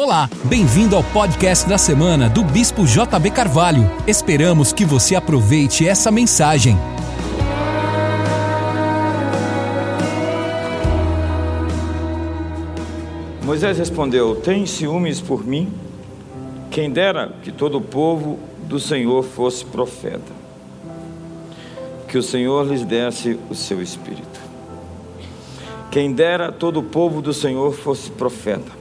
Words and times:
Olá, 0.00 0.30
bem-vindo 0.44 0.94
ao 0.94 1.02
podcast 1.02 1.68
da 1.68 1.76
semana 1.76 2.28
do 2.28 2.44
Bispo 2.44 2.84
JB 2.86 3.32
Carvalho. 3.32 3.90
Esperamos 4.06 4.72
que 4.72 4.84
você 4.84 5.16
aproveite 5.16 5.88
essa 5.88 6.08
mensagem. 6.12 6.76
Moisés 13.42 13.76
respondeu: 13.76 14.36
Tem 14.36 14.66
ciúmes 14.66 15.20
por 15.20 15.44
mim? 15.44 15.72
Quem 16.70 16.92
dera 16.92 17.32
que 17.42 17.50
todo 17.50 17.78
o 17.78 17.82
povo 17.82 18.38
do 18.68 18.78
Senhor 18.78 19.24
fosse 19.24 19.64
profeta, 19.64 20.32
que 22.06 22.16
o 22.16 22.22
Senhor 22.22 22.68
lhes 22.68 22.84
desse 22.84 23.36
o 23.50 23.54
seu 23.56 23.82
espírito. 23.82 24.40
Quem 25.90 26.12
dera 26.12 26.52
todo 26.52 26.78
o 26.78 26.84
povo 26.84 27.20
do 27.20 27.34
Senhor 27.34 27.72
fosse 27.74 28.12
profeta, 28.12 28.77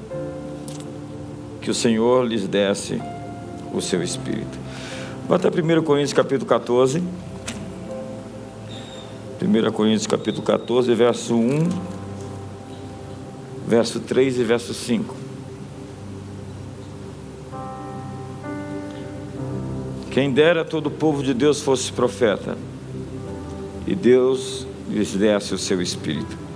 que 1.67 1.71
o 1.71 1.75
Senhor 1.75 2.25
lhes 2.25 2.47
desse 2.47 2.97
o 3.73 3.81
seu 3.81 4.01
espírito. 4.01 4.57
Bota 5.27 5.49
1 5.49 5.83
Coríntios 5.83 6.13
capítulo 6.13 6.47
14. 6.47 7.03
1 9.41 9.71
Coríntios 9.73 10.07
capítulo 10.07 10.43
14, 10.43 10.95
verso 10.95 11.35
1, 11.35 11.69
verso 13.67 13.99
3 13.99 14.39
e 14.39 14.43
verso 14.45 14.73
5. 14.73 15.13
Quem 20.09 20.31
dera 20.31 20.63
todo 20.63 20.87
o 20.87 20.91
povo 20.91 21.21
de 21.21 21.33
Deus 21.33 21.59
fosse 21.59 21.91
profeta, 21.91 22.57
e 23.85 23.93
Deus 23.93 24.65
lhes 24.89 25.13
desse 25.13 25.53
o 25.53 25.57
seu 25.57 25.81
espírito. 25.81 26.46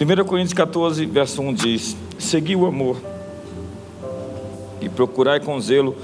1 0.00 0.24
Coríntios 0.24 0.52
14, 0.52 1.06
verso 1.06 1.42
1 1.42 1.54
diz: 1.54 1.96
Segui 2.20 2.54
o 2.54 2.66
amor 2.66 2.96
e 4.80 4.88
procurai 4.88 5.40
com 5.40 5.60
zelo 5.60 5.96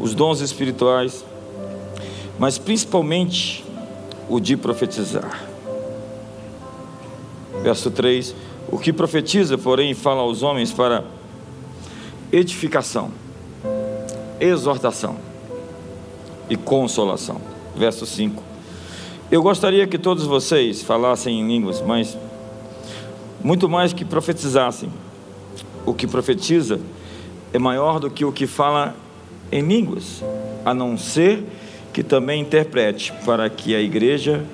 os 0.00 0.14
dons 0.14 0.40
espirituais, 0.40 1.22
mas 2.38 2.56
principalmente 2.56 3.62
o 4.26 4.40
de 4.40 4.56
profetizar. 4.56 5.46
Verso 7.62 7.90
3: 7.90 8.34
O 8.70 8.78
que 8.78 8.90
profetiza, 8.90 9.58
porém, 9.58 9.92
fala 9.92 10.22
aos 10.22 10.42
homens 10.42 10.72
para 10.72 11.04
edificação, 12.32 13.10
exortação 14.40 15.16
e 16.48 16.56
consolação. 16.56 17.38
Verso 17.76 18.06
5: 18.06 18.42
Eu 19.30 19.42
gostaria 19.42 19.86
que 19.86 19.98
todos 19.98 20.24
vocês 20.24 20.80
falassem 20.82 21.38
em 21.38 21.46
línguas, 21.46 21.82
mas 21.82 22.16
muito 23.42 23.68
mais 23.68 23.92
que 23.92 24.04
profetizassem. 24.04 24.90
O 25.84 25.92
que 25.92 26.06
profetiza 26.06 26.80
é 27.52 27.58
maior 27.58 27.98
do 27.98 28.10
que 28.10 28.24
o 28.24 28.32
que 28.32 28.46
fala 28.46 28.94
em 29.50 29.62
línguas, 29.62 30.22
a 30.64 30.72
não 30.72 30.96
ser 30.96 31.44
que 31.92 32.02
também 32.02 32.40
interprete, 32.40 33.12
para 33.24 33.50
que 33.50 33.74
a 33.74 33.80
igreja 33.80 34.44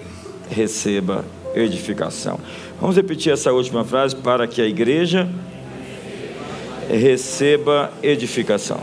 receba 0.51 1.25
edificação. 1.55 2.41
Vamos 2.81 2.97
repetir 2.97 3.33
essa 3.33 3.53
última 3.53 3.85
frase: 3.85 4.17
para 4.17 4.47
que 4.47 4.61
a 4.61 4.67
igreja 4.67 5.29
receba 6.89 7.93
edificação. 8.03 8.81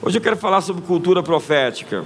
Hoje 0.00 0.16
eu 0.16 0.22
quero 0.22 0.36
falar 0.36 0.60
sobre 0.60 0.82
cultura 0.82 1.22
profética. 1.22 2.04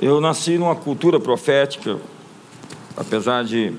Eu 0.00 0.20
nasci 0.20 0.58
numa 0.58 0.74
cultura 0.74 1.20
profética, 1.20 1.98
apesar 2.96 3.44
de 3.44 3.72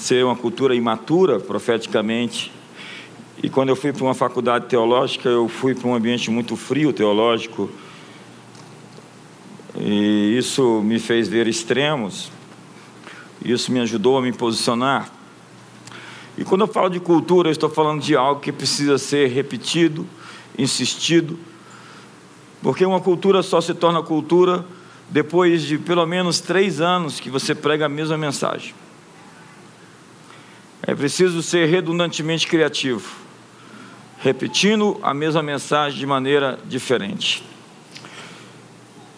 ser 0.00 0.24
uma 0.24 0.34
cultura 0.34 0.74
imatura 0.74 1.38
profeticamente. 1.38 2.50
E 3.42 3.50
quando 3.50 3.68
eu 3.68 3.76
fui 3.76 3.92
para 3.92 4.02
uma 4.02 4.14
faculdade 4.14 4.66
teológica, 4.66 5.28
eu 5.28 5.46
fui 5.46 5.74
para 5.74 5.86
um 5.86 5.94
ambiente 5.94 6.30
muito 6.30 6.56
frio 6.56 6.90
teológico. 6.90 7.70
E 9.78 10.36
isso 10.38 10.80
me 10.80 10.98
fez 10.98 11.28
ver 11.28 11.46
extremos. 11.46 12.32
Isso 13.44 13.70
me 13.70 13.78
ajudou 13.80 14.16
a 14.16 14.22
me 14.22 14.32
posicionar. 14.32 15.10
E 16.36 16.44
quando 16.44 16.62
eu 16.62 16.68
falo 16.68 16.88
de 16.88 16.98
cultura, 16.98 17.48
eu 17.50 17.52
estou 17.52 17.68
falando 17.68 18.00
de 18.00 18.16
algo 18.16 18.40
que 18.40 18.50
precisa 18.50 18.96
ser 18.96 19.28
repetido, 19.28 20.06
insistido, 20.58 21.38
porque 22.62 22.86
uma 22.86 23.00
cultura 23.00 23.42
só 23.42 23.60
se 23.60 23.74
torna 23.74 24.02
cultura 24.02 24.64
depois 25.10 25.62
de 25.62 25.76
pelo 25.76 26.06
menos 26.06 26.40
três 26.40 26.80
anos 26.80 27.20
que 27.20 27.28
você 27.28 27.54
prega 27.54 27.84
a 27.84 27.88
mesma 27.88 28.16
mensagem. 28.16 28.74
É 30.90 30.94
preciso 30.96 31.40
ser 31.40 31.66
redundantemente 31.66 32.48
criativo, 32.48 33.08
repetindo 34.18 34.98
a 35.04 35.14
mesma 35.14 35.40
mensagem 35.40 35.96
de 35.96 36.04
maneira 36.04 36.58
diferente. 36.64 37.44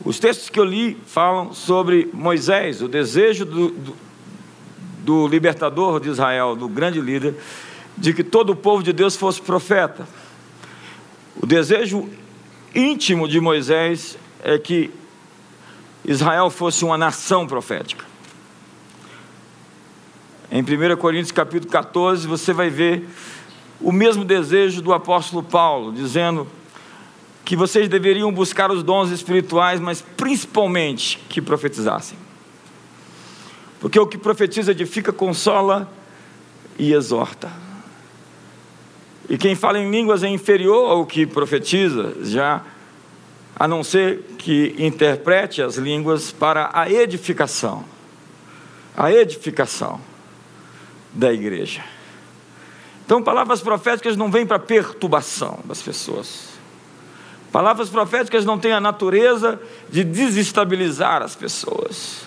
Os 0.05 0.19
textos 0.19 0.51
que 0.51 0.61
eu 0.61 0.67
li 0.67 0.99
falam 1.07 1.55
sobre 1.55 2.11
Moisés, 2.13 2.83
o 2.83 2.89
desejo 2.89 3.47
do, 3.47 3.71
do, 3.71 3.97
do 4.99 5.27
libertador 5.27 5.99
de 5.99 6.11
Israel, 6.11 6.55
do 6.55 6.69
grande 6.69 7.01
líder, 7.01 7.37
de 7.97 8.13
que 8.13 8.23
todo 8.23 8.51
o 8.51 8.57
povo 8.57 8.83
de 8.83 8.93
Deus 8.93 9.17
fosse 9.17 9.41
profeta. 9.41 10.07
O 11.41 11.47
desejo 11.47 12.07
íntimo 12.75 13.27
de 13.27 13.41
Moisés 13.41 14.19
é 14.43 14.59
que 14.59 14.91
Israel 16.05 16.51
fosse 16.51 16.85
uma 16.85 16.99
nação 16.99 17.47
profética. 17.47 18.12
Em 20.55 20.61
1 20.61 20.99
Coríntios 20.99 21.33
capítulo 21.33 21.73
14, 21.73 22.29
você 22.29 22.53
vai 22.53 22.69
ver 22.69 23.09
o 23.81 23.91
mesmo 23.91 24.23
desejo 24.23 24.83
do 24.83 24.93
apóstolo 24.93 25.43
Paulo, 25.43 25.91
dizendo 25.91 26.47
que 27.43 27.57
vocês 27.57 27.89
deveriam 27.89 28.31
buscar 28.31 28.71
os 28.71 28.83
dons 28.83 29.11
espirituais, 29.11 29.81
mas 29.81 30.03
principalmente 30.03 31.19
que 31.31 31.41
profetizassem. 31.41 32.19
Porque 33.81 33.99
o 33.99 34.07
que 34.07 34.19
profetiza 34.19 34.73
edifica, 34.73 35.11
consola 35.11 35.91
e 36.79 36.93
exorta. 36.93 37.51
E 39.31 39.39
quem 39.39 39.55
fala 39.55 39.79
em 39.79 39.91
línguas 39.91 40.23
é 40.23 40.29
inferior 40.29 40.91
ao 40.91 41.07
que 41.07 41.25
profetiza, 41.25 42.15
já 42.25 42.63
a 43.57 43.67
não 43.67 43.83
ser 43.83 44.19
que 44.37 44.75
interprete 44.79 45.63
as 45.63 45.77
línguas 45.79 46.31
para 46.31 46.69
a 46.75 46.91
edificação. 46.91 47.87
A 48.95 49.11
edificação 49.11 50.12
da 51.13 51.33
igreja. 51.33 51.83
Então, 53.05 53.23
palavras 53.23 53.61
proféticas 53.61 54.17
não 54.17 54.31
vêm 54.31 54.47
para 54.47 54.59
perturbação 54.59 55.61
das 55.65 55.83
pessoas. 55.83 56.53
Palavras 57.51 57.91
proféticas 57.91 58.45
não 58.47 58.59
têm 58.59 58.73
a 58.73 58.81
natureza 58.81 59.61
de 59.91 60.03
desestabilizar 60.03 61.21
as 61.21 61.37
pessoas. 61.37 62.23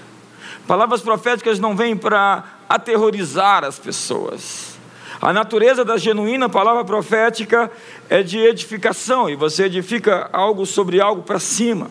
Palavras 0.67 1.01
proféticas 1.01 1.59
não 1.59 1.75
vêm 1.75 1.97
para 1.97 2.43
aterrorizar 2.69 3.63
as 3.63 3.79
pessoas. 3.79 4.75
A 5.21 5.33
natureza 5.33 5.83
da 5.83 5.97
genuína 5.97 6.47
palavra 6.47 6.85
profética 6.85 7.71
é 8.09 8.21
de 8.21 8.37
edificação, 8.37 9.27
e 9.27 9.35
você 9.35 9.63
edifica 9.63 10.29
algo 10.31 10.65
sobre 10.65 11.01
algo 11.01 11.23
para 11.23 11.39
cima. 11.39 11.89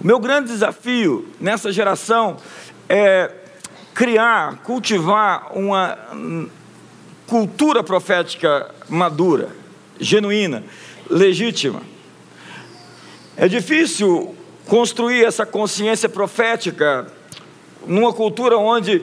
O 0.00 0.06
meu 0.06 0.18
grande 0.18 0.48
desafio 0.48 1.28
nessa 1.40 1.70
geração 1.72 2.36
é 2.88 3.30
criar, 3.96 4.58
cultivar 4.58 5.52
uma 5.54 5.96
cultura 7.26 7.82
profética 7.82 8.70
madura, 8.90 9.48
genuína, 9.98 10.62
legítima. 11.08 11.80
É 13.38 13.48
difícil 13.48 14.36
construir 14.66 15.24
essa 15.24 15.46
consciência 15.46 16.10
profética 16.10 17.10
numa 17.86 18.12
cultura 18.12 18.58
onde 18.58 19.02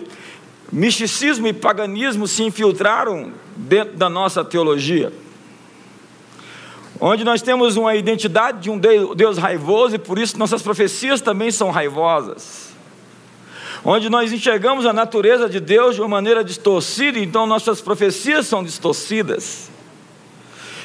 misticismo 0.71 1.47
e 1.47 1.53
paganismo 1.53 2.27
se 2.27 2.43
infiltraram 2.43 3.33
dentro 3.57 3.97
da 3.97 4.07
nossa 4.07 4.45
teologia. 4.45 5.11
Onde 6.99 7.23
nós 7.23 7.41
temos 7.41 7.77
uma 7.77 7.95
identidade 7.95 8.59
de 8.61 8.69
um 8.69 8.77
Deus 8.77 9.39
raivoso 9.39 9.95
e 9.95 9.99
por 9.99 10.19
isso 10.19 10.37
nossas 10.37 10.61
profecias 10.61 11.19
também 11.19 11.49
são 11.49 11.71
raivosas 11.71 12.72
onde 13.83 14.09
nós 14.09 14.31
enxergamos 14.31 14.85
a 14.85 14.93
natureza 14.93 15.49
de 15.49 15.59
Deus 15.59 15.95
de 15.95 16.01
uma 16.01 16.07
maneira 16.07 16.43
distorcida, 16.43 17.19
então 17.19 17.45
nossas 17.45 17.81
profecias 17.81 18.47
são 18.47 18.63
distorcidas. 18.63 19.69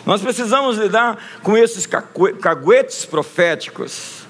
Nós 0.04 0.20
precisamos 0.20 0.78
lidar 0.78 1.18
com 1.42 1.56
esses 1.56 1.86
caguetes 1.86 3.04
proféticos, 3.04 4.26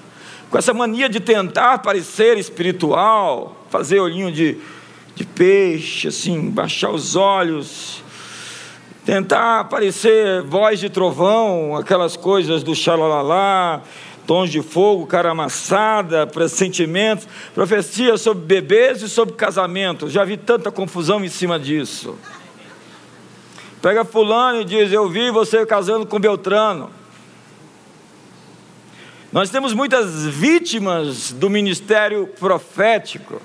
com 0.49 0.57
essa 0.57 0.73
mania 0.73 1.07
de 1.07 1.19
tentar 1.19 1.79
parecer 1.79 2.37
espiritual, 2.37 3.65
fazer 3.69 3.99
olhinho 3.99 4.31
de, 4.31 4.57
de 5.15 5.25
peixe, 5.25 6.07
assim, 6.07 6.49
baixar 6.49 6.91
os 6.91 7.15
olhos, 7.15 8.03
tentar 9.05 9.65
parecer 9.65 10.41
voz 10.43 10.79
de 10.79 10.89
trovão, 10.89 11.75
aquelas 11.75 12.15
coisas 12.17 12.61
do 12.61 12.75
xalalá, 12.75 13.81
tons 14.29 14.51
de 14.51 14.61
fogo, 14.61 15.07
cara 15.07 15.31
amassada, 15.31 16.27
pressentimentos, 16.27 17.27
profecia 17.55 18.15
sobre 18.15 18.45
bebês 18.45 19.01
e 19.01 19.09
sobre 19.09 19.33
casamento. 19.33 20.07
Já 20.07 20.23
vi 20.23 20.37
tanta 20.37 20.71
confusão 20.71 21.25
em 21.25 21.27
cima 21.27 21.59
disso. 21.59 22.15
Pega 23.81 24.05
fulano 24.05 24.61
e 24.61 24.65
diz: 24.65 24.93
Eu 24.93 25.09
vi 25.09 25.31
você 25.31 25.65
casando 25.65 26.05
com 26.05 26.19
Beltrano. 26.19 26.91
Nós 29.31 29.49
temos 29.49 29.73
muitas 29.73 30.27
vítimas 30.27 31.31
do 31.31 31.49
ministério 31.49 32.27
profético. 32.27 33.41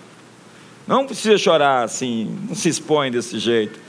Não 0.87 1.07
precisa 1.07 1.39
chorar 1.39 1.83
assim, 1.83 2.39
não 2.47 2.55
se 2.55 2.69
expõe 2.69 3.11
desse 3.11 3.39
jeito. 3.39 3.81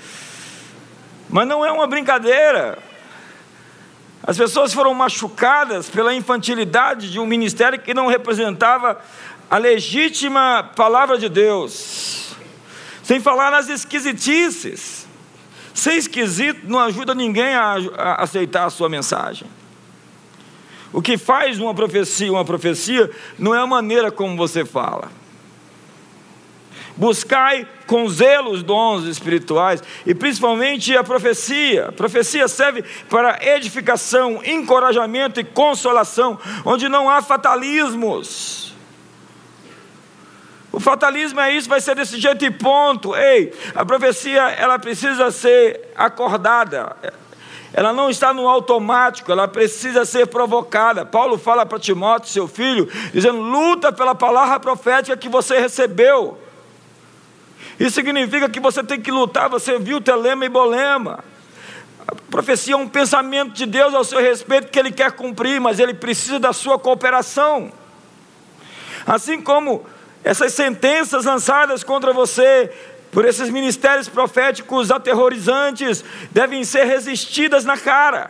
Mas 1.29 1.45
não 1.45 1.65
é 1.65 1.73
uma 1.73 1.87
brincadeira. 1.87 2.79
As 4.27 4.37
pessoas 4.37 4.73
foram 4.73 4.93
machucadas 4.93 5.87
pela 5.87 6.13
infantilidade 6.13 7.11
de 7.11 7.19
um 7.19 7.27
ministério 7.27 7.79
que 7.79 7.93
não 7.93 8.07
representava 8.07 8.99
a 9.49 9.57
legítima 9.57 10.71
palavra 10.75 11.17
de 11.17 11.29
Deus. 11.29 12.35
Sem 13.03 13.19
falar 13.19 13.51
nas 13.51 13.69
esquisitices. 13.69 15.07
Ser 15.75 15.93
esquisito 15.93 16.61
não 16.63 16.79
ajuda 16.79 17.13
ninguém 17.13 17.53
a, 17.53 17.75
a 17.97 18.23
aceitar 18.23 18.65
a 18.65 18.69
sua 18.71 18.89
mensagem. 18.89 19.47
O 20.91 21.01
que 21.01 21.17
faz 21.17 21.59
uma 21.59 21.75
profecia 21.75 22.31
uma 22.31 22.45
profecia 22.45 23.11
não 23.37 23.53
é 23.53 23.59
a 23.59 23.67
maneira 23.67 24.11
como 24.11 24.35
você 24.35 24.65
fala. 24.65 25.11
Buscai 26.97 27.67
com 27.87 28.07
zelo 28.07 28.51
os 28.51 28.63
dons 28.63 29.03
espirituais 29.05 29.83
e 30.05 30.15
principalmente 30.15 30.95
a 30.95 31.03
profecia. 31.03 31.87
A 31.87 31.91
profecia 31.91 32.47
serve 32.47 32.83
para 33.09 33.37
edificação, 33.41 34.41
encorajamento 34.45 35.39
e 35.39 35.43
consolação, 35.43 36.39
onde 36.63 36.87
não 36.87 37.09
há 37.09 37.21
fatalismos. 37.21 38.73
O 40.71 40.79
fatalismo 40.79 41.39
é 41.39 41.53
isso, 41.53 41.69
vai 41.69 41.79
ser 41.79 41.95
desse 41.95 42.19
jeito 42.19 42.43
e 42.43 42.51
ponto. 42.51 43.15
Ei, 43.15 43.53
a 43.73 43.85
profecia 43.85 44.41
ela 44.51 44.77
precisa 44.79 45.31
ser 45.31 45.91
acordada 45.95 46.95
ela 47.77 47.91
não 47.91 48.09
está 48.09 48.33
no 48.33 48.47
automático, 48.47 49.29
ela 49.29 49.49
precisa 49.49 50.05
ser 50.05 50.27
provocada. 50.27 51.05
Paulo 51.05 51.37
fala 51.37 51.65
para 51.65 51.77
Timóteo, 51.77 52.29
seu 52.29 52.47
filho, 52.47 52.89
dizendo: 53.13 53.41
luta 53.41 53.91
pela 53.91 54.15
palavra 54.15 54.57
profética 54.61 55.17
que 55.17 55.27
você 55.27 55.59
recebeu. 55.59 56.39
Isso 57.79 57.95
significa 57.95 58.49
que 58.49 58.59
você 58.59 58.83
tem 58.83 59.01
que 59.01 59.11
lutar, 59.11 59.49
você 59.49 59.77
viu 59.77 59.99
telema 59.99 60.45
e 60.45 60.49
bolema. 60.49 61.23
A 62.07 62.15
profecia 62.29 62.73
é 62.73 62.77
um 62.77 62.87
pensamento 62.87 63.51
de 63.53 63.65
Deus 63.65 63.93
ao 63.93 64.03
seu 64.03 64.19
respeito 64.19 64.69
que 64.69 64.79
Ele 64.79 64.91
quer 64.91 65.11
cumprir, 65.11 65.59
mas 65.59 65.79
Ele 65.79 65.93
precisa 65.93 66.39
da 66.39 66.53
sua 66.53 66.77
cooperação. 66.79 67.71
Assim 69.05 69.41
como 69.41 69.85
essas 70.23 70.53
sentenças 70.53 71.25
lançadas 71.25 71.83
contra 71.83 72.13
você 72.13 72.71
por 73.11 73.25
esses 73.25 73.49
ministérios 73.49 74.09
proféticos 74.09 74.91
aterrorizantes, 74.91 76.03
devem 76.31 76.63
ser 76.65 76.83
resistidas 76.83 77.63
na 77.63 77.77
cara. 77.77 78.29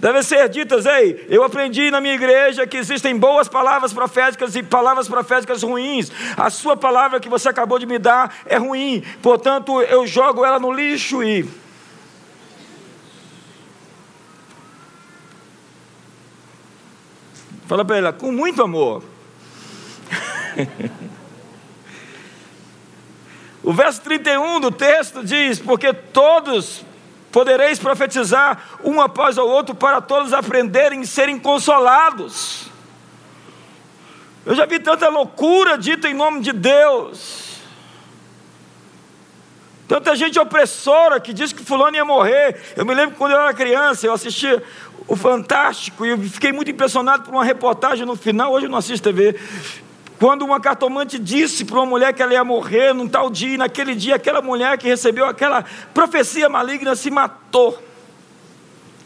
Devem 0.00 0.22
ser 0.22 0.48
ditas, 0.48 0.86
ei, 0.86 1.26
eu 1.28 1.44
aprendi 1.44 1.90
na 1.90 2.00
minha 2.00 2.14
igreja 2.14 2.66
que 2.66 2.78
existem 2.78 3.14
boas 3.16 3.48
palavras 3.48 3.92
proféticas 3.92 4.56
e 4.56 4.62
palavras 4.62 5.06
proféticas 5.06 5.62
ruins. 5.62 6.10
A 6.38 6.48
sua 6.48 6.74
palavra 6.74 7.20
que 7.20 7.28
você 7.28 7.50
acabou 7.50 7.78
de 7.78 7.84
me 7.84 7.98
dar 7.98 8.34
é 8.46 8.56
ruim, 8.56 9.04
portanto 9.22 9.80
eu 9.82 10.06
jogo 10.06 10.44
ela 10.44 10.58
no 10.58 10.72
lixo 10.72 11.22
e. 11.22 11.46
Fala 17.66 17.84
para 17.84 17.96
ela, 17.98 18.12
com 18.12 18.32
muito 18.32 18.62
amor. 18.62 19.04
O 23.62 23.74
verso 23.74 24.00
31 24.00 24.58
do 24.60 24.70
texto 24.70 25.22
diz: 25.22 25.58
Porque 25.58 25.92
todos 25.92 26.82
podereis 27.30 27.78
profetizar 27.78 28.78
um 28.82 29.00
após 29.00 29.38
o 29.38 29.46
outro, 29.46 29.74
para 29.74 30.00
todos 30.00 30.32
aprenderem 30.32 31.02
e 31.02 31.06
serem 31.06 31.38
consolados. 31.38 32.70
Eu 34.44 34.54
já 34.54 34.66
vi 34.66 34.78
tanta 34.78 35.08
loucura 35.08 35.76
dita 35.76 36.08
em 36.08 36.14
nome 36.14 36.40
de 36.40 36.52
Deus. 36.52 37.50
Tanta 39.86 40.14
gente 40.14 40.38
opressora 40.38 41.18
que 41.18 41.32
diz 41.32 41.52
que 41.52 41.64
fulano 41.64 41.96
ia 41.96 42.04
morrer. 42.04 42.60
Eu 42.76 42.86
me 42.86 42.94
lembro 42.94 43.16
quando 43.16 43.32
eu 43.32 43.40
era 43.40 43.52
criança, 43.52 44.06
eu 44.06 44.12
assistia 44.12 44.62
o 45.08 45.16
Fantástico 45.16 46.06
e 46.06 46.10
eu 46.10 46.18
fiquei 46.18 46.52
muito 46.52 46.70
impressionado 46.70 47.24
por 47.24 47.34
uma 47.34 47.44
reportagem 47.44 48.06
no 48.06 48.14
final. 48.14 48.52
Hoje 48.52 48.66
eu 48.66 48.70
não 48.70 48.78
assisto 48.78 49.02
TV. 49.02 49.38
Quando 50.20 50.42
uma 50.42 50.60
cartomante 50.60 51.18
disse 51.18 51.64
para 51.64 51.78
uma 51.78 51.86
mulher 51.86 52.12
que 52.12 52.22
ela 52.22 52.34
ia 52.34 52.44
morrer 52.44 52.92
num 52.92 53.08
tal 53.08 53.30
dia, 53.30 53.54
e 53.54 53.56
naquele 53.56 53.94
dia 53.94 54.16
aquela 54.16 54.42
mulher 54.42 54.76
que 54.76 54.86
recebeu 54.86 55.24
aquela 55.24 55.64
profecia 55.94 56.46
maligna 56.46 56.94
se 56.94 57.10
matou. 57.10 57.82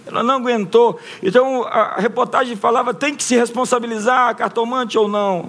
Ela 0.04 0.24
não 0.24 0.34
aguentou. 0.34 0.98
Então 1.22 1.62
a 1.62 2.00
reportagem 2.00 2.56
falava: 2.56 2.92
tem 2.92 3.14
que 3.14 3.22
se 3.22 3.36
responsabilizar 3.36 4.30
a 4.30 4.34
cartomante 4.34 4.98
ou 4.98 5.06
não. 5.06 5.48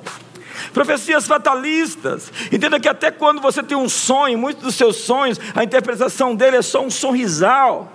Profecias 0.72 1.26
fatalistas. 1.26 2.32
Entenda 2.52 2.80
que 2.80 2.88
até 2.88 3.10
quando 3.10 3.42
você 3.42 3.64
tem 3.64 3.76
um 3.76 3.90
sonho, 3.90 4.38
muitos 4.38 4.64
dos 4.64 4.76
seus 4.76 4.98
sonhos, 4.98 5.40
a 5.56 5.64
interpretação 5.64 6.36
dele 6.36 6.58
é 6.58 6.62
só 6.62 6.86
um 6.86 6.92
sorrisal. 6.92 7.92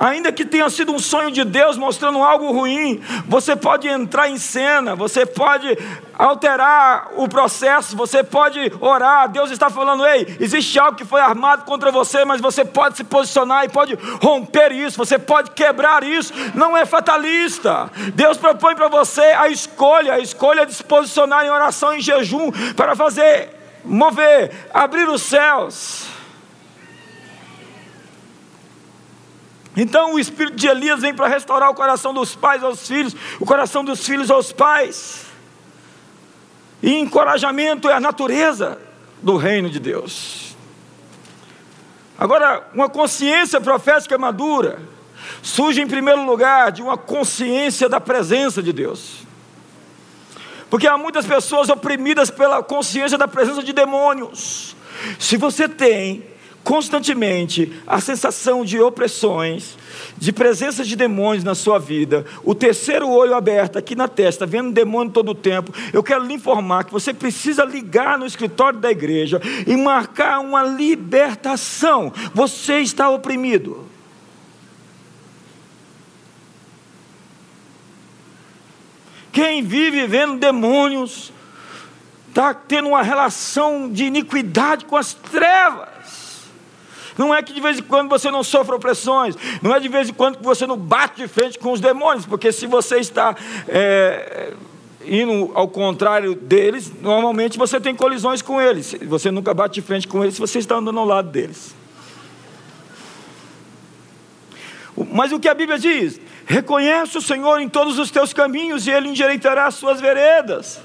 Ainda 0.00 0.30
que 0.30 0.44
tenha 0.44 0.70
sido 0.70 0.92
um 0.92 0.98
sonho 1.00 1.32
de 1.32 1.42
Deus 1.42 1.76
mostrando 1.76 2.22
algo 2.22 2.52
ruim, 2.52 3.02
você 3.26 3.56
pode 3.56 3.88
entrar 3.88 4.28
em 4.28 4.38
cena, 4.38 4.94
você 4.94 5.26
pode 5.26 5.76
alterar 6.16 7.08
o 7.16 7.28
processo, 7.28 7.96
você 7.96 8.22
pode 8.22 8.72
orar. 8.80 9.28
Deus 9.28 9.50
está 9.50 9.68
falando: 9.68 10.06
ei, 10.06 10.36
existe 10.38 10.78
algo 10.78 10.96
que 10.96 11.04
foi 11.04 11.20
armado 11.20 11.64
contra 11.64 11.90
você, 11.90 12.24
mas 12.24 12.40
você 12.40 12.64
pode 12.64 12.96
se 12.96 13.02
posicionar 13.02 13.64
e 13.64 13.68
pode 13.68 13.98
romper 14.22 14.70
isso, 14.70 14.96
você 14.96 15.18
pode 15.18 15.50
quebrar 15.50 16.04
isso. 16.04 16.32
Não 16.54 16.76
é 16.76 16.86
fatalista. 16.86 17.90
Deus 18.14 18.38
propõe 18.38 18.76
para 18.76 18.86
você 18.86 19.20
a 19.20 19.48
escolha, 19.48 20.14
a 20.14 20.20
escolha 20.20 20.64
de 20.64 20.74
se 20.74 20.84
posicionar 20.84 21.44
em 21.44 21.50
oração, 21.50 21.92
em 21.92 22.00
jejum, 22.00 22.52
para 22.76 22.94
fazer 22.94 23.50
mover, 23.84 24.52
abrir 24.72 25.08
os 25.08 25.22
céus. 25.22 26.17
Então 29.80 30.14
o 30.14 30.18
espírito 30.18 30.56
de 30.56 30.66
Elias 30.66 31.00
vem 31.00 31.14
para 31.14 31.28
restaurar 31.28 31.70
o 31.70 31.74
coração 31.74 32.12
dos 32.12 32.34
pais 32.34 32.64
aos 32.64 32.88
filhos, 32.88 33.14
o 33.38 33.46
coração 33.46 33.84
dos 33.84 34.04
filhos 34.04 34.28
aos 34.28 34.52
pais. 34.52 35.26
E 36.82 36.96
encorajamento 36.96 37.88
é 37.88 37.92
a 37.92 38.00
natureza 38.00 38.76
do 39.22 39.36
reino 39.36 39.70
de 39.70 39.78
Deus. 39.78 40.56
Agora, 42.18 42.66
uma 42.74 42.88
consciência 42.88 43.60
profética 43.60 44.18
madura 44.18 44.80
surge 45.40 45.80
em 45.80 45.86
primeiro 45.86 46.26
lugar 46.26 46.72
de 46.72 46.82
uma 46.82 46.96
consciência 46.96 47.88
da 47.88 48.00
presença 48.00 48.60
de 48.60 48.72
Deus. 48.72 49.18
Porque 50.68 50.88
há 50.88 50.98
muitas 50.98 51.24
pessoas 51.24 51.68
oprimidas 51.68 52.32
pela 52.32 52.64
consciência 52.64 53.16
da 53.16 53.28
presença 53.28 53.62
de 53.62 53.72
demônios. 53.72 54.74
Se 55.20 55.36
você 55.36 55.68
tem 55.68 56.24
constantemente 56.68 57.72
a 57.86 57.98
sensação 57.98 58.62
de 58.62 58.78
opressões, 58.78 59.74
de 60.18 60.30
presença 60.30 60.84
de 60.84 60.96
demônios 60.96 61.42
na 61.42 61.54
sua 61.54 61.78
vida, 61.78 62.26
o 62.44 62.54
terceiro 62.54 63.08
olho 63.08 63.34
aberto 63.34 63.78
aqui 63.78 63.94
na 63.94 64.06
testa, 64.06 64.44
vendo 64.44 64.70
demônio 64.70 65.10
todo 65.10 65.30
o 65.30 65.34
tempo, 65.34 65.72
eu 65.94 66.02
quero 66.02 66.26
lhe 66.26 66.34
informar 66.34 66.84
que 66.84 66.92
você 66.92 67.14
precisa 67.14 67.64
ligar 67.64 68.18
no 68.18 68.26
escritório 68.26 68.78
da 68.78 68.90
igreja 68.90 69.40
e 69.66 69.74
marcar 69.78 70.40
uma 70.40 70.62
libertação. 70.62 72.12
Você 72.34 72.80
está 72.80 73.08
oprimido. 73.08 73.86
Quem 79.32 79.62
vive 79.62 80.06
vendo 80.06 80.36
demônios, 80.36 81.32
está 82.28 82.52
tendo 82.52 82.90
uma 82.90 83.02
relação 83.02 83.90
de 83.90 84.04
iniquidade 84.04 84.84
com 84.84 84.98
as 84.98 85.14
trevas. 85.14 85.97
Não 87.18 87.34
é 87.34 87.42
que 87.42 87.52
de 87.52 87.60
vez 87.60 87.80
em 87.80 87.82
quando 87.82 88.08
você 88.08 88.30
não 88.30 88.44
sofre 88.44 88.76
opressões, 88.76 89.34
não 89.60 89.74
é 89.74 89.80
de 89.80 89.88
vez 89.88 90.08
em 90.08 90.12
quando 90.12 90.38
que 90.38 90.44
você 90.44 90.66
não 90.66 90.76
bate 90.76 91.20
de 91.20 91.28
frente 91.28 91.58
com 91.58 91.72
os 91.72 91.80
demônios, 91.80 92.24
porque 92.24 92.52
se 92.52 92.66
você 92.66 92.98
está 92.98 93.34
é, 93.66 94.52
indo 95.04 95.50
ao 95.54 95.66
contrário 95.66 96.36
deles, 96.36 96.92
normalmente 97.02 97.58
você 97.58 97.80
tem 97.80 97.94
colisões 97.94 98.40
com 98.40 98.60
eles. 98.60 98.94
Você 99.02 99.32
nunca 99.32 99.52
bate 99.52 99.74
de 99.74 99.82
frente 99.82 100.06
com 100.06 100.22
eles 100.22 100.34
se 100.34 100.40
você 100.40 100.60
está 100.60 100.76
andando 100.76 101.00
ao 101.00 101.04
lado 101.04 101.28
deles. 101.28 101.74
Mas 105.12 105.32
o 105.32 105.40
que 105.40 105.48
a 105.48 105.54
Bíblia 105.54 105.78
diz? 105.78 106.20
Reconhece 106.46 107.18
o 107.18 107.22
Senhor 107.22 107.60
em 107.60 107.68
todos 107.68 107.98
os 107.98 108.10
teus 108.10 108.32
caminhos 108.32 108.86
e 108.86 108.90
Ele 108.90 109.08
endireitará 109.08 109.66
as 109.66 109.74
suas 109.74 110.00
veredas. 110.00 110.80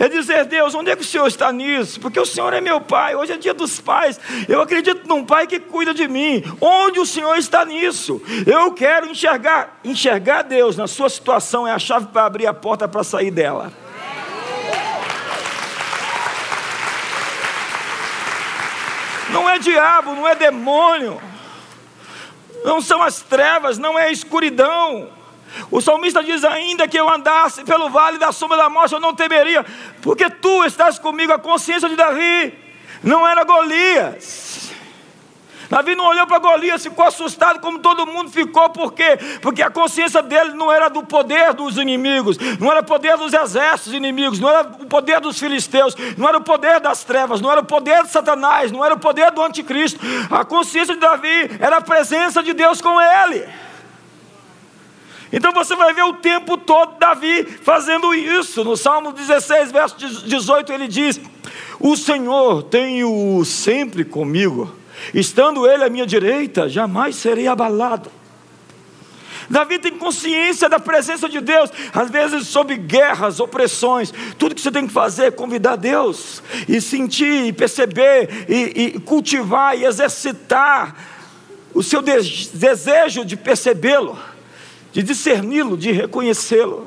É 0.00 0.08
dizer, 0.08 0.46
Deus, 0.46 0.74
onde 0.74 0.90
é 0.90 0.96
que 0.96 1.02
o 1.02 1.04
Senhor 1.04 1.26
está 1.26 1.52
nisso? 1.52 2.00
Porque 2.00 2.18
o 2.18 2.24
Senhor 2.24 2.54
é 2.54 2.60
meu 2.62 2.80
pai, 2.80 3.14
hoje 3.14 3.34
é 3.34 3.36
dia 3.36 3.52
dos 3.52 3.78
pais. 3.78 4.18
Eu 4.48 4.62
acredito 4.62 5.06
num 5.06 5.26
pai 5.26 5.46
que 5.46 5.60
cuida 5.60 5.92
de 5.92 6.08
mim. 6.08 6.42
Onde 6.58 6.98
o 6.98 7.04
Senhor 7.04 7.36
está 7.36 7.66
nisso? 7.66 8.18
Eu 8.46 8.72
quero 8.72 9.10
enxergar. 9.10 9.78
Enxergar 9.84 10.40
Deus 10.40 10.74
na 10.74 10.86
sua 10.86 11.10
situação 11.10 11.68
é 11.68 11.72
a 11.72 11.78
chave 11.78 12.06
para 12.06 12.24
abrir 12.24 12.46
a 12.46 12.54
porta 12.54 12.88
para 12.88 13.04
sair 13.04 13.30
dela. 13.30 13.70
Não 19.28 19.46
é 19.50 19.58
diabo, 19.58 20.14
não 20.14 20.26
é 20.26 20.34
demônio, 20.34 21.20
não 22.64 22.80
são 22.80 23.02
as 23.02 23.20
trevas, 23.20 23.76
não 23.76 23.98
é 23.98 24.06
a 24.06 24.10
escuridão. 24.10 25.19
O 25.70 25.80
salmista 25.80 26.22
diz: 26.22 26.44
Ainda 26.44 26.86
que 26.88 26.98
eu 26.98 27.08
andasse 27.08 27.64
pelo 27.64 27.90
vale 27.90 28.18
da 28.18 28.32
sombra 28.32 28.56
da 28.56 28.68
morte, 28.68 28.94
eu 28.94 29.00
não 29.00 29.14
temeria, 29.14 29.64
porque 30.02 30.28
tu 30.30 30.64
estás 30.64 30.98
comigo. 30.98 31.32
A 31.32 31.38
consciência 31.38 31.88
de 31.88 31.96
Davi 31.96 32.54
não 33.02 33.26
era 33.26 33.44
Golias. 33.44 34.70
Davi 35.70 35.94
não 35.94 36.04
olhou 36.06 36.26
para 36.26 36.40
Golias, 36.40 36.82
ficou 36.82 37.06
assustado 37.06 37.60
como 37.60 37.78
todo 37.78 38.04
mundo 38.04 38.28
ficou, 38.28 38.68
por 38.70 38.92
quê? 38.92 39.16
Porque 39.40 39.62
a 39.62 39.70
consciência 39.70 40.20
dele 40.20 40.52
não 40.54 40.70
era 40.70 40.90
do 40.90 41.04
poder 41.04 41.54
dos 41.54 41.76
inimigos, 41.76 42.36
não 42.58 42.72
era 42.72 42.80
o 42.80 42.84
poder 42.84 43.16
dos 43.16 43.32
exércitos 43.32 43.94
inimigos, 43.94 44.40
não 44.40 44.50
era 44.50 44.62
o 44.62 44.86
poder 44.86 45.20
dos 45.20 45.38
filisteus, 45.38 45.94
não 46.18 46.28
era 46.28 46.38
o 46.38 46.42
poder 46.42 46.80
das 46.80 47.04
trevas, 47.04 47.40
não 47.40 47.52
era 47.52 47.60
o 47.60 47.64
poder 47.64 48.02
de 48.02 48.10
Satanás, 48.10 48.72
não 48.72 48.84
era 48.84 48.94
o 48.94 48.98
poder 48.98 49.30
do 49.30 49.44
anticristo. 49.44 50.00
A 50.28 50.44
consciência 50.44 50.92
de 50.92 51.00
Davi 51.00 51.56
era 51.60 51.76
a 51.76 51.80
presença 51.80 52.42
de 52.42 52.52
Deus 52.52 52.80
com 52.80 53.00
ele. 53.00 53.46
Então 55.32 55.52
você 55.52 55.76
vai 55.76 55.94
ver 55.94 56.02
o 56.02 56.14
tempo 56.14 56.56
todo 56.58 56.98
Davi 56.98 57.44
fazendo 57.44 58.12
isso. 58.14 58.64
No 58.64 58.76
Salmo 58.76 59.12
16, 59.12 59.70
verso 59.70 59.96
18, 59.96 60.72
ele 60.72 60.88
diz: 60.88 61.20
O 61.78 61.96
Senhor 61.96 62.64
tem-o 62.64 63.44
sempre 63.44 64.04
comigo 64.04 64.80
Estando 65.14 65.66
ele 65.66 65.84
à 65.84 65.90
minha 65.90 66.06
direita, 66.06 66.68
jamais 66.68 67.16
serei 67.16 67.46
abalado. 67.46 68.10
Davi 69.48 69.80
tem 69.80 69.90
consciência 69.92 70.68
da 70.68 70.78
presença 70.78 71.28
de 71.28 71.40
Deus, 71.40 71.70
às 71.92 72.08
vezes 72.08 72.46
sob 72.46 72.76
guerras, 72.76 73.40
opressões. 73.40 74.12
Tudo 74.38 74.54
que 74.54 74.60
você 74.60 74.70
tem 74.70 74.86
que 74.86 74.92
fazer 74.92 75.24
é 75.24 75.30
convidar 75.30 75.74
Deus 75.74 76.40
e 76.68 76.80
sentir, 76.80 77.46
e 77.46 77.52
perceber, 77.52 78.46
e, 78.48 78.94
e 78.94 79.00
cultivar 79.00 79.76
e 79.76 79.84
exercitar 79.84 80.94
o 81.74 81.82
seu 81.82 82.00
desejo 82.00 83.24
de 83.24 83.36
percebê-lo, 83.36 84.16
de 84.92 85.02
discerni-lo, 85.02 85.76
de 85.76 85.92
reconhecê-lo. 85.92 86.86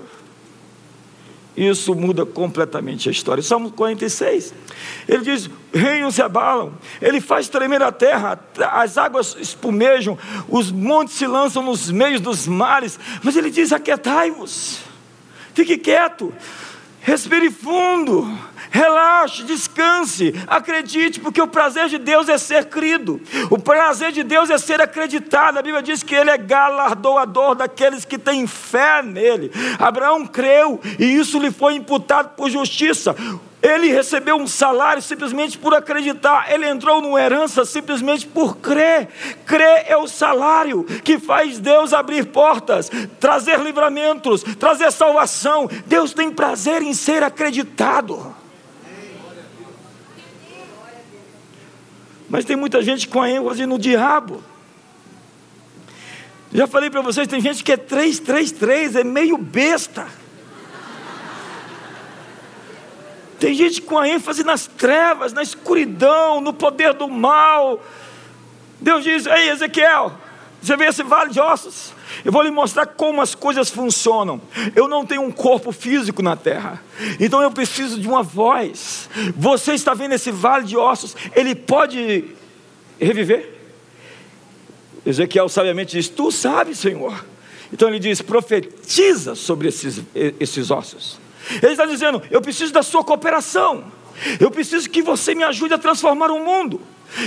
Isso 1.55 1.93
muda 1.93 2.25
completamente 2.25 3.07
a 3.07 3.11
história. 3.11 3.43
Salmo 3.43 3.71
46. 3.71 4.53
Ele 5.07 5.23
diz: 5.23 5.49
reinos 5.71 6.15
se 6.15 6.21
abalam, 6.21 6.73
ele 6.99 7.21
faz 7.21 7.47
tremer 7.47 7.83
a 7.83 7.91
terra, 7.91 8.39
as 8.71 8.97
águas 8.97 9.37
espumejam, 9.39 10.17
os 10.49 10.71
montes 10.71 11.13
se 11.15 11.27
lançam 11.27 11.61
nos 11.61 11.91
meios 11.91 12.19
dos 12.19 12.47
mares. 12.47 12.99
Mas 13.23 13.35
ele 13.35 13.51
diz: 13.51 13.71
aquietai-vos, 13.71 14.79
fique 15.53 15.77
quieto, 15.77 16.33
respire 17.01 17.51
fundo 17.51 18.27
Relaxe, 18.73 19.43
descanse, 19.43 20.33
acredite, 20.47 21.19
porque 21.19 21.39
o 21.39 21.47
prazer 21.47 21.87
de 21.89 21.99
Deus 21.99 22.27
é 22.27 22.39
ser 22.39 22.65
crido, 22.65 23.21
o 23.51 23.59
prazer 23.59 24.11
de 24.11 24.23
Deus 24.23 24.49
é 24.49 24.57
ser 24.57 24.81
acreditado. 24.81 25.59
A 25.59 25.61
Bíblia 25.61 25.83
diz 25.83 26.01
que 26.01 26.15
Ele 26.15 26.31
é 26.31 26.37
galardoador 26.39 27.53
daqueles 27.53 28.03
que 28.03 28.17
têm 28.17 28.47
fé 28.47 29.03
nele. 29.03 29.51
Abraão 29.77 30.25
creu 30.25 30.81
e 30.97 31.05
isso 31.05 31.37
lhe 31.37 31.51
foi 31.51 31.75
imputado 31.75 32.29
por 32.29 32.49
justiça. 32.49 33.15
Ele 33.61 33.93
recebeu 33.93 34.37
um 34.37 34.47
salário 34.47 35.03
simplesmente 35.03 35.55
por 35.55 35.75
acreditar. 35.75 36.51
Ele 36.51 36.67
entrou 36.67 36.99
numa 36.99 37.21
herança 37.21 37.63
simplesmente 37.65 38.25
por 38.25 38.57
crer. 38.57 39.07
Crer 39.45 39.85
é 39.87 39.95
o 39.95 40.07
salário 40.07 40.83
que 41.03 41.19
faz 41.19 41.59
Deus 41.59 41.93
abrir 41.93 42.25
portas, 42.25 42.89
trazer 43.19 43.59
livramentos, 43.59 44.41
trazer 44.59 44.91
salvação. 44.91 45.69
Deus 45.85 46.11
tem 46.11 46.31
prazer 46.31 46.81
em 46.81 46.93
ser 46.95 47.21
acreditado. 47.21 48.41
Mas 52.33 52.45
tem 52.45 52.55
muita 52.55 52.81
gente 52.81 53.07
com 53.07 53.21
a 53.21 53.29
ênfase 53.29 53.63
no 53.67 53.77
diabo. 53.77 54.43
Já 56.51 56.65
falei 56.65 56.89
para 56.89 57.01
vocês, 57.01 57.27
tem 57.27 57.39
gente 57.39 57.63
que 57.63 57.71
é 57.71 57.77
333, 57.77 58.95
é 58.95 59.03
meio 59.03 59.37
besta. 59.37 60.07
Tem 63.39 63.53
gente 63.53 63.83
com 63.83 63.99
a 63.99 64.09
ênfase 64.09 64.43
nas 64.43 64.65
trevas, 64.65 65.31
na 65.31 65.43
escuridão, 65.43 66.41
no 66.41 66.51
poder 66.51 66.93
do 66.93 67.07
mal. 67.07 67.79
Deus 68.81 69.03
diz: 69.03 69.27
Ei, 69.27 69.51
Ezequiel, 69.51 70.17
você 70.63 70.77
vê 70.77 70.85
esse 70.85 71.03
vale 71.03 71.29
de 71.29 71.41
ossos? 71.41 71.93
Eu 72.23 72.31
vou 72.31 72.41
lhe 72.41 72.49
mostrar 72.49 72.85
como 72.85 73.21
as 73.21 73.35
coisas 73.35 73.69
funcionam. 73.69 74.41
Eu 74.73 74.87
não 74.87 75.05
tenho 75.05 75.21
um 75.21 75.31
corpo 75.31 75.73
físico 75.73 76.21
na 76.21 76.37
terra, 76.37 76.81
então 77.19 77.41
eu 77.41 77.51
preciso 77.51 77.99
de 77.99 78.07
uma 78.07 78.23
voz. 78.23 79.09
Você 79.35 79.73
está 79.73 79.93
vendo 79.93 80.13
esse 80.13 80.31
vale 80.31 80.65
de 80.65 80.77
ossos? 80.77 81.17
Ele 81.35 81.53
pode 81.53 82.23
reviver? 82.97 83.53
Ezequiel 85.05 85.49
sabiamente 85.49 85.97
diz: 85.97 86.07
Tu 86.07 86.31
sabes, 86.31 86.79
Senhor. 86.79 87.25
Então 87.73 87.89
ele 87.89 87.99
diz: 87.99 88.21
profetiza 88.21 89.35
sobre 89.35 89.67
esses, 89.67 90.01
esses 90.39 90.71
ossos. 90.71 91.19
Ele 91.61 91.73
está 91.73 91.85
dizendo: 91.85 92.21
Eu 92.31 92.41
preciso 92.41 92.71
da 92.71 92.83
sua 92.83 93.03
cooperação. 93.03 93.91
Eu 94.39 94.49
preciso 94.49 94.89
que 94.89 95.01
você 95.01 95.35
me 95.35 95.43
ajude 95.43 95.73
a 95.73 95.77
transformar 95.77 96.31
o 96.31 96.39
mundo. 96.39 96.79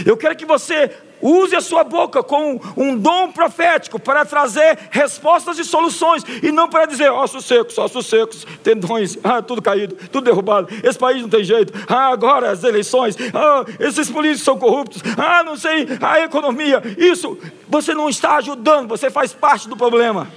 Eu 0.06 0.16
quero 0.16 0.34
que 0.34 0.46
você 0.46 0.90
Use 1.20 1.54
a 1.56 1.60
sua 1.60 1.82
boca 1.84 2.22
com 2.22 2.60
um 2.76 2.96
dom 2.96 3.32
profético 3.32 3.98
para 3.98 4.24
trazer 4.24 4.78
respostas 4.90 5.58
e 5.58 5.64
soluções, 5.64 6.24
e 6.42 6.52
não 6.52 6.68
para 6.68 6.86
dizer 6.86 7.10
ossos 7.10 7.44
secos, 7.44 7.76
ossos 7.78 8.06
secos, 8.06 8.46
tendões, 8.62 9.18
ah, 9.24 9.40
tudo 9.42 9.62
caído, 9.62 9.96
tudo 10.10 10.24
derrubado, 10.24 10.68
esse 10.82 10.98
país 10.98 11.22
não 11.22 11.28
tem 11.28 11.44
jeito, 11.44 11.72
ah, 11.88 12.08
agora 12.08 12.50
as 12.50 12.62
eleições, 12.64 13.16
ah, 13.34 13.64
esses 13.80 14.10
políticos 14.10 14.44
são 14.44 14.58
corruptos, 14.58 15.02
ah, 15.16 15.42
não 15.42 15.56
sei, 15.56 15.86
a 16.00 16.20
economia, 16.20 16.82
isso, 16.98 17.38
você 17.68 17.94
não 17.94 18.08
está 18.08 18.36
ajudando, 18.36 18.88
você 18.88 19.10
faz 19.10 19.32
parte 19.32 19.68
do 19.68 19.76
problema. 19.76 20.28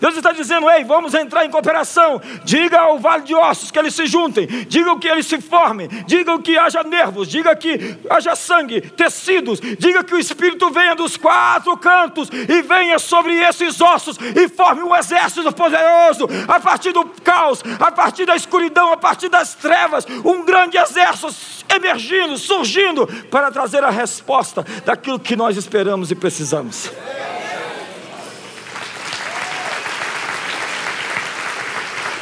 Deus 0.00 0.16
está 0.16 0.32
dizendo: 0.32 0.68
ei, 0.70 0.82
vamos 0.84 1.14
entrar 1.14 1.44
em 1.44 1.50
cooperação. 1.50 2.20
Diga 2.44 2.80
ao 2.80 2.98
vale 2.98 3.24
de 3.24 3.34
ossos 3.34 3.70
que 3.70 3.78
eles 3.78 3.94
se 3.94 4.06
juntem, 4.06 4.46
diga 4.46 4.98
que 4.98 5.06
eles 5.06 5.26
se 5.26 5.40
formem, 5.40 5.88
diga 6.06 6.38
que 6.40 6.56
haja 6.58 6.82
nervos, 6.82 7.28
diga 7.28 7.54
que 7.54 7.96
haja 8.08 8.34
sangue, 8.34 8.80
tecidos, 8.80 9.60
diga 9.60 10.02
que 10.02 10.14
o 10.14 10.18
Espírito 10.18 10.70
venha 10.70 10.94
dos 10.94 11.16
quatro 11.16 11.76
cantos 11.76 12.28
e 12.30 12.62
venha 12.62 12.98
sobre 12.98 13.34
esses 13.34 13.80
ossos 13.80 14.16
e 14.18 14.48
forme 14.48 14.82
um 14.82 14.96
exército 14.96 15.52
poderoso. 15.52 16.28
A 16.48 16.58
partir 16.58 16.92
do 16.92 17.04
caos, 17.22 17.62
a 17.78 17.92
partir 17.92 18.24
da 18.24 18.34
escuridão, 18.34 18.92
a 18.92 18.96
partir 18.96 19.28
das 19.28 19.54
trevas, 19.54 20.06
um 20.24 20.44
grande 20.44 20.78
exército 20.78 21.34
emergindo, 21.68 22.38
surgindo 22.38 23.06
para 23.30 23.50
trazer 23.50 23.84
a 23.84 23.90
resposta 23.90 24.64
daquilo 24.84 25.18
que 25.18 25.36
nós 25.36 25.56
esperamos 25.56 26.10
e 26.10 26.14
precisamos. 26.14 26.90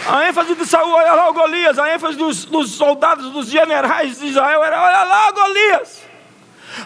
A 0.08 0.26
ênfase 0.26 0.54
de 0.54 0.64
Saul, 0.64 0.90
olha 0.90 1.12
lá 1.12 1.28
o 1.28 1.34
Golias, 1.34 1.78
a 1.78 1.94
ênfase 1.94 2.16
dos, 2.16 2.46
dos 2.46 2.70
soldados, 2.70 3.30
dos 3.30 3.46
generais 3.48 4.18
de 4.18 4.28
Israel 4.28 4.64
era: 4.64 4.82
olha 4.82 5.04
lá 5.04 5.28
o 5.28 5.32
Golias. 5.34 6.08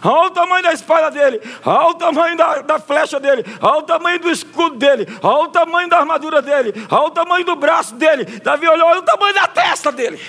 Olha 0.03 0.27
o 0.27 0.31
tamanho 0.31 0.63
da 0.63 0.73
espada 0.73 1.11
dele, 1.11 1.41
olha 1.65 1.89
o 1.89 1.95
tamanho 1.95 2.37
da, 2.37 2.63
da, 2.63 2.79
flecha 2.79 3.21
dele, 3.21 3.45
olha 3.61 3.79
o 3.79 3.83
tamanho 3.83 4.19
do 4.19 4.31
escudo 4.31 4.77
dele, 4.77 5.07
olha 5.23 5.45
o 5.45 5.49
tamanho 5.49 5.89
da 5.89 5.99
armadura 5.99 6.41
dele, 6.41 6.73
olha 6.91 7.03
o 7.03 7.11
tamanho 7.11 7.45
do 7.45 7.57
braço 7.57 7.95
dele. 7.95 8.25
Davi 8.25 8.67
olhou, 8.67 8.89
olha 8.89 9.01
o 9.01 9.05
tamanho 9.05 9.35
da 9.35 9.47
testa 9.47 9.93
dele. 9.93 10.21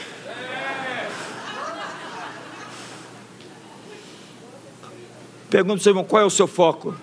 Pergunta 5.50 5.84
seu 5.84 5.92
irmão, 5.92 6.04
qual 6.04 6.22
é 6.22 6.26
o 6.26 6.32
seu 6.32 6.48
foco? 6.48 6.96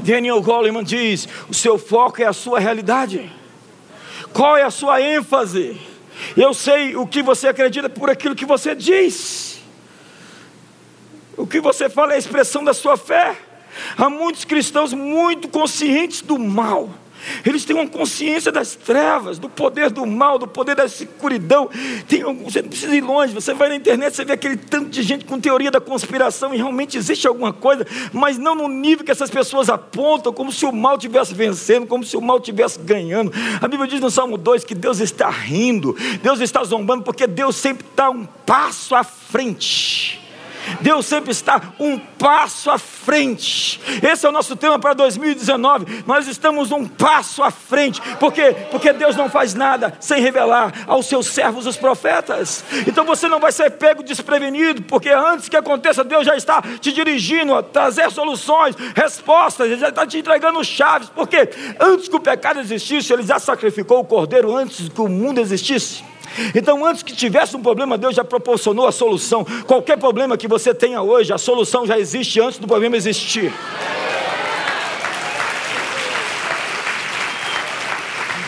Daniel 0.00 0.42
Goleman 0.42 0.82
diz: 0.82 1.28
o 1.48 1.54
seu 1.54 1.78
foco 1.78 2.22
é 2.22 2.26
a 2.26 2.32
sua 2.32 2.58
realidade. 2.58 3.30
Qual 4.32 4.56
é 4.56 4.62
a 4.62 4.70
sua 4.70 5.00
ênfase? 5.00 5.80
Eu 6.36 6.54
sei 6.54 6.96
o 6.96 7.06
que 7.06 7.22
você 7.22 7.48
acredita 7.48 7.88
por 7.88 8.10
aquilo 8.10 8.34
que 8.34 8.46
você 8.46 8.74
diz. 8.74 9.60
O 11.36 11.46
que 11.46 11.60
você 11.60 11.88
fala 11.88 12.12
é 12.12 12.16
a 12.16 12.18
expressão 12.18 12.62
da 12.62 12.74
sua 12.74 12.96
fé. 12.96 13.36
Há 13.96 14.08
muitos 14.10 14.44
cristãos 14.44 14.92
muito 14.92 15.48
conscientes 15.48 16.20
do 16.20 16.38
mal, 16.38 16.90
Eles 17.44 17.64
têm 17.64 17.76
uma 17.76 17.86
consciência 17.86 18.50
das 18.50 18.74
trevas, 18.74 19.38
do 19.38 19.48
poder 19.48 19.90
do 19.90 20.06
mal, 20.06 20.38
do 20.38 20.46
poder 20.46 20.74
da 20.74 20.84
escuridão. 20.84 21.68
Tem, 22.08 22.22
você 22.22 22.62
não 22.62 22.68
precisa 22.68 22.94
ir 22.94 23.00
longe, 23.00 23.34
você 23.34 23.54
vai 23.54 23.68
na 23.68 23.76
internet, 23.76 24.14
você 24.14 24.24
vê 24.24 24.32
aquele 24.32 24.56
tanto 24.56 24.90
de 24.90 25.02
gente 25.02 25.24
com 25.24 25.40
teoria 25.40 25.70
da 25.70 25.80
conspiração 25.80 26.54
e 26.54 26.56
realmente 26.56 26.96
existe 26.96 27.26
alguma 27.26 27.52
coisa, 27.52 27.86
mas 28.12 28.38
não 28.38 28.54
no 28.54 28.68
nível 28.68 29.04
que 29.04 29.10
essas 29.10 29.30
pessoas 29.30 29.68
apontam, 29.68 30.32
como 30.32 30.52
se 30.52 30.64
o 30.64 30.72
mal 30.72 30.96
estivesse 30.96 31.34
vencendo, 31.34 31.86
como 31.86 32.04
se 32.04 32.16
o 32.16 32.20
mal 32.20 32.38
estivesse 32.38 32.78
ganhando. 32.78 33.32
A 33.60 33.68
Bíblia 33.68 33.88
diz 33.88 34.00
no 34.00 34.10
Salmo 34.10 34.36
2 34.36 34.64
que 34.64 34.74
Deus 34.74 35.00
está 35.00 35.28
rindo, 35.28 35.96
Deus 36.22 36.40
está 36.40 36.62
zombando, 36.64 37.02
porque 37.02 37.26
Deus 37.26 37.56
sempre 37.56 37.86
está 37.86 38.10
um 38.10 38.24
passo 38.24 38.94
à 38.94 39.04
frente. 39.04 40.21
Deus 40.80 41.06
sempre 41.06 41.30
está 41.30 41.60
um 41.78 41.98
passo 41.98 42.70
à 42.70 42.78
frente. 42.78 43.80
Esse 44.02 44.26
é 44.26 44.28
o 44.28 44.32
nosso 44.32 44.56
tema 44.56 44.78
para 44.78 44.94
2019. 44.94 46.04
Nós 46.06 46.26
estamos 46.26 46.70
um 46.70 46.86
passo 46.86 47.42
à 47.42 47.50
frente. 47.50 48.00
Por 48.18 48.32
quê? 48.32 48.54
Porque 48.70 48.92
Deus 48.92 49.16
não 49.16 49.28
faz 49.28 49.54
nada 49.54 49.94
sem 50.00 50.20
revelar 50.20 50.72
aos 50.86 51.06
seus 51.06 51.26
servos, 51.26 51.66
os 51.66 51.76
profetas. 51.76 52.64
Então 52.86 53.04
você 53.04 53.28
não 53.28 53.40
vai 53.40 53.52
ser 53.52 53.70
pego 53.70 54.02
desprevenido, 54.02 54.82
porque 54.82 55.10
antes 55.10 55.48
que 55.48 55.56
aconteça, 55.56 56.04
Deus 56.04 56.26
já 56.26 56.36
está 56.36 56.62
te 56.80 56.92
dirigindo 56.92 57.54
a 57.54 57.62
trazer 57.62 58.10
soluções, 58.10 58.76
respostas, 58.94 59.66
Ele 59.66 59.80
já 59.80 59.88
está 59.88 60.06
te 60.06 60.18
entregando 60.18 60.62
chaves. 60.64 61.08
Porque 61.08 61.48
antes 61.80 62.08
que 62.08 62.16
o 62.16 62.20
pecado 62.20 62.60
existisse, 62.60 63.12
Ele 63.12 63.22
já 63.22 63.38
sacrificou 63.38 64.00
o 64.00 64.04
cordeiro 64.04 64.54
antes 64.54 64.88
que 64.88 65.00
o 65.00 65.08
mundo 65.08 65.40
existisse. 65.40 66.04
Então, 66.54 66.84
antes 66.84 67.02
que 67.02 67.14
tivesse 67.14 67.56
um 67.56 67.62
problema, 67.62 67.98
Deus 67.98 68.14
já 68.14 68.24
proporcionou 68.24 68.86
a 68.86 68.92
solução. 68.92 69.44
Qualquer 69.66 69.98
problema 69.98 70.36
que 70.36 70.48
você 70.48 70.74
tenha 70.74 71.02
hoje, 71.02 71.32
a 71.32 71.38
solução 71.38 71.86
já 71.86 71.98
existe 71.98 72.40
antes 72.40 72.58
do 72.58 72.66
problema 72.66 72.96
existir. 72.96 73.52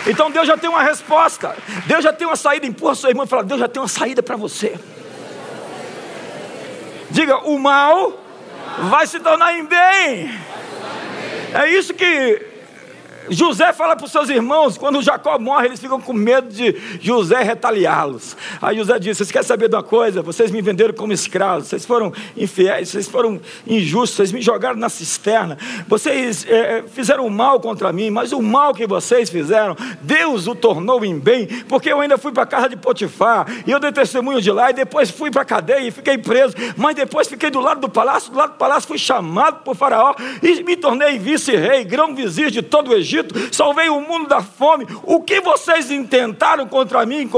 Então 0.07 0.31
Deus 0.31 0.47
já 0.47 0.57
tem 0.57 0.69
uma 0.69 0.83
resposta, 0.83 1.57
Deus 1.87 2.04
já 2.04 2.12
tem 2.12 2.26
uma 2.26 2.37
saída. 2.37 2.66
Empurra 2.66 2.95
sua 2.95 3.09
irmã 3.09 3.25
e 3.25 3.26
fala: 3.26 3.43
Deus 3.43 3.61
já 3.61 3.69
tem 3.69 3.81
uma 3.81 3.88
saída 3.88 4.23
para 4.23 4.37
você. 4.37 4.78
Diga: 7.11 7.38
o 7.38 7.59
mal 7.59 8.12
vai 8.90 9.07
se 9.07 9.19
tornar 9.21 9.54
em 9.54 9.64
bem. 9.64 10.31
É 11.54 11.69
isso 11.71 11.95
que 11.95 12.53
José 13.31 13.73
fala 13.73 13.97
para 13.97 14.04
os 14.04 14.12
seus 14.12 14.28
irmãos, 14.28 14.76
quando 14.76 15.00
Jacó 15.02 15.38
morre, 15.38 15.66
eles 15.66 15.81
ficam 15.81 16.00
com 16.00 16.12
medo 16.12 16.49
de 16.49 16.76
José 17.00 17.43
retaliá-los. 17.43 18.37
Aí 18.61 18.76
José 18.76 18.99
diz: 18.99 19.16
Vocês 19.16 19.31
querem 19.31 19.47
saber 19.47 19.69
de 19.69 19.76
uma 19.76 19.83
coisa? 19.83 20.23
Vocês 20.23 20.50
me 20.50 20.61
venderam 20.61 20.95
como 20.95 21.12
escravos, 21.12 21.69
vocês 21.69 21.85
foram 21.85 22.12
infiéis, 22.37 22.88
vocês 22.90 23.09
foram 23.09 23.40
injustos, 23.66 24.16
vocês 24.16 24.33
me 24.33 24.43
jogaram 24.43 24.76
na 24.76 24.88
cisterna, 24.88 25.57
vocês 25.88 26.47
é, 26.49 26.85
fizeram 26.87 27.28
mal 27.31 27.61
contra 27.61 27.93
mim, 27.93 28.11
mas 28.11 28.33
o 28.33 28.43
mal 28.43 28.75
que 28.75 28.87
vocês 28.87 29.31
fizeram, 29.31 29.76
Deus 30.02 30.47
o 30.47 30.54
tornou 30.54 31.04
em 31.04 31.19
bem, 31.19 31.47
porque 31.69 31.90
eu 31.90 32.00
ainda 32.00 32.19
fui 32.19 32.33
para 32.33 32.43
a 32.43 32.47
casa 32.47 32.69
de 32.69 32.76
Potifar, 32.76 33.47
e 33.66 33.71
eu 33.71 33.81
dei 33.81 33.93
testemunho 33.93 34.40
de 34.40 34.50
lá, 34.50 34.71
e 34.71 34.75
depois 34.75 35.11
fui 35.11 35.31
para 35.31 35.43
a 35.43 35.47
cadeia 35.47 35.88
e 35.88 35.90
fiquei 35.90 36.19
preso, 36.19 36.54
mas 36.76 36.95
depois 36.95 37.28
fiquei 37.28 37.50
do 37.50 37.61
lado 37.61 37.81
do 37.81 37.88
palácio, 37.88 38.31
do 38.31 38.38
lado 38.38 38.52
do 38.52 38.59
palácio 38.59 38.88
fui 38.88 38.99
chamado 38.99 39.62
por 39.62 39.75
Faraó, 39.75 40.14
e 40.43 40.62
me 40.62 40.76
tornei 40.76 41.19
vice-rei, 41.19 41.85
grão-vizir 41.85 42.50
de 42.50 42.62
todo 42.62 42.90
o 42.90 42.95
Egito 42.95 43.13
Egito, 43.14 43.54
salvei 43.54 43.88
o 43.88 44.00
mundo 44.00 44.26
da 44.26 44.40
fome. 44.40 44.87
O 45.04 45.23
que 45.23 45.40
vocês 45.40 45.90
intentaram 45.90 46.66
contra 46.66 47.06
mim 47.06 47.30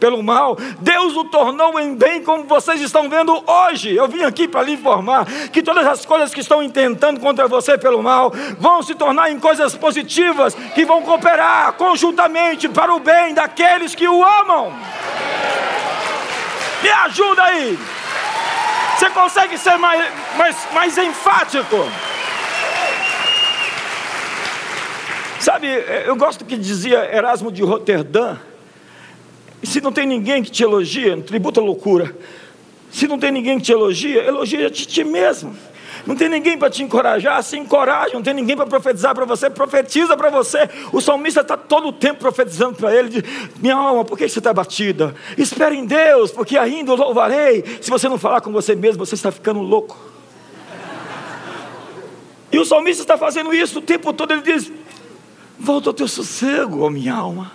pelo 0.00 0.22
mal, 0.22 0.56
Deus 0.80 1.16
o 1.16 1.24
tornou 1.24 1.78
em 1.78 1.94
bem, 1.94 2.22
como 2.22 2.44
vocês 2.44 2.80
estão 2.80 3.08
vendo 3.08 3.32
hoje. 3.46 3.94
Eu 3.94 4.08
vim 4.08 4.24
aqui 4.24 4.48
para 4.48 4.62
lhe 4.62 4.72
informar 4.72 5.24
que 5.52 5.62
todas 5.62 5.86
as 5.86 6.04
coisas 6.04 6.34
que 6.34 6.40
estão 6.40 6.62
intentando 6.62 7.20
contra 7.20 7.46
você 7.46 7.78
pelo 7.78 8.02
mal 8.02 8.32
vão 8.58 8.82
se 8.82 8.94
tornar 8.94 9.30
em 9.30 9.38
coisas 9.38 9.76
positivas 9.76 10.54
que 10.74 10.84
vão 10.84 11.02
cooperar 11.02 11.74
conjuntamente 11.74 12.68
para 12.68 12.92
o 12.92 12.98
bem 12.98 13.32
daqueles 13.32 13.94
que 13.94 14.08
o 14.08 14.24
amam. 14.24 14.72
Me 16.82 16.90
ajuda 16.90 17.44
aí. 17.44 17.78
Você 18.98 19.10
consegue 19.10 19.56
ser 19.56 19.76
mais, 19.78 20.04
mais, 20.36 20.56
mais 20.72 20.98
enfático? 20.98 21.88
Sabe, 25.42 25.66
é, 25.66 26.04
eu 26.06 26.14
gosto 26.14 26.44
que 26.44 26.56
dizia 26.56 27.12
Erasmo 27.12 27.50
de 27.50 27.64
Roterdã. 27.64 28.36
Se 29.60 29.80
não 29.80 29.90
tem 29.90 30.06
ninguém 30.06 30.40
que 30.40 30.52
te 30.52 30.62
elogia, 30.62 31.20
tributa 31.20 31.60
loucura. 31.60 32.14
Se 32.92 33.08
não 33.08 33.18
tem 33.18 33.32
ninguém 33.32 33.58
que 33.58 33.64
te 33.64 33.72
elogia, 33.72 34.22
elogia 34.22 34.70
de 34.70 34.86
ti 34.86 35.02
mesmo. 35.02 35.52
Não 36.06 36.14
tem 36.14 36.28
ninguém 36.28 36.56
para 36.56 36.70
te 36.70 36.84
encorajar, 36.84 37.42
se 37.42 37.58
encoraja. 37.58 38.14
Não 38.14 38.22
tem 38.22 38.34
ninguém 38.34 38.54
para 38.54 38.66
profetizar 38.66 39.16
para 39.16 39.24
você, 39.24 39.50
profetiza 39.50 40.16
para 40.16 40.30
você. 40.30 40.70
O 40.92 41.00
salmista 41.00 41.40
está 41.40 41.56
todo 41.56 41.88
o 41.88 41.92
tempo 41.92 42.20
profetizando 42.20 42.76
para 42.76 42.94
ele: 42.94 43.08
de, 43.08 43.24
Minha 43.58 43.74
alma, 43.74 44.04
por 44.04 44.16
que 44.16 44.28
você 44.28 44.38
está 44.38 44.54
batida? 44.54 45.12
Espere 45.36 45.76
em 45.76 45.84
Deus, 45.84 46.30
porque 46.30 46.56
ainda 46.56 46.92
o 46.92 46.94
louvarei. 46.94 47.64
Se 47.80 47.90
você 47.90 48.08
não 48.08 48.16
falar 48.16 48.42
com 48.42 48.52
você 48.52 48.76
mesmo, 48.76 49.04
você 49.04 49.16
está 49.16 49.32
ficando 49.32 49.58
louco. 49.58 49.98
E 52.52 52.60
o 52.60 52.64
salmista 52.64 53.02
está 53.02 53.18
fazendo 53.18 53.52
isso 53.52 53.80
o 53.80 53.82
tempo 53.82 54.12
todo. 54.12 54.30
Ele 54.30 54.42
diz: 54.42 54.70
volta 55.62 55.90
ao 55.90 55.94
teu 55.94 56.08
sossego, 56.08 56.80
ó 56.80 56.90
minha 56.90 57.14
alma. 57.14 57.52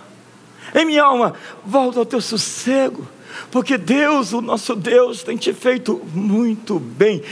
Em 0.74 0.84
minha 0.84 1.04
alma, 1.04 1.34
volta 1.64 1.98
ao 1.98 2.06
teu 2.06 2.20
sossego, 2.20 3.06
porque 3.50 3.76
Deus, 3.76 4.32
o 4.32 4.40
nosso 4.40 4.74
Deus, 4.74 5.22
tem 5.22 5.36
te 5.36 5.52
feito 5.52 6.00
muito 6.14 6.78
bem. 6.78 7.22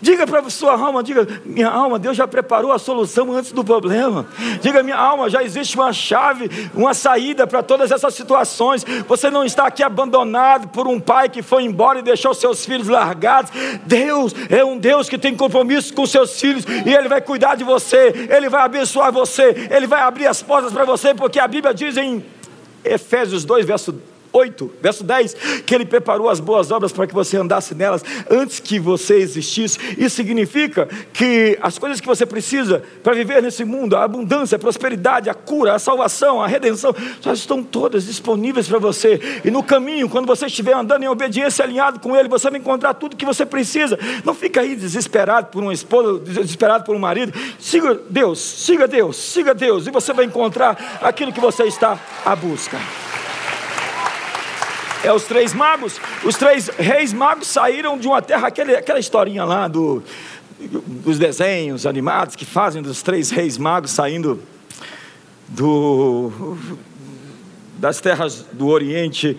Diga 0.00 0.26
para 0.26 0.48
sua 0.48 0.72
alma, 0.72 1.02
diga, 1.02 1.26
minha 1.44 1.68
alma, 1.68 1.98
Deus 1.98 2.16
já 2.16 2.26
preparou 2.26 2.72
a 2.72 2.78
solução 2.78 3.32
antes 3.32 3.52
do 3.52 3.64
problema. 3.64 4.26
Diga, 4.60 4.82
minha 4.82 4.96
alma, 4.96 5.28
já 5.28 5.42
existe 5.42 5.76
uma 5.76 5.92
chave, 5.92 6.48
uma 6.74 6.94
saída 6.94 7.46
para 7.46 7.62
todas 7.62 7.90
essas 7.90 8.14
situações. 8.14 8.84
Você 9.08 9.30
não 9.30 9.44
está 9.44 9.66
aqui 9.66 9.82
abandonado 9.82 10.68
por 10.68 10.86
um 10.86 11.00
pai 11.00 11.28
que 11.28 11.42
foi 11.42 11.64
embora 11.64 11.98
e 11.98 12.02
deixou 12.02 12.32
seus 12.32 12.64
filhos 12.64 12.88
largados. 12.88 13.50
Deus 13.84 14.34
é 14.48 14.64
um 14.64 14.78
Deus 14.78 15.08
que 15.08 15.18
tem 15.18 15.34
compromisso 15.34 15.92
com 15.92 16.06
seus 16.06 16.40
filhos 16.40 16.64
e 16.86 16.94
Ele 16.94 17.08
vai 17.08 17.20
cuidar 17.20 17.56
de 17.56 17.64
você, 17.64 18.28
Ele 18.30 18.48
vai 18.48 18.62
abençoar 18.62 19.12
você, 19.12 19.68
Ele 19.70 19.86
vai 19.86 20.00
abrir 20.02 20.26
as 20.26 20.42
portas 20.42 20.72
para 20.72 20.84
você, 20.84 21.14
porque 21.14 21.40
a 21.40 21.48
Bíblia 21.48 21.74
diz 21.74 21.96
em 21.96 22.24
Efésios 22.84 23.44
2, 23.44 23.66
verso 23.66 23.94
8, 24.32 24.70
verso 24.80 25.04
10, 25.04 25.34
que 25.66 25.74
ele 25.74 25.84
preparou 25.84 26.28
as 26.28 26.40
boas 26.40 26.70
obras 26.70 26.92
para 26.92 27.06
que 27.06 27.14
você 27.14 27.36
andasse 27.36 27.74
nelas 27.74 28.04
antes 28.30 28.60
que 28.60 28.78
você 28.78 29.16
existisse. 29.16 29.78
Isso 29.96 30.16
significa 30.16 30.88
que 31.12 31.58
as 31.60 31.78
coisas 31.78 32.00
que 32.00 32.06
você 32.06 32.26
precisa 32.26 32.82
para 33.02 33.14
viver 33.14 33.42
nesse 33.42 33.64
mundo, 33.64 33.96
a 33.96 34.04
abundância, 34.04 34.56
a 34.56 34.58
prosperidade, 34.58 35.30
a 35.30 35.34
cura, 35.34 35.74
a 35.74 35.78
salvação, 35.78 36.42
a 36.42 36.46
redenção, 36.46 36.94
já 37.20 37.32
estão 37.32 37.62
todas 37.62 38.06
disponíveis 38.06 38.68
para 38.68 38.78
você. 38.78 39.40
E 39.44 39.50
no 39.50 39.62
caminho, 39.62 40.08
quando 40.08 40.26
você 40.26 40.46
estiver 40.46 40.74
andando 40.74 41.02
em 41.02 41.08
obediência 41.08 41.64
alinhado 41.64 42.00
com 42.00 42.16
ele, 42.16 42.28
você 42.28 42.50
vai 42.50 42.60
encontrar 42.60 42.94
tudo 42.94 43.16
que 43.16 43.24
você 43.24 43.44
precisa. 43.46 43.98
Não 44.24 44.34
fica 44.34 44.60
aí 44.60 44.76
desesperado 44.76 45.48
por 45.48 45.62
uma 45.62 45.72
esposa, 45.72 46.18
desesperado 46.20 46.84
por 46.84 46.94
um 46.94 46.98
marido. 46.98 47.32
Siga 47.58 47.98
Deus, 48.08 48.38
siga 48.38 48.86
Deus, 48.86 49.16
siga 49.16 49.54
Deus, 49.54 49.86
e 49.86 49.90
você 49.90 50.12
vai 50.12 50.24
encontrar 50.24 51.00
aquilo 51.02 51.32
que 51.32 51.40
você 51.40 51.64
está 51.64 51.98
à 52.24 52.34
busca. 52.36 52.78
É 55.04 55.12
os 55.12 55.24
três 55.24 55.54
magos. 55.54 56.00
Os 56.24 56.36
três 56.36 56.68
reis 56.68 57.12
magos 57.12 57.48
saíram 57.48 57.98
de 57.98 58.08
uma 58.08 58.20
terra, 58.20 58.48
aquele, 58.48 58.74
aquela 58.74 58.98
historinha 58.98 59.44
lá 59.44 59.68
do, 59.68 60.02
dos 60.58 61.18
desenhos 61.18 61.86
animados 61.86 62.34
que 62.34 62.44
fazem 62.44 62.82
dos 62.82 63.02
três 63.02 63.30
reis 63.30 63.56
magos 63.56 63.92
saindo 63.92 64.42
do, 65.46 66.56
das 67.78 68.00
terras 68.00 68.44
do 68.52 68.66
Oriente 68.66 69.38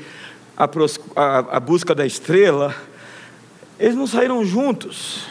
à, 0.58 0.68
à 1.58 1.60
busca 1.60 1.94
da 1.94 2.06
estrela. 2.06 2.74
Eles 3.78 3.96
não 3.96 4.08
saíram 4.08 4.44
juntos. 4.46 5.26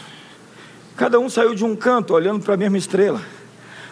Cada 0.95 1.19
um 1.19 1.29
saiu 1.29 1.55
de 1.55 1.63
um 1.63 1.75
canto, 1.75 2.13
olhando 2.13 2.43
para 2.43 2.53
a 2.53 2.57
mesma 2.57 2.77
estrela. 2.77 3.21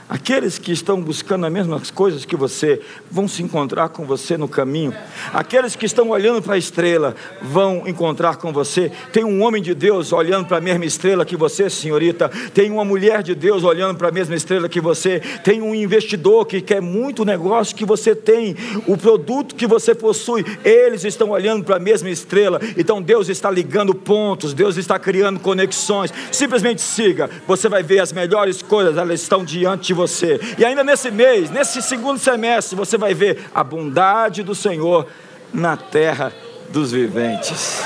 Aqueles 0.09 0.57
que 0.57 0.71
estão 0.71 1.01
buscando 1.01 1.45
as 1.45 1.51
mesmas 1.51 1.91
coisas 1.91 2.23
que 2.23 2.35
você 2.37 2.79
vão 3.11 3.27
se 3.27 3.43
encontrar 3.43 3.89
com 3.89 4.05
você 4.05 4.37
no 4.37 4.47
caminho. 4.47 4.93
Aqueles 5.33 5.75
que 5.75 5.85
estão 5.85 6.09
olhando 6.09 6.41
para 6.41 6.53
a 6.55 6.57
estrela 6.57 7.13
vão 7.41 7.83
encontrar 7.85 8.37
com 8.37 8.53
você. 8.53 8.89
Tem 9.11 9.25
um 9.25 9.43
homem 9.43 9.61
de 9.61 9.75
Deus 9.75 10.13
olhando 10.13 10.47
para 10.47 10.57
a 10.57 10.61
mesma 10.61 10.85
estrela 10.85 11.25
que 11.25 11.35
você, 11.35 11.69
senhorita. 11.69 12.29
Tem 12.53 12.71
uma 12.71 12.85
mulher 12.85 13.21
de 13.21 13.35
Deus 13.35 13.65
olhando 13.65 13.97
para 13.97 14.07
a 14.07 14.11
mesma 14.11 14.33
estrela 14.33 14.69
que 14.69 14.79
você. 14.79 15.19
Tem 15.43 15.61
um 15.61 15.75
investidor 15.75 16.45
que 16.45 16.61
quer 16.61 16.81
muito 16.81 17.23
o 17.23 17.25
negócio 17.25 17.75
que 17.75 17.83
você 17.83 18.15
tem, 18.15 18.55
o 18.87 18.95
produto 18.95 19.55
que 19.55 19.67
você 19.67 19.93
possui. 19.93 20.45
Eles 20.63 21.03
estão 21.03 21.31
olhando 21.31 21.65
para 21.65 21.75
a 21.75 21.79
mesma 21.79 22.09
estrela. 22.09 22.61
Então 22.77 23.01
Deus 23.01 23.27
está 23.27 23.51
ligando 23.51 23.93
pontos, 23.93 24.53
Deus 24.53 24.77
está 24.77 24.97
criando 24.97 25.37
conexões. 25.37 26.13
Simplesmente 26.31 26.81
siga. 26.81 27.29
Você 27.45 27.67
vai 27.67 27.83
ver 27.83 27.99
as 27.99 28.13
melhores 28.13 28.61
coisas, 28.61 28.95
elas 28.95 29.21
estão 29.21 29.43
diante 29.43 29.87
de 29.87 29.96
você. 29.97 30.39
E 30.57 30.63
ainda 30.63 30.83
nesse 30.83 31.11
mês, 31.11 31.49
nesse 31.49 31.81
segundo 31.81 32.19
semestre, 32.19 32.75
você 32.75 32.97
vai 32.97 33.13
ver 33.13 33.49
a 33.53 33.63
bondade 33.63 34.43
do 34.43 34.55
Senhor 34.55 35.07
na 35.53 35.75
terra 35.75 36.31
dos 36.69 36.91
viventes. 36.91 37.81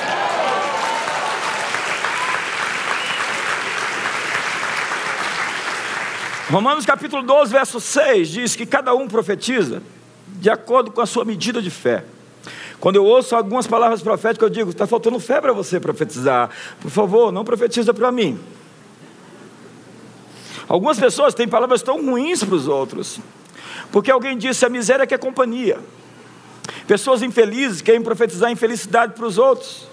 Romanos 6.50 6.86
capítulo 6.86 7.24
12, 7.24 7.52
verso 7.54 7.80
6 7.80 8.28
diz 8.28 8.56
que 8.58 8.66
cada 8.66 8.94
um 8.94 9.08
profetiza 9.08 9.82
de 10.28 10.50
acordo 10.50 10.92
com 10.92 11.00
a 11.00 11.06
sua 11.06 11.24
medida 11.24 11.62
de 11.62 11.70
fé. 11.70 12.04
Quando 12.78 12.98
eu 12.98 13.06
ouço 13.06 13.36
algumas 13.36 13.68
palavras 13.68 14.02
proféticas, 14.02 14.50
eu 14.50 14.54
digo: 14.54 14.70
está 14.72 14.86
faltando 14.86 15.18
fé 15.20 15.40
para 15.40 15.54
você 15.54 15.80
profetizar. 15.80 16.50
Por 16.82 16.92
favor, 16.92 17.32
não 17.32 17.46
profetiza 17.46 17.94
para 17.94 18.12
mim. 18.12 18.38
Algumas 20.72 20.98
pessoas 20.98 21.34
têm 21.34 21.50
palavras 21.50 21.82
tão 21.82 22.02
ruins 22.02 22.42
para 22.46 22.56
os 22.56 22.66
outros, 22.66 23.20
porque 23.92 24.10
alguém 24.10 24.38
disse: 24.38 24.66
a 24.66 24.70
miséria 24.70 25.06
que 25.06 25.14
é 25.14 25.18
companhia. 25.18 25.78
Pessoas 26.88 27.22
infelizes 27.22 27.82
querem 27.82 28.02
profetizar 28.02 28.50
infelicidade 28.50 29.14
para 29.14 29.26
os 29.26 29.38
outros. 29.38 29.86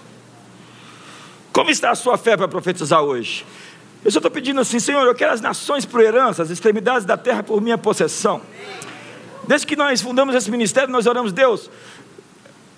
Como 1.51 1.69
está 1.69 1.91
a 1.91 1.95
sua 1.95 2.17
fé 2.17 2.37
para 2.37 2.47
profetizar 2.47 3.01
hoje? 3.01 3.45
Eu 4.05 4.09
só 4.09 4.19
estou 4.19 4.31
pedindo 4.31 4.61
assim, 4.61 4.79
Senhor, 4.79 5.05
eu 5.05 5.13
quero 5.13 5.33
as 5.33 5.41
nações 5.41 5.83
por 5.83 5.99
herança, 5.99 6.43
as 6.43 6.49
extremidades 6.49 7.03
da 7.03 7.17
terra 7.17 7.43
por 7.43 7.59
minha 7.59 7.77
possessão. 7.77 8.41
Desde 9.45 9.67
que 9.67 9.75
nós 9.75 10.01
fundamos 10.01 10.33
esse 10.33 10.49
ministério, 10.49 10.89
nós 10.89 11.05
oramos, 11.05 11.33
Deus, 11.33 11.69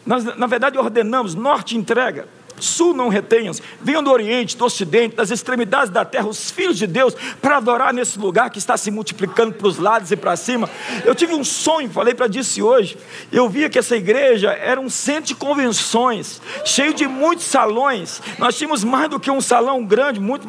nós, 0.04 0.24
na 0.24 0.48
verdade, 0.48 0.76
ordenamos: 0.76 1.36
norte 1.36 1.78
entrega, 1.78 2.28
sul 2.64 2.94
não 2.94 3.10
retenhas, 3.10 3.62
venham 3.82 4.04
do 4.04 4.12
oriente, 4.12 4.58
do 4.58 4.66
ocidente, 4.66 5.16
das 5.16 5.32
extremidades 5.32 5.90
da 5.90 6.06
terra, 6.06 6.28
os 6.28 6.52
filhos 6.52 6.78
de 6.78 6.88
Deus, 6.88 7.16
para 7.42 7.58
adorar 7.58 7.94
nesse 7.94 8.18
lugar 8.20 8.50
que 8.50 8.60
está 8.60 8.78
se 8.78 8.92
multiplicando 8.92 9.54
para 9.54 9.68
os 9.68 9.78
lados 9.78 10.12
e 10.12 10.16
para 10.16 10.36
cima. 10.36 10.70
Eu 11.04 11.16
tive 11.16 11.34
um 11.34 11.44
sonho, 11.44 11.90
falei 11.90 12.14
para 12.14 12.28
disse 12.28 12.62
hoje. 12.62 12.98
Eu 13.32 13.50
via 13.50 13.70
que 13.70 13.80
essa 13.80 13.96
igreja 13.96 14.52
era 14.52 14.80
um 14.80 14.90
centro 14.90 15.26
de 15.26 15.36
convenções, 15.36 16.42
cheio 16.66 16.94
de 16.94 17.08
muitos 17.08 17.46
salões. 17.46 18.22
Nós 18.38 18.56
tínhamos 18.58 18.84
mais 18.84 19.10
do 19.10 19.20
que 19.20 19.30
um 19.30 19.42
salão 19.42 19.84
grande, 19.86 20.20
muito 20.20 20.48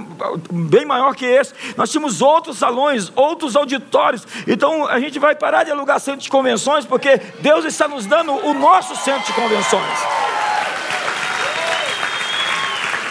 bem 0.51 0.85
maior 0.85 1.15
que 1.15 1.25
esse. 1.25 1.53
Nós 1.77 1.91
tínhamos 1.91 2.23
outros 2.23 2.59
salões, 2.59 3.13
outros 3.15 3.57
auditórios. 3.57 4.27
Então 4.47 4.87
a 4.87 4.99
gente 5.01 5.19
vai 5.19 5.35
parar 5.35 5.65
de 5.65 5.71
alugar 5.71 6.01
centro 6.01 6.21
de 6.21 6.31
convenções, 6.31 6.85
porque 6.85 7.21
Deus 7.41 7.65
está 7.65 7.89
nos 7.89 8.07
dando 8.07 8.33
o 8.33 8.55
nosso 8.55 8.95
centro 8.97 9.27
de 9.27 9.33
convenções. 9.33 9.99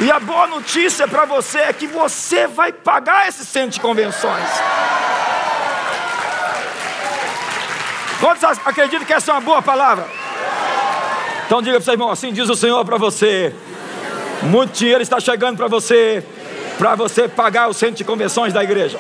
E 0.01 0.11
a 0.11 0.19
boa 0.19 0.47
notícia 0.47 1.07
para 1.07 1.25
você 1.25 1.59
é 1.59 1.71
que 1.71 1.85
você 1.85 2.47
vai 2.47 2.73
pagar 2.73 3.27
esse 3.27 3.45
centro 3.45 3.69
de 3.69 3.79
convenções. 3.79 4.49
Quantos 8.19 8.43
acreditam 8.65 9.05
que 9.05 9.13
essa 9.13 9.29
é 9.29 9.35
uma 9.35 9.41
boa 9.41 9.61
palavra? 9.61 10.07
Então 11.45 11.61
diga 11.61 11.75
para 11.75 11.85
seu 11.85 11.93
irmão 11.93 12.09
assim: 12.09 12.33
diz 12.33 12.49
o 12.49 12.55
Senhor 12.55 12.83
para 12.83 12.97
você. 12.97 13.53
Muito 14.41 14.71
dinheiro 14.71 15.03
está 15.03 15.19
chegando 15.19 15.57
para 15.57 15.67
você, 15.67 16.25
para 16.79 16.95
você 16.95 17.27
pagar 17.27 17.67
o 17.67 17.73
centro 17.73 17.97
de 17.97 18.03
convenções 18.03 18.51
da 18.51 18.63
igreja. 18.63 18.99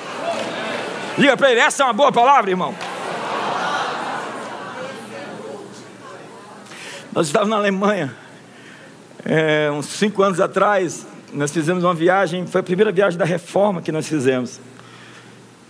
Diga 1.17 1.35
para 1.35 1.51
ele: 1.51 1.61
essa 1.61 1.81
é 1.81 1.85
uma 1.87 1.93
boa 1.93 2.11
palavra, 2.11 2.51
irmão. 2.51 2.75
Nós 7.11 7.25
estávamos 7.25 7.49
na 7.49 7.57
Alemanha 7.57 8.20
é, 9.25 9.71
uns 9.71 9.85
cinco 9.85 10.23
anos 10.23 10.39
atrás, 10.39 11.05
nós 11.33 11.51
fizemos 11.51 11.83
uma 11.83 11.93
viagem, 11.93 12.45
foi 12.45 12.61
a 12.61 12.63
primeira 12.63 12.91
viagem 12.91 13.17
da 13.17 13.25
reforma 13.25 13.81
que 13.81 13.91
nós 13.91 14.07
fizemos. 14.07 14.59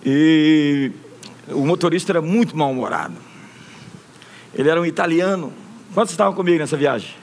E 0.06 0.92
o 1.50 1.66
motorista 1.66 2.12
era 2.12 2.22
muito 2.22 2.58
mal-humorado. 2.58 3.16
Ele 4.54 4.70
era 4.70 4.80
um 4.82 4.86
italiano. 4.86 5.54
Quantos 5.94 6.12
estavam 6.12 6.34
comigo 6.34 6.60
nessa 6.60 6.78
viagem? 6.78 7.16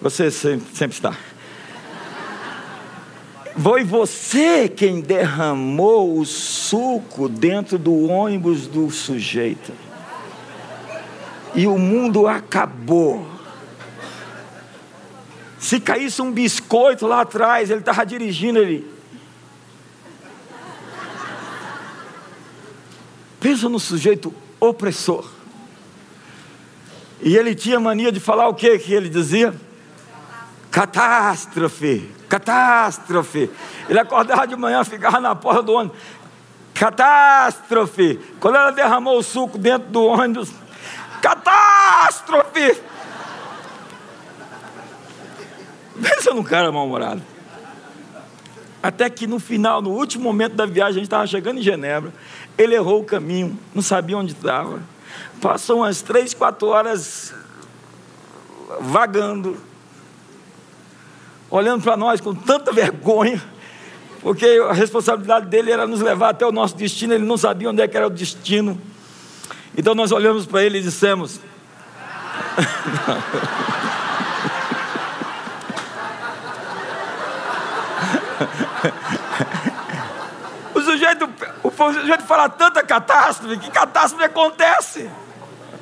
Você 0.00 0.30
sempre, 0.30 0.66
sempre 0.74 0.94
está. 0.96 1.16
Foi 3.58 3.84
você 3.84 4.68
quem 4.68 5.00
derramou 5.00 6.18
o 6.18 6.26
suco 6.26 7.26
dentro 7.28 7.78
do 7.78 8.06
ônibus 8.08 8.66
do 8.66 8.90
sujeito. 8.90 9.72
E 11.54 11.66
o 11.66 11.78
mundo 11.78 12.26
acabou. 12.26 13.35
Se 15.58 15.80
caísse 15.80 16.20
um 16.20 16.30
biscoito 16.30 17.06
lá 17.06 17.22
atrás, 17.22 17.70
ele 17.70 17.80
estava 17.80 18.04
dirigindo 18.04 18.58
ele. 18.58 18.96
Pensa 23.40 23.68
no 23.68 23.78
sujeito 23.78 24.34
opressor. 24.60 25.28
E 27.20 27.36
ele 27.36 27.54
tinha 27.54 27.80
mania 27.80 28.12
de 28.12 28.20
falar 28.20 28.48
o 28.48 28.54
que 28.54 28.78
que 28.78 28.92
ele 28.92 29.08
dizia? 29.08 29.54
Catástrofe, 30.70 32.10
catástrofe. 32.28 33.50
Ele 33.88 33.98
acordava 33.98 34.46
de 34.46 34.56
manhã, 34.56 34.84
ficava 34.84 35.20
na 35.20 35.34
porta 35.34 35.62
do 35.62 35.72
ônibus. 35.72 35.96
Catástrofe. 36.74 38.20
Quando 38.38 38.56
ela 38.56 38.70
derramou 38.70 39.18
o 39.18 39.22
suco 39.22 39.56
dentro 39.56 39.88
do 39.88 40.04
ônibus, 40.04 40.52
catástrofe. 41.22 42.78
Pensa 46.02 46.32
num 46.32 46.42
cara 46.42 46.70
mal-humorado. 46.70 47.22
Até 48.82 49.10
que 49.10 49.26
no 49.26 49.40
final, 49.40 49.82
no 49.82 49.90
último 49.90 50.24
momento 50.24 50.54
da 50.54 50.66
viagem, 50.66 50.90
a 50.90 50.94
gente 50.98 51.04
estava 51.04 51.26
chegando 51.26 51.58
em 51.58 51.62
Genebra. 51.62 52.12
Ele 52.56 52.74
errou 52.74 53.00
o 53.00 53.04
caminho, 53.04 53.58
não 53.74 53.82
sabia 53.82 54.16
onde 54.16 54.32
estava. 54.32 54.80
Passou 55.40 55.78
umas 55.78 56.02
três, 56.02 56.32
quatro 56.34 56.68
horas 56.68 57.34
vagando, 58.80 59.56
olhando 61.50 61.82
para 61.82 61.96
nós 61.96 62.20
com 62.20 62.34
tanta 62.34 62.72
vergonha, 62.72 63.42
porque 64.20 64.46
a 64.68 64.72
responsabilidade 64.72 65.46
dele 65.46 65.70
era 65.70 65.86
nos 65.86 66.00
levar 66.00 66.30
até 66.30 66.46
o 66.46 66.52
nosso 66.52 66.76
destino, 66.76 67.14
ele 67.14 67.24
não 67.24 67.36
sabia 67.36 67.70
onde 67.70 67.82
é 67.82 67.88
que 67.88 67.96
era 67.96 68.06
o 68.06 68.10
destino. 68.10 68.80
Então 69.76 69.94
nós 69.94 70.10
olhamos 70.10 70.46
para 70.46 70.62
ele 70.62 70.78
e 70.78 70.82
dissemos: 70.82 71.40
o 80.74 80.80
sujeito, 80.80 81.28
o 81.62 81.70
sujeito 81.70 82.24
fala 82.24 82.48
tanta 82.48 82.82
catástrofe, 82.82 83.58
que 83.58 83.70
catástrofe 83.70 84.24
acontece. 84.24 85.10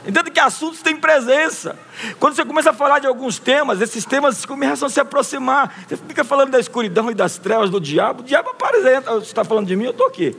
Entende 0.07 0.31
que 0.31 0.41
assuntos 0.41 0.83
têm 0.83 0.97
presença. 0.97 1.79
Quando 2.21 2.35
você 2.35 2.45
começa 2.45 2.71
a 2.71 2.75
falar 2.75 2.99
de 2.99 3.07
alguns 3.07 3.39
temas, 3.39 3.81
esses 3.81 4.05
temas 4.05 4.45
começam 4.45 4.87
a 4.87 4.91
se 4.91 5.01
aproximar. 5.01 5.75
Você 5.89 5.97
fica 5.97 6.23
falando 6.23 6.51
da 6.51 6.61
escuridão 6.61 7.11
e 7.11 7.15
das 7.15 7.39
trevas 7.39 7.71
do 7.71 7.81
diabo, 7.81 8.21
o 8.21 8.25
diabo 8.25 8.51
aparece. 8.51 9.01
Você 9.01 9.27
está 9.27 9.45
falando 9.45 9.67
de 9.67 9.75
mim, 9.75 9.85
eu 9.85 9.93
estou 9.93 10.07
aqui. 10.07 10.37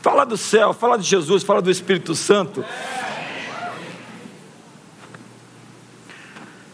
Fala 0.00 0.24
do 0.24 0.38
céu, 0.38 0.72
fala 0.72 0.96
de 0.96 1.04
Jesus, 1.04 1.42
fala 1.42 1.60
do 1.60 1.70
Espírito 1.70 2.14
Santo. 2.14 2.64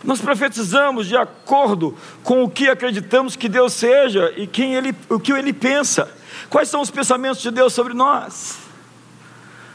Nós 0.03 0.21
profetizamos 0.21 1.07
de 1.07 1.17
acordo 1.17 1.97
com 2.23 2.43
o 2.43 2.51
que 2.51 2.69
acreditamos 2.69 3.37
que 3.37 3.49
Deus 3.49 3.75
seja 3.75 4.33
e 4.37 4.47
quem 4.47 4.75
ele, 4.75 4.95
o 5.09 5.21
que 5.21 5.33
Ele 5.33 5.53
pensa. 5.53 6.11
Quais 6.49 6.69
são 6.69 6.81
os 6.81 6.91
pensamentos 6.91 7.43
de 7.43 7.51
Deus 7.51 7.73
sobre 7.75 7.93
nós? 7.93 8.59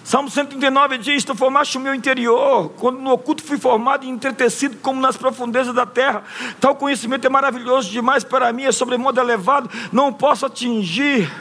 Salmo 0.04 0.30
139 0.30 1.00
diz: 1.00 1.24
Tu 1.24 1.36
formaste 1.36 1.78
o 1.78 1.82
meu 1.82 1.94
interior, 1.94 2.70
quando 2.78 3.00
no 3.00 3.12
oculto 3.12 3.44
fui 3.44 3.58
formado 3.58 4.06
e 4.06 4.10
entretecido 4.10 4.78
como 4.78 5.02
nas 5.02 5.18
profundezas 5.18 5.74
da 5.74 5.86
terra. 5.86 6.24
Tal 6.60 6.76
conhecimento 6.76 7.26
é 7.26 7.30
maravilhoso 7.30 7.90
demais 7.90 8.24
para 8.24 8.54
mim, 8.54 8.64
é 8.64 8.72
sobremodo 8.72 9.20
elevado, 9.20 9.70
não 9.92 10.14
posso 10.14 10.46
atingir. 10.46 11.32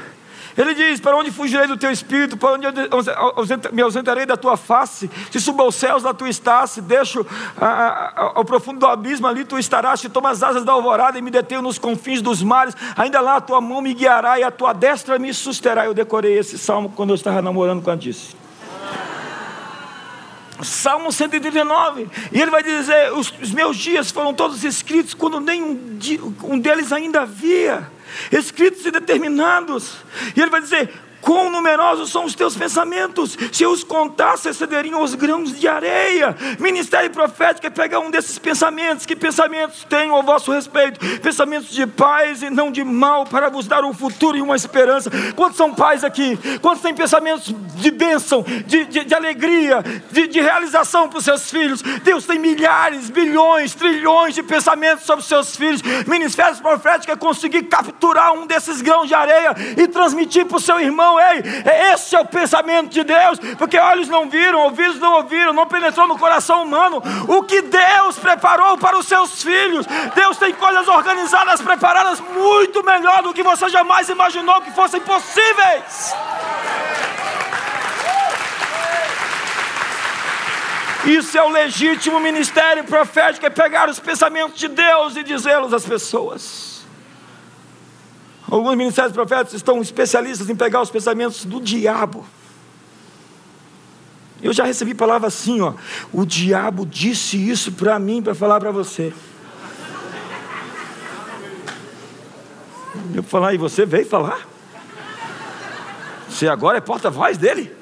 Ele 0.57 0.75
diz: 0.75 1.01
Para 1.01 1.17
onde 1.17 1.31
fugirei 1.31 1.67
do 1.67 1.77
teu 1.77 1.90
espírito? 1.90 2.37
Para 2.37 2.53
onde 2.53 2.67
me 3.73 3.83
ausentarei 3.83 4.25
da 4.25 4.37
tua 4.37 4.57
face? 4.57 5.11
Se 5.31 5.40
subo 5.40 5.62
aos 5.62 5.75
céus, 5.75 6.03
lá 6.03 6.14
tu 6.14 6.27
estás. 6.27 6.71
Se 6.71 6.81
deixo 6.81 7.27
ao 8.17 8.45
profundo 8.45 8.81
do 8.81 8.87
abismo, 8.87 9.27
ali 9.27 9.45
tu 9.45 9.59
estarás. 9.59 10.01
Se 10.01 10.09
tomo 10.09 10.29
as 10.29 10.43
asas 10.43 10.64
da 10.64 10.73
alvorada 10.73 11.19
e 11.19 11.23
me 11.23 11.31
detenho 11.31 11.62
nos 11.62 11.79
confins 11.79 12.23
dos 12.23 12.43
mares, 12.43 12.75
ainda 12.97 13.21
lá 13.21 13.37
a 13.37 13.40
tua 13.40 13.61
mão 13.61 13.81
me 13.81 13.93
guiará 13.95 14.38
e 14.38 14.45
a 14.45 14.51
tua 14.51 14.73
destra 14.73 15.19
me 15.19 15.35
susterá. 15.35 15.87
Eu 15.87 15.95
decorei 15.95 16.38
esse 16.38 16.57
salmo 16.57 16.93
quando 16.95 17.11
eu 17.11 17.17
estava 17.17 17.43
namorando 17.43 17.83
com 17.83 17.90
a 17.90 17.97
Disse. 17.97 18.45
Salmo 20.62 21.12
139, 21.12 22.09
e 22.33 22.40
ele 22.40 22.51
vai 22.51 22.62
dizer: 22.62 23.12
os, 23.12 23.33
os, 23.43 23.51
meus 23.51 23.77
dias 23.77 24.11
foram 24.11 24.33
todos 24.33 24.62
escritos 24.62 25.12
quando 25.12 25.40
nem 25.40 25.62
um, 25.62 25.99
um 26.45 26.59
deles 26.59 26.93
ainda 26.93 27.23
havia 27.23 27.93
escritos 28.31 28.85
e 28.87 28.90
determinados. 28.90 29.96
E 30.37 30.40
ele 30.40 30.50
vai 30.50 30.61
dizer: 30.61 30.90
Quão 31.24 31.50
numerosos 31.50 32.12
são 32.12 32.26
os 32.26 32.34
teus 32.34 32.54
pensamentos? 32.54 33.37
Se 33.50 33.62
eu 33.62 33.70
os 33.70 33.82
contasse, 33.82 34.46
excederiam 34.50 35.00
os 35.00 35.14
grãos 35.14 35.58
de 35.58 35.66
areia. 35.66 36.37
Ministério 36.58 37.10
profético 37.10 37.66
é 37.66 37.70
pegar 37.70 38.00
um 38.00 38.10
desses 38.10 38.38
pensamentos. 38.38 39.06
Que 39.06 39.16
pensamentos 39.16 39.87
tenho 39.88 40.14
ao 40.14 40.22
vosso 40.22 40.52
respeito? 40.52 41.00
Pensamentos 41.20 41.70
de 41.70 41.87
paz 41.87 42.42
e 42.42 42.50
não 42.50 42.70
de 42.70 42.84
mal, 42.84 43.24
para 43.24 43.48
vos 43.48 43.66
dar 43.66 43.84
um 43.84 43.94
futuro 43.94 44.37
e 44.37 44.42
uma 44.42 44.54
esperança. 44.54 45.10
Quantos 45.34 45.56
são 45.56 45.74
pais 45.74 46.04
aqui? 46.04 46.38
Quantos 46.60 46.82
têm 46.82 46.94
pensamentos 46.94 47.54
de 47.74 47.90
bênção, 47.90 48.44
de, 48.66 48.84
de, 48.84 49.04
de 49.04 49.14
alegria, 49.14 49.82
de, 50.10 50.26
de 50.26 50.40
realização 50.40 51.08
para 51.08 51.18
os 51.18 51.24
seus 51.24 51.50
filhos? 51.50 51.80
Deus 52.02 52.26
tem 52.26 52.38
milhares, 52.38 53.08
bilhões, 53.08 53.74
trilhões 53.74 54.34
de 54.34 54.42
pensamentos 54.42 55.06
sobre 55.06 55.22
os 55.22 55.28
seus 55.28 55.56
filhos. 55.56 55.80
Ministério 56.06 56.56
profético 56.58 57.12
é 57.12 57.16
conseguir 57.16 57.62
capturar 57.62 58.34
um 58.34 58.46
desses 58.46 58.82
grãos 58.82 59.08
de 59.08 59.14
areia 59.14 59.54
e 59.78 59.88
transmitir 59.88 60.44
para 60.44 60.58
o 60.58 60.60
seu 60.60 60.78
irmão: 60.78 61.13
ei, 61.18 61.42
esse 61.92 62.14
é 62.14 62.20
o 62.20 62.24
pensamento 62.24 62.90
de 62.90 63.05
Deus, 63.05 63.38
porque 63.59 63.79
olhos 63.79 64.09
não 64.09 64.29
viram, 64.29 64.61
ouvidos 64.61 64.98
não 64.98 65.14
ouviram, 65.14 65.53
não 65.53 65.66
penetrou 65.66 66.07
no 66.07 66.18
coração 66.18 66.62
humano 66.62 67.03
o 67.29 67.42
que 67.42 67.62
Deus 67.62 68.18
preparou 68.18 68.79
para 68.79 68.98
os 68.98 69.07
seus 69.07 69.42
filhos. 69.42 69.87
Deus 70.14 70.37
tem 70.37 70.53
coisas 70.55 70.87
organizadas, 70.88 71.61
preparadas 71.61 72.20
muito 72.20 72.85
melhor 72.85 73.22
do 73.22 73.35
que 73.35 73.42
você 73.42 73.68
jamais 73.68 74.09
imaginou 74.09 74.61
que 74.62 74.70
fossem 74.72 75.00
possíveis. 75.00 76.14
Isso 81.07 81.37
é 81.37 81.42
o 81.42 81.50
legítimo 81.50 82.18
ministério 82.18 82.83
profético, 82.85 83.44
é 83.44 83.50
pegar 83.50 83.90
os 83.90 84.00
pensamentos 84.00 84.59
de 84.59 84.68
Deus 84.68 85.16
e 85.16 85.22
dizê-los 85.22 85.74
às 85.74 85.85
pessoas. 85.85 86.73
Alguns 88.50 88.76
ministérios 88.76 89.12
proféticos 89.12 89.54
estão 89.54 89.80
especialistas 89.80 90.50
em 90.50 90.57
pegar 90.57 90.83
os 90.83 90.90
pensamentos 90.90 91.44
do 91.44 91.61
diabo. 91.61 92.26
Eu 94.42 94.52
já 94.52 94.64
recebi 94.64 94.94
palavra 94.94 95.28
assim, 95.28 95.61
ó. 95.61 95.74
O 96.12 96.26
diabo 96.26 96.85
disse 96.85 97.37
isso 97.37 97.72
para 97.72 97.98
mim 97.98 98.22
para 98.22 98.35
falar 98.35 98.61
para 98.61 98.70
você. 98.70 99.12
Eu 103.14 103.22
falar, 103.22 103.54
e 103.54 103.59
você 103.59 103.87
veio 103.87 104.07
falar? 104.07 104.46
Você 106.28 106.48
agora 106.48 106.78
é 106.78 106.80
porta-voz 106.80 107.38
dele? 107.38 107.74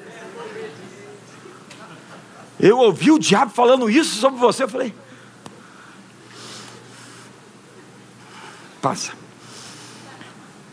Eu 2.59 2.77
ouvi 2.77 3.11
o 3.11 3.19
diabo 3.19 3.51
falando 3.51 3.89
isso 3.89 4.15
sobre 4.15 4.39
você. 4.39 4.63
Eu 4.63 4.69
falei: 4.69 4.93
passa. 8.81 9.22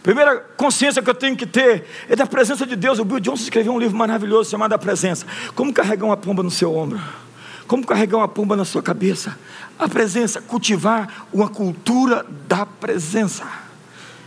Primeira 0.03 0.39
consciência 0.57 1.03
que 1.03 1.11
eu 1.11 1.15
tenho 1.15 1.37
que 1.37 1.47
ter 1.47 1.85
é 2.09 2.17
da 2.17 2.27
presença 2.27 2.67
de 2.67 2.75
Deus. 2.75 2.99
O 2.99 3.05
Bill 3.05 3.21
Johnson 3.21 3.43
escreveu 3.43 3.73
um 3.75 3.79
livro 3.79 3.97
maravilhoso 3.97 4.51
chamado 4.51 4.73
A 4.73 4.79
Presença. 4.79 5.27
Como 5.55 5.73
carregar 5.73 6.07
uma 6.07 6.17
pomba 6.17 6.43
no 6.43 6.51
seu 6.51 6.75
ombro? 6.75 7.01
Como 7.67 7.87
carregar 7.87 8.17
uma 8.17 8.29
pomba 8.29 8.57
na 8.57 8.65
sua 8.65 8.83
cabeça? 8.83 9.39
A 9.79 9.89
presença, 9.89 10.41
cultivar 10.41 11.27
uma 11.33 11.49
cultura 11.49 12.25
da 12.49 12.65
presença. 12.65 13.47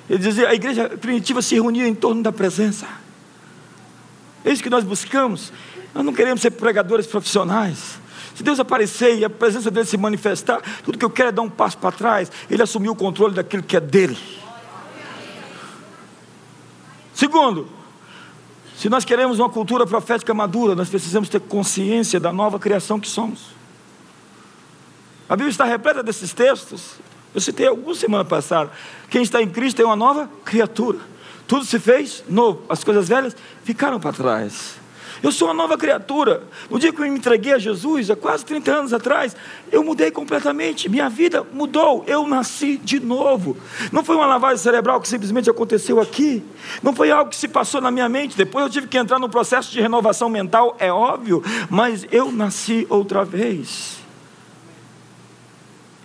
Ele 0.10 0.20
dizia: 0.20 0.48
a 0.48 0.54
igreja 0.54 0.90
primitiva 0.90 1.42
se 1.42 1.56
reunia 1.56 1.88
em 1.88 1.96
torno 1.96 2.22
da 2.22 2.32
presença. 2.32 2.88
É 4.46 4.52
isso 4.52 4.62
que 4.62 4.70
nós 4.70 4.84
buscamos. 4.84 5.52
Nós 5.94 6.06
não 6.06 6.14
queremos 6.14 6.42
ser 6.42 6.52
pregadores 6.52 7.08
profissionais. 7.08 8.00
Se 8.36 8.44
Deus 8.44 8.60
aparecer 8.60 9.18
e 9.18 9.26
a 9.26 9.30
presença 9.30 9.70
dele 9.70 9.86
se 9.86 9.98
manifestar, 9.98 10.62
tudo 10.84 10.98
que 10.98 11.06
eu 11.06 11.10
quero 11.10 11.30
é 11.30 11.32
dar 11.32 11.42
um 11.42 11.50
passo 11.50 11.78
para 11.78 11.92
trás. 11.92 12.32
Ele 12.50 12.62
assumiu 12.62 12.92
o 12.92 12.96
controle 12.96 13.34
daquilo 13.34 13.64
que 13.64 13.76
é 13.76 13.80
dele. 13.80 14.42
Segundo, 17.13 17.67
se 18.78 18.89
nós 18.89 19.06
queremos 19.06 19.39
uma 19.39 19.49
cultura 19.49 19.86
profética 19.86 20.34
madura, 20.34 20.76
nós 20.76 20.89
precisamos 20.89 21.30
ter 21.30 21.39
consciência 21.39 22.19
da 22.19 22.34
nova 22.34 22.60
criação 22.60 22.99
que 22.99 23.08
somos. 23.08 23.54
A 25.30 25.36
Bíblia 25.36 25.52
está 25.52 25.63
repleta 25.63 26.04
desses 26.04 26.34
textos. 26.34 26.95
Eu 27.34 27.41
citei 27.41 27.67
alguns 27.67 27.97
semana 27.97 28.26
passada. 28.26 28.71
Quem 29.10 29.23
está 29.23 29.41
em 29.41 29.49
Cristo 29.49 29.82
é 29.82 29.86
uma 29.86 29.95
nova 29.95 30.30
criatura. 30.43 30.99
Tudo 31.47 31.65
se 31.65 31.80
fez 31.80 32.23
novo. 32.28 32.63
As 32.69 32.84
coisas 32.84 33.08
velhas 33.08 33.36
ficaram 33.63 33.99
para 33.99 34.13
trás. 34.13 34.83
Eu 35.21 35.32
sou 35.32 35.47
uma 35.47 35.54
nova 35.54 35.78
criatura. 35.78 36.43
No 36.69 36.80
dia 36.80 36.91
que 36.91 36.99
eu 36.99 37.06
me 37.06 37.17
entreguei 37.17 37.54
a 37.54 37.60
Jesus, 37.60 38.10
há 38.10 38.15
quase 38.15 38.45
30 38.45 38.71
anos 38.71 38.93
atrás, 38.93 39.36
eu 39.71 39.84
mudei 39.84 40.12
completamente. 40.12 40.89
Minha 40.89 41.10
vida 41.10 41.45
mudou. 41.54 42.04
Eu 42.08 42.28
nasci 42.28 42.78
de 42.78 42.99
novo. 42.99 43.58
Não 43.91 44.04
foi 44.04 44.15
uma 44.15 44.26
lavagem 44.26 44.58
cerebral 44.58 44.99
que 44.99 45.08
simplesmente 45.08 45.49
aconteceu 45.49 45.99
aqui. 45.99 46.43
Não 46.82 46.95
foi 46.95 47.12
algo 47.12 47.30
que 47.30 47.36
se 47.36 47.47
passou 47.47 47.80
na 47.82 47.91
minha 47.91 48.10
mente. 48.10 48.36
Depois 48.36 48.65
eu 48.65 48.71
tive 48.71 48.88
que 48.88 48.97
entrar 48.97 49.19
no 49.19 49.30
processo 49.30 49.71
de 49.71 49.82
renovação 49.82 50.30
mental, 50.30 50.76
é 50.80 50.91
óbvio. 50.91 51.43
Mas 51.69 52.06
eu 52.12 52.32
nasci 52.32 52.88
outra 52.89 53.23
vez. 53.23 53.97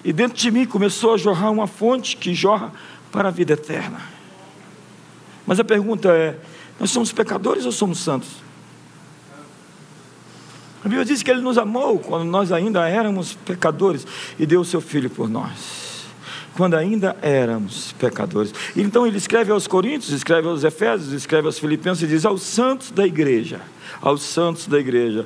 E 0.04 0.12
dentro 0.12 0.36
de 0.36 0.50
mim 0.50 0.64
começou 0.64 1.14
a 1.14 1.16
jorrar 1.16 1.50
uma 1.50 1.66
fonte 1.66 2.16
que 2.16 2.34
jorra 2.34 2.72
para 3.10 3.28
a 3.28 3.30
vida 3.30 3.54
eterna. 3.54 4.00
Mas 5.46 5.58
a 5.58 5.64
pergunta 5.64 6.10
é: 6.10 6.38
nós 6.78 6.90
somos 6.90 7.10
pecadores 7.10 7.64
ou 7.64 7.72
somos 7.72 7.98
santos? 7.98 8.47
A 10.84 10.88
Bíblia 10.88 11.04
diz 11.04 11.22
que 11.22 11.30
Ele 11.30 11.40
nos 11.40 11.58
amou 11.58 11.98
quando 11.98 12.24
nós 12.24 12.52
ainda 12.52 12.88
éramos 12.88 13.34
pecadores 13.34 14.06
e 14.38 14.46
deu 14.46 14.60
o 14.60 14.64
seu 14.64 14.80
Filho 14.80 15.10
por 15.10 15.28
nós. 15.28 16.06
Quando 16.54 16.74
ainda 16.74 17.16
éramos 17.22 17.92
pecadores. 17.92 18.52
Então 18.76 19.06
ele 19.06 19.16
escreve 19.16 19.52
aos 19.52 19.68
Coríntios, 19.68 20.10
escreve 20.10 20.48
aos 20.48 20.64
Efésios, 20.64 21.12
escreve 21.12 21.46
aos 21.46 21.58
Filipenses 21.58 22.02
e 22.02 22.06
diz 22.06 22.24
aos 22.24 22.42
santos 22.42 22.90
da 22.90 23.06
igreja: 23.06 23.60
aos 24.00 24.22
santos 24.22 24.66
da 24.66 24.78
igreja. 24.78 25.24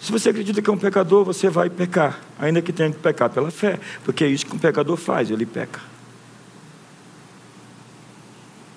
Se 0.00 0.10
você 0.10 0.30
acredita 0.30 0.62
que 0.62 0.70
é 0.70 0.72
um 0.72 0.78
pecador, 0.78 1.24
você 1.24 1.50
vai 1.50 1.68
pecar, 1.68 2.20
ainda 2.38 2.62
que 2.62 2.72
tenha 2.72 2.90
que 2.90 2.98
pecar 2.98 3.28
pela 3.28 3.50
fé, 3.50 3.78
porque 4.04 4.24
é 4.24 4.28
isso 4.28 4.46
que 4.46 4.54
um 4.54 4.58
pecador 4.58 4.96
faz, 4.96 5.30
ele 5.30 5.44
peca. 5.44 5.80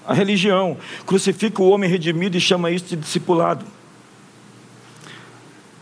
A 0.06 0.13
religião 0.13 0.78
crucifica 1.06 1.62
o 1.62 1.69
homem 1.69 1.89
redimido 1.89 2.36
e 2.36 2.41
chama 2.41 2.71
isso 2.71 2.86
de 2.88 2.97
discipulado. 2.97 3.65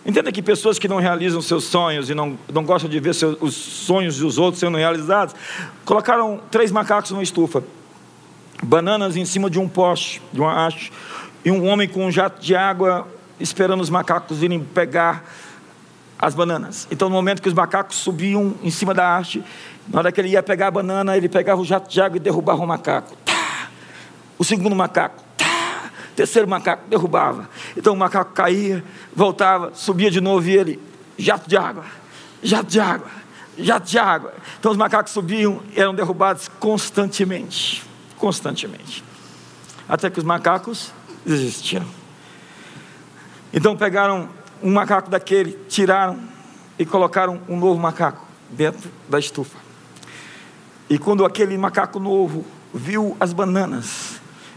Entenda 0.05 0.31
que 0.31 0.41
pessoas 0.41 0.79
que 0.79 0.87
não 0.87 0.97
realizam 0.97 1.41
seus 1.41 1.65
sonhos 1.65 2.09
e 2.09 2.15
não, 2.15 2.37
não 2.51 2.63
gostam 2.63 2.89
de 2.89 2.99
ver 2.99 3.13
seus, 3.13 3.37
os 3.39 3.53
sonhos 3.53 4.17
dos 4.17 4.37
outros 4.39 4.59
sendo 4.59 4.77
realizados, 4.77 5.35
colocaram 5.85 6.39
três 6.49 6.71
macacos 6.71 7.11
numa 7.11 7.21
estufa, 7.21 7.63
bananas 8.63 9.15
em 9.15 9.25
cima 9.25 9.49
de 9.49 9.59
um 9.59 9.69
poste, 9.69 10.21
de 10.33 10.39
uma 10.39 10.65
haste, 10.65 10.91
e 11.45 11.51
um 11.51 11.67
homem 11.67 11.87
com 11.87 12.05
um 12.05 12.11
jato 12.11 12.41
de 12.41 12.55
água 12.55 13.07
esperando 13.39 13.81
os 13.81 13.89
macacos 13.89 14.37
virem 14.37 14.63
pegar 14.63 15.23
as 16.17 16.33
bananas. 16.33 16.87
Então, 16.91 17.09
no 17.09 17.15
momento 17.15 17.41
que 17.41 17.47
os 17.47 17.53
macacos 17.53 17.97
subiam 17.97 18.55
em 18.63 18.69
cima 18.69 18.93
da 18.93 19.17
haste, 19.17 19.43
na 19.87 19.99
hora 19.99 20.11
que 20.11 20.21
ele 20.21 20.29
ia 20.29 20.43
pegar 20.43 20.67
a 20.67 20.71
banana, 20.71 21.17
ele 21.17 21.27
pegava 21.27 21.61
o 21.61 21.65
jato 21.65 21.89
de 21.89 21.99
água 22.01 22.17
e 22.17 22.19
derrubava 22.19 22.63
o 22.63 22.67
macaco. 22.67 23.15
O 24.37 24.43
segundo 24.43 24.75
macaco 24.75 25.23
terceiro 26.15 26.47
macaco 26.47 26.87
derrubava. 26.89 27.49
Então 27.75 27.93
o 27.93 27.97
macaco 27.97 28.33
caía, 28.33 28.83
voltava, 29.15 29.71
subia 29.73 30.11
de 30.11 30.21
novo 30.21 30.47
e 30.47 30.57
ele, 30.57 30.79
jato 31.17 31.49
de 31.49 31.57
água, 31.57 31.85
jato 32.41 32.69
de 32.69 32.79
água, 32.79 33.09
jato 33.57 33.87
de 33.87 33.99
água. 33.99 34.33
Então 34.59 34.71
os 34.71 34.77
macacos 34.77 35.11
subiam 35.11 35.61
e 35.75 35.79
eram 35.79 35.93
derrubados 35.93 36.49
constantemente, 36.59 37.83
constantemente. 38.17 39.03
Até 39.87 40.09
que 40.09 40.19
os 40.19 40.25
macacos 40.25 40.93
desistiram. 41.25 41.87
Então 43.53 43.75
pegaram 43.75 44.29
um 44.61 44.71
macaco 44.71 45.09
daquele, 45.09 45.53
tiraram 45.67 46.19
e 46.77 46.85
colocaram 46.85 47.41
um 47.47 47.59
novo 47.59 47.79
macaco 47.79 48.25
dentro 48.49 48.89
da 49.09 49.19
estufa. 49.19 49.57
E 50.89 50.97
quando 50.97 51.25
aquele 51.25 51.57
macaco 51.57 51.99
novo 51.99 52.45
viu 52.73 53.15
as 53.19 53.33
bananas, 53.33 54.10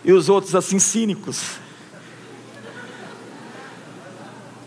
e 0.04 0.12
os 0.12 0.28
outros 0.28 0.54
assim 0.54 0.78
cínicos. 0.78 1.58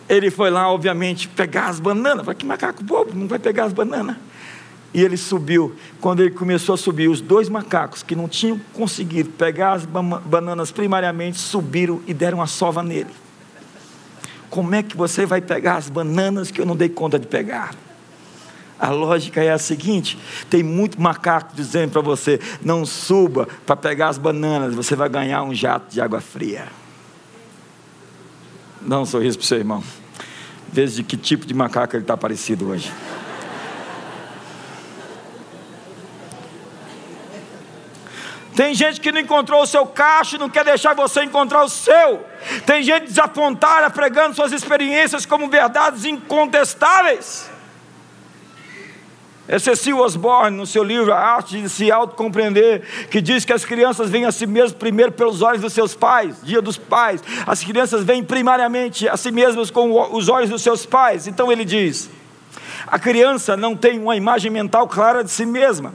Ele 0.09 0.31
foi 0.31 0.49
lá, 0.49 0.71
obviamente, 0.71 1.27
pegar 1.27 1.67
as 1.67 1.79
bananas. 1.79 2.25
Falei, 2.25 2.39
que 2.39 2.45
macaco 2.45 2.83
bobo, 2.83 3.13
não 3.13 3.27
vai 3.27 3.39
pegar 3.39 3.65
as 3.65 3.73
bananas. 3.73 4.15
E 4.93 5.01
ele 5.01 5.17
subiu. 5.17 5.75
Quando 5.99 6.21
ele 6.21 6.31
começou 6.31 6.73
a 6.73 6.77
subir, 6.77 7.09
os 7.09 7.19
dois 7.19 7.49
macacos 7.49 8.01
que 8.01 8.15
não 8.15 8.27
tinham 8.27 8.59
conseguido 8.73 9.29
pegar 9.31 9.73
as 9.73 9.85
bananas 9.85 10.71
primariamente 10.71 11.37
subiram 11.37 12.01
e 12.07 12.13
deram 12.13 12.41
a 12.41 12.47
sova 12.47 12.81
nele. 12.81 13.11
Como 14.49 14.73
é 14.73 14.81
que 14.81 14.95
você 14.95 15.25
vai 15.25 15.41
pegar 15.41 15.75
as 15.75 15.89
bananas 15.89 16.49
que 16.49 16.61
eu 16.61 16.65
não 16.65 16.75
dei 16.75 16.87
conta 16.87 17.19
de 17.19 17.27
pegar? 17.27 17.75
A 18.79 18.89
lógica 18.89 19.43
é 19.43 19.51
a 19.51 19.57
seguinte: 19.57 20.17
tem 20.49 20.61
muito 20.61 21.01
macaco 21.01 21.55
dizendo 21.55 21.91
para 21.91 22.01
você, 22.01 22.39
não 22.61 22.85
suba 22.85 23.47
para 23.65 23.75
pegar 23.75 24.09
as 24.09 24.17
bananas, 24.17 24.75
você 24.75 24.95
vai 24.95 25.09
ganhar 25.09 25.41
um 25.43 25.53
jato 25.53 25.91
de 25.91 25.99
água 25.99 26.21
fria. 26.21 26.67
Dá 28.81 28.99
um 28.99 29.05
sorriso 29.05 29.37
para 29.37 29.43
o 29.43 29.47
seu 29.47 29.57
irmão. 29.57 29.83
Veja 30.71 30.95
de 30.95 31.03
que 31.03 31.17
tipo 31.17 31.45
de 31.45 31.53
macaco 31.53 31.95
ele 31.95 32.03
está 32.03 32.15
parecido 32.15 32.69
hoje. 32.69 32.91
Tem 38.55 38.73
gente 38.73 38.99
que 38.99 39.11
não 39.11 39.21
encontrou 39.21 39.61
o 39.61 39.67
seu 39.67 39.85
cacho 39.85 40.35
e 40.35 40.39
não 40.39 40.49
quer 40.49 40.65
deixar 40.65 40.95
você 40.95 41.23
encontrar 41.23 41.63
o 41.63 41.69
seu. 41.69 42.25
Tem 42.65 42.81
gente 42.81 43.05
desapontada 43.05 43.89
pregando 43.91 44.35
suas 44.35 44.51
experiências 44.51 45.27
como 45.27 45.47
verdades 45.47 46.05
incontestáveis. 46.05 47.56
É 49.47 49.57
Cecil 49.57 49.99
Osborne, 49.99 50.57
no 50.57 50.65
seu 50.65 50.83
livro 50.83 51.13
A 51.13 51.17
Arte 51.17 51.61
de 51.61 51.69
Se 51.69 51.89
Autocompreender, 51.89 52.81
que 53.09 53.21
diz 53.21 53.45
que 53.45 53.53
as 53.53 53.63
crianças 53.63 54.09
veem 54.09 54.25
a 54.25 54.31
si 54.31 54.45
mesmas 54.45 54.73
primeiro 54.73 55.11
pelos 55.11 55.41
olhos 55.41 55.61
dos 55.61 55.71
seus 55.71 55.95
pais, 55.95 56.35
dia 56.43 56.61
dos 56.61 56.77
pais. 56.77 57.23
As 57.45 57.63
crianças 57.63 58.03
veem 58.03 58.23
primariamente 58.23 59.07
a 59.07 59.15
si 59.15 59.31
mesmas 59.31 59.71
com 59.71 60.13
os 60.13 60.27
olhos 60.27 60.49
dos 60.49 60.61
seus 60.61 60.85
pais. 60.85 61.27
Então 61.27 61.51
ele 61.51 61.63
diz: 61.63 62.09
a 62.87 62.97
criança 62.97 63.55
não 63.55 63.75
tem 63.75 63.99
uma 63.99 64.15
imagem 64.15 64.51
mental 64.51 64.87
clara 64.87 65.23
de 65.23 65.31
si 65.31 65.45
mesma 65.45 65.93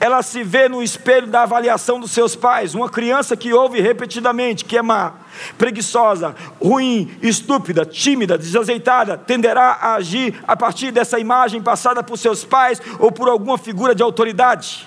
ela 0.00 0.22
se 0.22 0.42
vê 0.42 0.68
no 0.68 0.82
espelho 0.82 1.26
da 1.26 1.42
avaliação 1.42 2.00
dos 2.00 2.10
seus 2.10 2.34
pais. 2.34 2.74
Uma 2.74 2.88
criança 2.88 3.36
que 3.36 3.52
ouve 3.52 3.80
repetidamente 3.80 4.64
que 4.64 4.76
é 4.76 4.82
má, 4.82 5.14
preguiçosa, 5.58 6.34
ruim, 6.60 7.16
estúpida, 7.22 7.84
tímida, 7.84 8.38
desazeitada, 8.38 9.18
tenderá 9.18 9.72
a 9.80 9.94
agir 9.94 10.34
a 10.46 10.56
partir 10.56 10.90
dessa 10.90 11.18
imagem 11.18 11.60
passada 11.60 12.02
por 12.02 12.16
seus 12.16 12.44
pais 12.44 12.80
ou 12.98 13.10
por 13.12 13.28
alguma 13.28 13.58
figura 13.58 13.94
de 13.94 14.02
autoridade. 14.02 14.86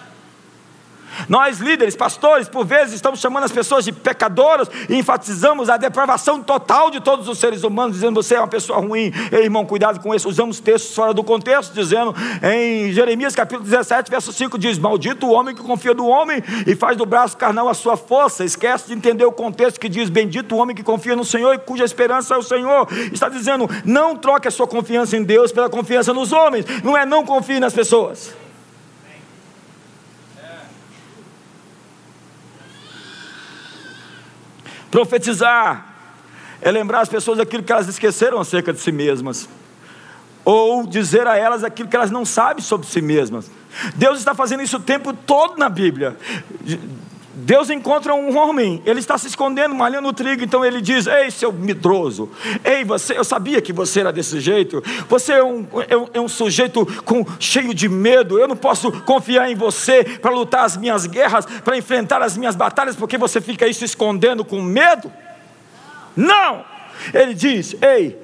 Nós, 1.28 1.60
líderes, 1.60 1.96
pastores, 1.96 2.48
por 2.48 2.66
vezes 2.66 2.94
estamos 2.94 3.20
chamando 3.20 3.44
as 3.44 3.52
pessoas 3.52 3.86
de 3.86 3.92
pecadoras 3.92 4.70
e 4.88 4.96
enfatizamos 4.96 5.70
a 5.70 5.78
depravação 5.78 6.42
total 6.42 6.92
de 6.92 7.00
todos 7.00 7.28
os 7.28 7.38
seres 7.38 7.64
humanos, 7.64 7.96
dizendo 7.96 8.22
você 8.22 8.36
é 8.36 8.40
uma 8.40 8.48
pessoa 8.48 8.80
ruim. 8.80 9.12
Ei, 9.32 9.44
irmão, 9.44 9.66
cuidado 9.66 10.00
com 10.00 10.14
isso. 10.14 10.28
Usamos 10.28 10.60
textos 10.60 10.96
fora 10.96 11.14
do 11.14 11.24
contexto, 11.24 11.74
dizendo 11.74 12.16
em 12.44 12.92
Jeremias 12.92 13.36
capítulo 13.36 13.64
17, 13.64 14.10
verso 14.10 14.32
5: 14.32 14.58
diz: 14.58 14.78
Maldito 14.78 15.28
o 15.28 15.32
homem 15.32 15.56
que 15.56 15.62
confia 15.62 15.94
do 15.94 16.06
homem 16.06 16.44
e 16.66 16.76
faz 16.76 16.98
do 16.98 17.06
braço 17.06 17.38
carnal 17.38 17.70
a 17.70 17.74
sua 17.74 17.98
força. 17.98 18.44
Esquece 18.44 18.88
de 18.88 18.94
entender 18.94 19.26
o 19.26 19.32
contexto 19.32 19.80
que 19.80 19.90
diz: 19.90 20.10
Bendito 20.10 20.56
o 20.56 20.58
homem 20.58 20.76
que 20.76 20.84
confia 20.84 21.16
no 21.16 21.26
Senhor 21.26 21.54
e 21.54 21.60
cuja 21.60 21.84
esperança 21.84 22.36
é 22.36 22.38
o 22.38 22.44
Senhor. 22.44 22.88
Está 23.12 23.30
dizendo: 23.30 23.70
não 23.86 24.16
troque 24.16 24.48
a 24.48 24.52
sua 24.52 24.68
confiança 24.68 25.16
em 25.16 25.24
Deus 25.24 25.52
pela 25.52 25.70
confiança 25.70 26.14
nos 26.14 26.32
homens. 26.32 26.66
Não 26.84 26.98
é 26.98 27.06
não 27.06 27.26
confie 27.26 27.60
nas 27.60 27.74
pessoas. 27.74 28.34
Profetizar 34.92 35.86
é 36.62 36.72
lembrar 36.72 37.02
as 37.02 37.10
pessoas 37.10 37.40
aquilo 37.40 37.64
que 37.64 37.72
elas 37.72 37.88
esqueceram 37.88 38.40
acerca 38.40 38.74
de 38.74 38.80
si 38.80 38.92
mesmas, 38.92 39.48
ou 40.44 40.86
dizer 40.86 41.28
a 41.28 41.38
elas 41.38 41.64
aquilo 41.64 41.88
que 41.88 41.96
elas 41.96 42.12
não 42.12 42.26
sabem 42.26 42.64
sobre 42.64 42.88
si 42.88 43.02
mesmas. 43.02 43.50
Deus 43.96 44.20
está 44.20 44.34
fazendo 44.34 44.64
isso 44.64 44.78
o 44.78 44.82
tempo 44.82 45.14
todo 45.14 45.58
na 45.58 45.70
Bíblia. 45.70 46.18
Deus 47.40 47.70
encontra 47.70 48.14
um 48.14 48.38
homem, 48.38 48.82
ele 48.86 49.00
está 49.00 49.18
se 49.18 49.28
escondendo, 49.28 49.74
malhando 49.74 50.08
o 50.08 50.14
trigo, 50.14 50.44
então 50.44 50.64
ele 50.64 50.82
diz: 50.82 51.08
Ei, 51.08 51.32
seu 51.32 51.52
medroso, 51.52 52.30
ei, 52.64 52.84
você, 52.84 53.18
eu 53.18 53.24
sabia 53.24 53.62
que 53.62 53.72
você 53.72 54.02
era 54.02 54.12
desse 54.12 54.40
jeito, 54.40 54.84
você 55.08 55.34
é 55.34 55.44
um, 55.44 55.66
é 55.88 56.18
é 56.18 56.22
um 56.22 56.28
sujeito 56.28 56.86
com, 57.04 57.26
cheio 57.40 57.74
de 57.74 57.88
medo, 57.88 58.38
eu 58.38 58.48
não 58.48 58.56
posso 58.56 58.92
confiar 59.04 59.50
em 59.50 59.56
você 59.56 60.04
para 60.04 60.32
lutar 60.32 60.66
as 60.66 60.76
minhas 60.76 61.06
guerras, 61.06 61.46
para 61.46 61.78
enfrentar 61.78 62.22
as 62.22 62.36
minhas 62.36 62.56
batalhas, 62.56 62.96
porque 62.96 63.18
você 63.18 63.40
fica 63.40 63.66
aí 63.66 63.74
se 63.74 63.86
escondendo 63.86 64.44
com 64.44 64.62
medo. 64.62 65.12
Não! 66.16 66.66
Ele 67.14 67.34
diz: 67.34 67.76
Ei, 67.82 68.18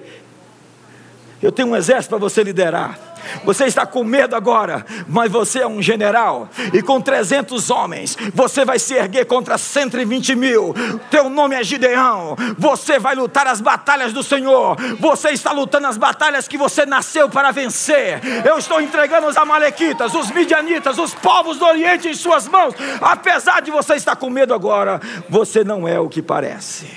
eu 1.42 1.52
tenho 1.52 1.70
um 1.70 1.76
exército 1.76 2.10
para 2.10 2.18
você 2.20 2.44
liderar. 2.44 3.15
Você 3.44 3.66
está 3.66 3.86
com 3.86 4.04
medo 4.04 4.36
agora, 4.36 4.86
mas 5.08 5.32
você 5.32 5.60
é 5.60 5.68
um 5.68 5.82
general, 5.82 6.50
e 6.74 6.82
com 6.82 7.00
300 7.02 7.70
homens, 7.70 8.18
você 8.34 8.66
vai 8.66 8.80
se 8.80 8.94
erguer 8.94 9.26
contra 9.26 9.58
120 9.58 10.36
mil. 10.36 10.74
Teu 11.10 11.30
nome 11.30 11.56
é 11.56 11.64
Gideão. 11.64 12.36
Você 12.58 13.00
vai 13.00 13.16
lutar 13.16 13.48
as 13.48 13.62
batalhas 13.62 14.14
do 14.14 14.24
Senhor. 14.24 14.78
Você 15.00 15.30
está 15.30 15.52
lutando 15.52 15.88
as 15.88 15.98
batalhas 15.98 16.48
que 16.48 16.58
você 16.58 16.86
nasceu 16.86 17.30
para 17.30 17.52
vencer. 17.52 18.22
Eu 18.46 18.58
estou 18.58 18.82
entregando 18.82 19.28
os 19.28 19.38
Amalequitas, 19.38 20.14
os 20.14 20.32
Midianitas, 20.32 20.98
os 20.98 21.14
povos 21.14 21.58
do 21.58 21.66
Oriente 21.66 22.08
em 22.08 22.14
suas 22.14 22.48
mãos. 22.48 22.74
Apesar 23.02 23.62
de 23.62 23.72
você 23.72 23.96
estar 23.96 24.16
com 24.16 24.30
medo 24.30 24.54
agora, 24.54 25.00
você 25.30 25.64
não 25.64 25.88
é 25.88 26.00
o 26.00 26.10
que 26.10 26.22
parece. 26.22 26.88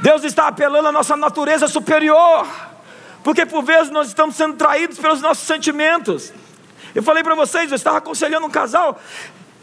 Deus 0.00 0.22
está 0.22 0.48
apelando 0.48 0.88
à 0.88 0.92
nossa 0.92 1.16
natureza 1.16 1.66
superior. 1.66 2.46
Porque 3.24 3.46
por 3.46 3.64
vezes 3.64 3.90
nós 3.90 4.08
estamos 4.08 4.36
sendo 4.36 4.54
traídos 4.54 4.98
pelos 4.98 5.22
nossos 5.22 5.46
sentimentos. 5.46 6.32
Eu 6.94 7.02
falei 7.02 7.24
para 7.24 7.34
vocês, 7.34 7.70
eu 7.70 7.76
estava 7.76 7.98
aconselhando 7.98 8.46
um 8.46 8.50
casal, 8.50 9.00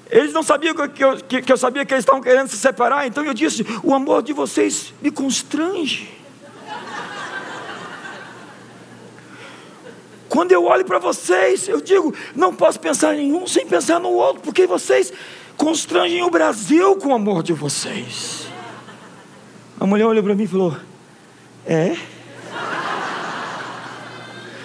eles 0.09 0.33
não 0.33 0.43
sabiam 0.43 0.73
que 0.73 1.01
eu, 1.01 1.15
que, 1.17 1.41
que 1.41 1.53
eu 1.53 1.55
sabia 1.55 1.85
que 1.85 1.93
eles 1.93 2.01
estavam 2.01 2.21
querendo 2.21 2.49
se 2.49 2.57
separar, 2.57 3.07
então 3.07 3.23
eu 3.23 3.33
disse: 3.33 3.65
o 3.83 3.93
amor 3.93 4.23
de 4.23 4.33
vocês 4.33 4.93
me 5.01 5.11
constrange. 5.11 6.11
Quando 10.27 10.51
eu 10.51 10.65
olho 10.65 10.83
para 10.83 10.97
vocês, 10.97 11.67
eu 11.69 11.79
digo: 11.79 12.13
não 12.35 12.53
posso 12.53 12.79
pensar 12.79 13.15
em 13.15 13.31
um 13.31 13.45
sem 13.45 13.65
pensar 13.65 13.99
no 13.99 14.09
outro, 14.09 14.41
porque 14.41 14.65
vocês 14.65 15.13
constrangem 15.55 16.23
o 16.23 16.29
Brasil 16.29 16.95
com 16.95 17.09
o 17.09 17.13
amor 17.13 17.43
de 17.43 17.53
vocês. 17.53 18.47
A 19.79 19.85
mulher 19.85 20.05
olhou 20.05 20.23
para 20.23 20.33
mim 20.33 20.43
e 20.43 20.47
falou: 20.47 20.75
É? 21.65 21.95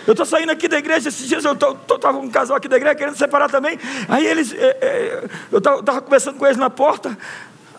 Eu 0.06 0.12
estou 0.12 0.24
saindo 0.24 0.52
aqui 0.52 0.68
da 0.68 0.78
igreja, 0.78 1.08
esses 1.08 1.26
dias 1.26 1.44
eu 1.44 1.52
estava 1.52 2.18
com 2.18 2.26
um 2.26 2.30
casal 2.30 2.56
aqui 2.56 2.68
da 2.68 2.76
igreja 2.76 2.94
querendo 2.94 3.16
separar 3.16 3.50
também. 3.50 3.76
Aí 4.08 4.24
eles, 4.24 4.52
é, 4.52 4.76
é, 4.80 5.24
eu 5.50 5.58
estava 5.58 6.00
conversando 6.00 6.38
com 6.38 6.46
eles 6.46 6.56
na 6.56 6.70
porta. 6.70 7.18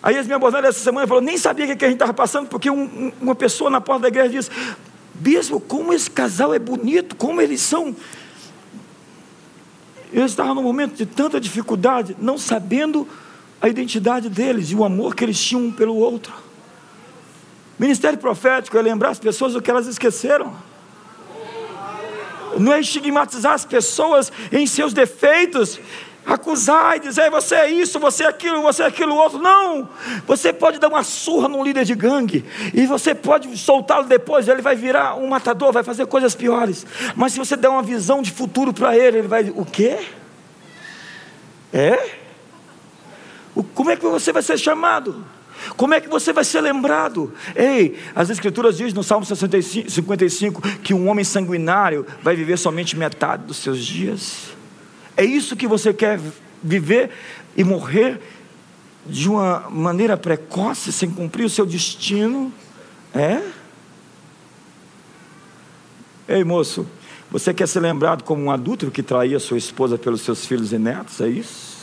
Aí 0.04 0.16
eles 0.16 0.28
me 0.28 0.34
abordaram 0.34 0.68
essa 0.68 0.80
semana 0.80 1.06
e 1.06 1.08
falaram, 1.08 1.26
nem 1.26 1.38
sabia 1.38 1.66
o 1.66 1.78
que 1.78 1.86
a 1.86 1.88
gente 1.88 1.96
estava 1.96 2.14
passando, 2.14 2.50
porque 2.50 2.70
um, 2.70 3.14
uma 3.22 3.34
pessoa 3.34 3.70
na 3.70 3.80
porta 3.80 4.04
da 4.04 4.08
igreja 4.10 4.30
disse, 4.30 4.52
Bispo, 5.14 5.60
como 5.60 5.94
esse 5.94 6.12
casal 6.12 6.54
é 6.54 6.60
bonito, 6.60 7.16
como 7.16 7.42
eles 7.42 7.62
são. 7.62 7.96
Eles 10.12 10.32
estavam 10.32 10.56
num 10.56 10.64
momento 10.64 10.96
de 10.96 11.06
tanta 11.06 11.40
dificuldade, 11.40 12.16
não 12.20 12.38
sabendo 12.38 13.08
a 13.62 13.70
identidade 13.70 14.30
deles 14.30 14.70
e 14.70 14.76
o 14.76 14.84
amor 14.84 15.16
que 15.16 15.24
eles 15.24 15.42
tinham 15.42 15.64
um 15.64 15.72
pelo 15.72 15.96
outro. 15.96 16.34
Ministério 17.80 18.20
profético 18.20 18.78
é 18.78 18.82
lembrar 18.82 19.10
as 19.10 19.20
pessoas 19.20 19.56
o 19.56 19.62
que 19.62 19.72
elas 19.72 19.88
esqueceram 19.88 20.67
não 22.60 22.74
é 22.74 22.80
estigmatizar 22.80 23.54
as 23.54 23.66
pessoas 23.66 24.32
em 24.52 24.66
seus 24.66 24.94
defeitos, 24.94 25.80
acusar 26.26 26.98
e 26.98 27.00
dizer 27.00 27.32
você 27.32 27.56
é 27.56 27.70
isso, 27.72 28.00
você 28.00 28.26
é 28.26 28.28
aquilo, 28.28 28.62
você 28.62 28.84
é 28.84 28.86
aquilo 28.86 29.16
outro. 29.16 29.40
Não! 29.40 29.90
Você 30.28 30.52
pode 30.52 30.78
dar 30.78 30.90
uma 30.90 31.04
surra 31.04 31.48
num 31.48 31.64
líder 31.64 31.86
de 31.86 31.96
gangue 31.96 32.44
e 32.74 32.86
você 32.86 33.16
pode 33.16 33.56
soltá-lo 33.58 34.06
depois, 34.06 34.48
ele 34.48 34.62
vai 34.62 34.76
virar 34.76 35.16
um 35.16 35.28
matador, 35.28 35.72
vai 35.72 35.84
fazer 35.84 36.06
coisas 36.06 36.36
piores. 36.36 36.86
Mas 37.16 37.34
se 37.34 37.40
você 37.40 37.56
der 37.56 37.70
uma 37.70 37.84
visão 37.84 38.22
de 38.22 38.32
futuro 38.32 38.74
para 38.74 38.98
ele, 38.98 39.20
ele 39.20 39.28
vai, 39.28 39.52
o 39.56 39.66
quê? 39.66 40.00
É? 41.72 42.18
Como 43.74 43.90
é 43.90 43.96
que 43.96 44.06
você 44.06 44.32
vai 44.32 44.44
ser 44.44 44.58
chamado? 44.58 45.26
Como 45.76 45.94
é 45.94 46.02
que 46.02 46.08
você 46.08 46.32
vai 46.32 46.44
ser 46.44 46.62
lembrado? 46.62 47.34
Ei, 47.56 47.98
as 48.16 48.30
Escrituras 48.30 48.78
dizem 48.78 48.94
no 48.94 49.04
Salmo 49.04 49.26
65, 49.26 49.90
55 49.92 50.62
que 50.80 50.94
um 50.94 51.10
homem 51.10 51.26
sanguinário 51.26 52.06
vai 52.22 52.36
viver 52.36 52.58
somente 52.58 52.98
metade 52.98 53.44
dos 53.44 53.58
seus 53.58 53.86
dias. 53.86 54.56
É 55.16 55.26
isso 55.26 55.56
que 55.56 55.68
você 55.68 55.94
quer 55.94 56.20
viver 56.64 57.12
e 57.56 57.64
morrer 57.64 58.20
de 59.06 59.30
uma 59.30 59.70
maneira 59.70 60.18
precoce, 60.18 60.92
sem 60.92 61.10
cumprir 61.10 61.46
o 61.46 61.50
seu 61.50 61.66
destino? 61.66 62.52
É? 63.14 63.42
Ei, 66.28 66.44
moço, 66.44 66.86
você 67.32 67.54
quer 67.54 67.68
ser 67.68 67.80
lembrado 67.80 68.24
como 68.24 68.44
um 68.44 68.52
adúltero 68.52 68.92
que 68.92 69.02
traía 69.02 69.40
sua 69.40 69.58
esposa 69.58 69.98
pelos 69.98 70.22
seus 70.22 70.46
filhos 70.46 70.74
e 70.74 70.78
netos? 70.78 71.22
É 71.22 71.28
isso? 71.28 71.77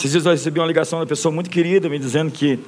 Esses 0.00 0.12
dias 0.12 0.24
eu 0.24 0.32
recebi 0.32 0.58
uma 0.58 0.66
ligação 0.66 0.98
de 0.98 1.02
uma 1.02 1.06
pessoa 1.06 1.30
muito 1.30 1.50
querida 1.50 1.86
me 1.86 1.98
dizendo 1.98 2.32
que 2.32 2.58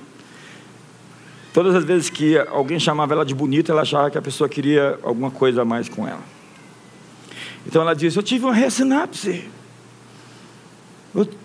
todas 1.55 1.75
as 1.75 1.83
vezes 1.83 2.11
que 2.11 2.37
alguém 2.37 2.79
chamava 2.79 3.15
ela 3.15 3.25
de 3.25 3.35
bonita, 3.35 3.73
ela 3.73 3.81
achava 3.81 4.11
que 4.11 4.19
a 4.19 4.21
pessoa 4.21 4.51
queria 4.51 4.99
alguma 5.03 5.31
coisa 5.31 5.63
a 5.63 5.65
mais 5.65 5.89
com 5.89 6.07
ela. 6.07 6.21
Então 7.67 7.81
ela 7.81 7.95
disse: 7.95 8.19
Eu 8.19 8.23
tive 8.23 8.45
uma 8.45 8.53
ressinapse. 8.53 9.49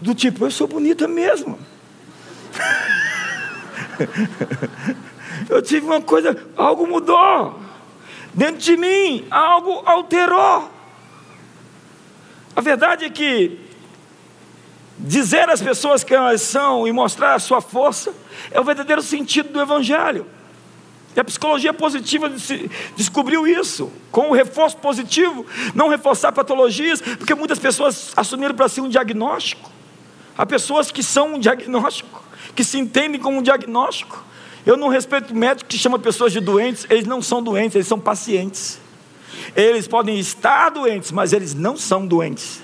do 0.01 0.13
tipo, 0.13 0.43
eu 0.43 0.51
sou 0.51 0.67
bonita 0.67 1.07
mesmo. 1.07 1.57
eu 5.47 5.61
tive 5.61 5.85
uma 5.85 6.01
coisa, 6.01 6.35
algo 6.57 6.85
mudou. 6.85 7.61
Dentro 8.33 8.57
de 8.57 8.75
mim, 8.75 9.25
algo 9.31 9.83
alterou. 9.85 10.69
A 12.53 12.59
verdade 12.59 13.05
é 13.05 13.09
que 13.09 13.66
dizer 14.97 15.49
às 15.49 15.61
pessoas 15.61 16.03
quem 16.03 16.17
elas 16.17 16.41
são 16.41 16.87
e 16.87 16.91
mostrar 16.91 17.35
a 17.35 17.39
sua 17.39 17.61
força, 17.61 18.13
é 18.51 18.59
o 18.59 18.63
verdadeiro 18.63 19.01
sentido 19.01 19.49
do 19.49 19.61
Evangelho. 19.61 20.25
E 21.15 21.19
a 21.19 21.23
psicologia 21.23 21.73
positiva 21.73 22.31
descobriu 22.95 23.47
isso, 23.47 23.91
com 24.11 24.29
o 24.29 24.33
reforço 24.33 24.77
positivo, 24.77 25.45
não 25.73 25.87
reforçar 25.87 26.31
patologias, 26.31 27.01
porque 27.01 27.33
muitas 27.33 27.57
pessoas 27.57 28.11
assumiram 28.15 28.53
para 28.53 28.69
si 28.69 28.79
um 28.79 28.87
diagnóstico. 28.87 29.71
Há 30.37 30.45
pessoas 30.45 30.91
que 30.91 31.01
são 31.01 31.33
um 31.33 31.39
diagnóstico, 31.39 32.23
que 32.55 32.63
se 32.63 32.77
entendem 32.77 33.19
como 33.19 33.39
um 33.39 33.41
diagnóstico. 33.41 34.23
Eu 34.63 34.77
não 34.77 34.89
respeito 34.89 35.33
médico 35.33 35.67
que 35.67 35.77
chama 35.77 35.97
pessoas 35.97 36.31
de 36.31 36.39
doentes, 36.39 36.85
eles 36.87 37.07
não 37.07 37.19
são 37.19 37.41
doentes, 37.41 37.75
eles 37.75 37.87
são 37.87 37.99
pacientes. 37.99 38.79
Eles 39.55 39.87
podem 39.87 40.19
estar 40.19 40.69
doentes, 40.69 41.11
mas 41.11 41.33
eles 41.33 41.55
não 41.55 41.75
são 41.75 42.05
doentes. 42.05 42.61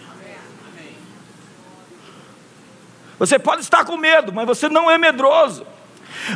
Você 3.19 3.37
pode 3.37 3.61
estar 3.61 3.85
com 3.85 3.97
medo, 3.97 4.33
mas 4.33 4.45
você 4.45 4.69
não 4.69 4.89
é 4.89 4.97
medroso. 4.97 5.65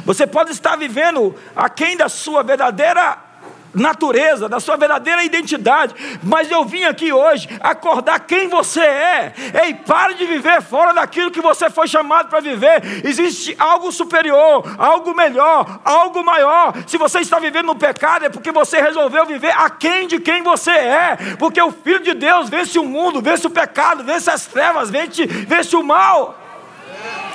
Você 0.05 0.27
pode 0.27 0.51
estar 0.51 0.75
vivendo 0.75 1.35
aquém 1.55 1.95
da 1.95 2.09
sua 2.09 2.43
verdadeira 2.43 3.27
natureza, 3.73 4.49
da 4.49 4.59
sua 4.59 4.75
verdadeira 4.75 5.23
identidade, 5.23 5.93
mas 6.23 6.49
eu 6.49 6.65
vim 6.65 6.83
aqui 6.83 7.11
hoje 7.11 7.47
acordar 7.61 8.19
quem 8.21 8.47
você 8.47 8.81
é. 8.81 9.33
Ei, 9.63 9.73
pare 9.73 10.15
de 10.15 10.25
viver 10.25 10.61
fora 10.61 10.93
daquilo 10.93 11.31
que 11.31 11.41
você 11.41 11.69
foi 11.69 11.87
chamado 11.87 12.29
para 12.29 12.39
viver. 12.39 13.05
Existe 13.05 13.55
algo 13.59 13.91
superior, 13.91 14.63
algo 14.77 15.15
melhor, 15.15 15.79
algo 15.83 16.23
maior. 16.23 16.73
Se 16.87 16.97
você 16.97 17.19
está 17.19 17.39
vivendo 17.39 17.67
no 17.67 17.75
pecado, 17.75 18.25
é 18.25 18.29
porque 18.29 18.51
você 18.51 18.81
resolveu 18.81 19.25
viver 19.25 19.51
aquém 19.51 20.07
de 20.07 20.19
quem 20.19 20.41
você 20.41 20.71
é. 20.71 21.17
Porque 21.37 21.61
o 21.61 21.71
Filho 21.71 21.99
de 21.99 22.13
Deus 22.13 22.49
vence 22.49 22.79
o 22.79 22.85
mundo, 22.85 23.21
vence 23.21 23.45
o 23.45 23.51
pecado, 23.51 24.03
vence 24.03 24.29
as 24.29 24.45
trevas, 24.45 24.89
vence, 24.89 25.25
vence 25.25 25.75
o 25.75 25.83
mal. 25.83 26.46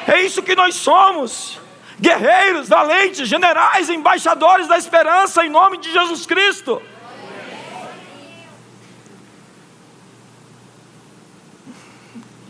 É 0.07 0.21
isso 0.23 0.43
que 0.43 0.55
nós 0.55 0.75
somos 0.75 1.61
guerreiros, 2.01 2.69
valentes, 2.69 3.29
generais, 3.29 3.89
embaixadores 3.89 4.67
da 4.67 4.77
esperança 4.77 5.45
em 5.45 5.51
nome 5.51 5.79
de 5.79 5.93
Jesus 5.93 6.27
Cristo. 6.27 6.83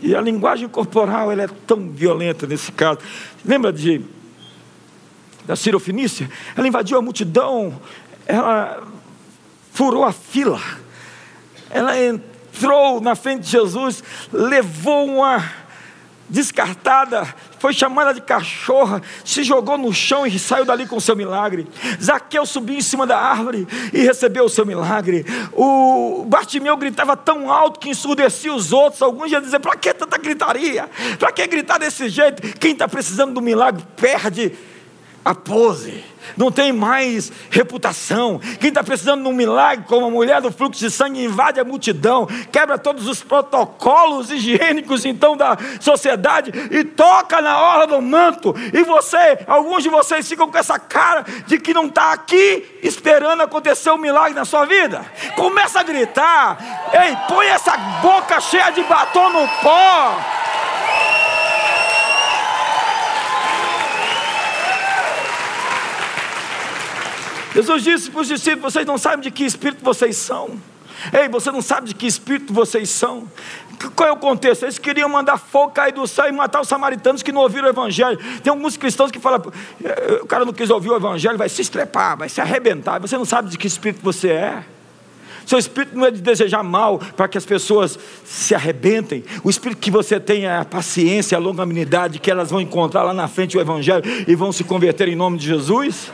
E 0.01 0.13
a 0.15 0.19
linguagem 0.19 0.67
corporal 0.67 1.31
ela 1.31 1.43
é 1.43 1.47
tão 1.47 1.89
violenta 1.89 2.45
nesse 2.45 2.71
caso. 2.71 2.99
Lembra 3.45 3.71
de 3.71 4.01
da 5.45 5.55
Cirofinícia? 5.55 6.29
Ela 6.57 6.67
invadiu 6.67 6.97
a 6.97 7.01
multidão, 7.01 7.79
ela 8.25 8.83
furou 9.71 10.03
a 10.03 10.11
fila, 10.11 10.59
ela 11.69 11.97
entrou 11.99 13.01
na 13.01 13.15
frente 13.15 13.43
de 13.43 13.51
Jesus, 13.51 14.03
levou 14.31 15.05
uma 15.05 15.62
descartada, 16.29 17.27
foi 17.59 17.73
chamada 17.73 18.13
de 18.13 18.21
cachorra, 18.21 19.01
se 19.23 19.43
jogou 19.43 19.77
no 19.77 19.93
chão 19.93 20.25
e 20.25 20.37
saiu 20.39 20.65
dali 20.65 20.87
com 20.87 20.97
o 20.97 21.01
seu 21.01 21.15
milagre. 21.15 21.67
Zaqueu 22.01 22.45
subiu 22.45 22.77
em 22.77 22.81
cima 22.81 23.05
da 23.05 23.17
árvore 23.17 23.67
e 23.93 24.01
recebeu 24.01 24.45
o 24.45 24.49
seu 24.49 24.65
milagre. 24.65 25.25
O 25.53 26.25
Bartimeu 26.27 26.75
gritava 26.77 27.15
tão 27.15 27.51
alto 27.51 27.79
que 27.79 27.89
ensurdecia 27.89 28.53
os 28.53 28.71
outros. 28.71 29.01
Alguns 29.01 29.31
iam 29.31 29.41
dizer: 29.41 29.59
para 29.59 29.75
que 29.75 29.93
tanta 29.93 30.17
gritaria? 30.17 30.89
Para 31.19 31.31
que 31.31 31.45
gritar 31.47 31.77
desse 31.77 32.09
jeito? 32.09 32.41
Quem 32.59 32.73
está 32.73 32.87
precisando 32.87 33.33
do 33.33 33.41
milagre 33.41 33.83
perde 33.95 34.53
a 35.23 35.33
pose 35.33 36.03
não 36.37 36.51
tem 36.51 36.71
mais 36.71 37.31
reputação. 37.49 38.39
Quem 38.59 38.69
está 38.69 38.83
precisando 38.83 39.23
de 39.23 39.29
um 39.29 39.33
milagre, 39.33 39.85
como 39.87 40.05
a 40.05 40.09
mulher 40.09 40.41
do 40.41 40.51
fluxo 40.51 40.79
de 40.79 40.89
sangue, 40.89 41.23
invade 41.23 41.59
a 41.59 41.63
multidão, 41.63 42.27
quebra 42.51 42.77
todos 42.77 43.07
os 43.07 43.23
protocolos 43.23 44.31
higiênicos 44.31 45.05
então 45.05 45.35
da 45.35 45.57
sociedade 45.79 46.51
e 46.71 46.83
toca 46.83 47.41
na 47.41 47.59
orla 47.59 47.87
do 47.87 48.01
manto. 48.01 48.55
E 48.73 48.83
você, 48.83 49.39
alguns 49.47 49.83
de 49.83 49.89
vocês 49.89 50.27
ficam 50.27 50.49
com 50.49 50.57
essa 50.57 50.79
cara 50.79 51.25
de 51.45 51.59
que 51.59 51.73
não 51.73 51.85
está 51.85 52.13
aqui 52.13 52.79
esperando 52.81 53.41
acontecer 53.41 53.91
um 53.91 53.97
milagre 53.97 54.33
na 54.33 54.45
sua 54.45 54.65
vida. 54.65 55.05
Começa 55.35 55.79
a 55.79 55.83
gritar, 55.83 56.57
ei, 56.93 57.15
põe 57.27 57.47
essa 57.47 57.75
boca 58.01 58.39
cheia 58.39 58.71
de 58.71 58.83
batom 58.83 59.29
no 59.29 59.47
pó. 59.61 60.43
Jesus 67.53 67.83
disse 67.83 68.11
para 68.11 68.21
os 68.21 68.27
discípulos: 68.27 68.73
vocês 68.73 68.85
não 68.85 68.97
sabem 68.97 69.21
de 69.21 69.31
que 69.31 69.43
espírito 69.43 69.83
vocês 69.83 70.17
são. 70.17 70.59
Ei, 71.11 71.27
você 71.27 71.51
não 71.51 71.61
sabe 71.61 71.87
de 71.87 71.95
que 71.95 72.07
espírito 72.07 72.53
vocês 72.53 72.89
são. 72.89 73.27
Qual 73.95 74.07
é 74.07 74.11
o 74.11 74.17
contexto? 74.17 74.63
Eles 74.63 74.77
queriam 74.77 75.09
mandar 75.09 75.37
fogo 75.37 75.71
cair 75.71 75.91
do 75.91 76.07
céu 76.07 76.27
e 76.27 76.31
matar 76.31 76.61
os 76.61 76.67
samaritanos 76.67 77.21
que 77.21 77.31
não 77.31 77.41
ouviram 77.41 77.67
o 77.67 77.69
evangelho. 77.69 78.17
Tem 78.41 78.51
alguns 78.51 78.77
cristãos 78.77 79.11
que 79.11 79.19
falam: 79.19 79.41
eh, 79.83 80.19
o 80.21 80.25
cara 80.25 80.45
não 80.45 80.53
quis 80.53 80.69
ouvir 80.69 80.89
o 80.89 80.95
evangelho, 80.95 81.37
vai 81.37 81.49
se 81.49 81.61
estrepar, 81.61 82.17
vai 82.17 82.29
se 82.29 82.39
arrebentar. 82.39 82.99
Você 83.01 83.17
não 83.17 83.25
sabe 83.25 83.49
de 83.49 83.57
que 83.57 83.67
espírito 83.67 84.01
você 84.01 84.29
é. 84.29 84.63
Seu 85.45 85.59
espírito 85.59 85.97
não 85.97 86.05
é 86.05 86.11
de 86.11 86.21
desejar 86.21 86.63
mal 86.63 86.99
para 87.17 87.27
que 87.27 87.37
as 87.37 87.45
pessoas 87.45 87.99
se 88.23 88.55
arrebentem. 88.55 89.25
O 89.43 89.49
espírito 89.49 89.79
que 89.79 89.91
você 89.91 90.17
tem 90.17 90.45
é 90.45 90.57
a 90.57 90.63
paciência, 90.63 91.37
a 91.37 91.41
longanimidade, 91.41 92.19
que 92.19 92.31
elas 92.31 92.49
vão 92.49 92.61
encontrar 92.61 93.03
lá 93.03 93.13
na 93.13 93.27
frente 93.27 93.57
o 93.57 93.61
Evangelho 93.61 94.03
e 94.25 94.35
vão 94.35 94.53
se 94.53 94.63
converter 94.63 95.09
em 95.09 95.17
nome 95.17 95.37
de 95.37 95.47
Jesus. 95.47 96.09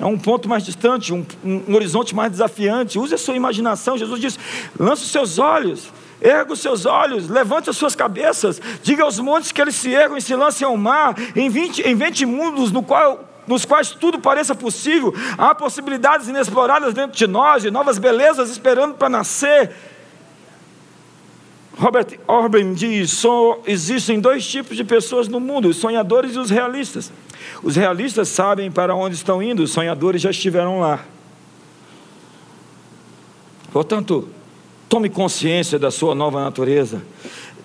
A 0.00 0.06
um 0.06 0.18
ponto 0.18 0.48
mais 0.48 0.64
distante, 0.64 1.12
um, 1.12 1.24
um, 1.44 1.74
horizonte 1.74 2.14
mais 2.14 2.30
desafiante. 2.30 2.98
Use 2.98 3.14
a 3.14 3.18
sua 3.18 3.36
imaginação. 3.36 3.96
Jesus 3.96 4.20
diz: 4.20 4.38
lança 4.78 5.02
os 5.02 5.10
seus 5.10 5.38
olhos, 5.38 5.92
erga 6.20 6.52
os 6.52 6.60
seus 6.60 6.86
olhos, 6.86 7.28
levante 7.28 7.70
as 7.70 7.76
suas 7.76 7.94
cabeças, 7.94 8.60
diga 8.82 9.04
aos 9.04 9.18
montes 9.18 9.52
que 9.52 9.60
eles 9.60 9.74
se 9.74 9.92
ergam 9.92 10.16
e 10.16 10.22
se 10.22 10.34
lancem 10.34 10.66
ao 10.66 10.76
mar, 10.76 11.14
invente, 11.36 11.88
invente 11.88 12.26
mundos 12.26 12.72
no 12.72 12.82
qual 12.82 13.30
nos 13.46 13.64
quais 13.66 13.90
tudo 13.90 14.18
pareça 14.18 14.54
possível, 14.54 15.14
há 15.36 15.54
possibilidades 15.54 16.28
inexploradas 16.28 16.94
dentro 16.94 17.16
de 17.16 17.26
nós, 17.26 17.62
e 17.62 17.70
novas 17.70 17.98
belezas 17.98 18.50
esperando 18.50 18.94
para 18.94 19.10
nascer. 19.10 19.70
Robert 21.76 22.18
Orben 22.26 22.72
diz: 22.72 23.10
só 23.10 23.60
existem 23.66 24.20
dois 24.20 24.46
tipos 24.46 24.76
de 24.76 24.84
pessoas 24.84 25.28
no 25.28 25.40
mundo, 25.40 25.68
os 25.68 25.76
sonhadores 25.76 26.34
e 26.34 26.38
os 26.38 26.50
realistas. 26.50 27.12
Os 27.62 27.76
realistas 27.76 28.28
sabem 28.28 28.70
para 28.70 28.94
onde 28.94 29.14
estão 29.14 29.42
indo, 29.42 29.62
os 29.62 29.70
sonhadores 29.70 30.20
já 30.20 30.30
estiveram 30.30 30.80
lá. 30.80 31.04
Portanto, 33.72 34.28
tome 34.88 35.08
consciência 35.08 35.78
da 35.78 35.90
sua 35.90 36.14
nova 36.14 36.42
natureza, 36.42 37.02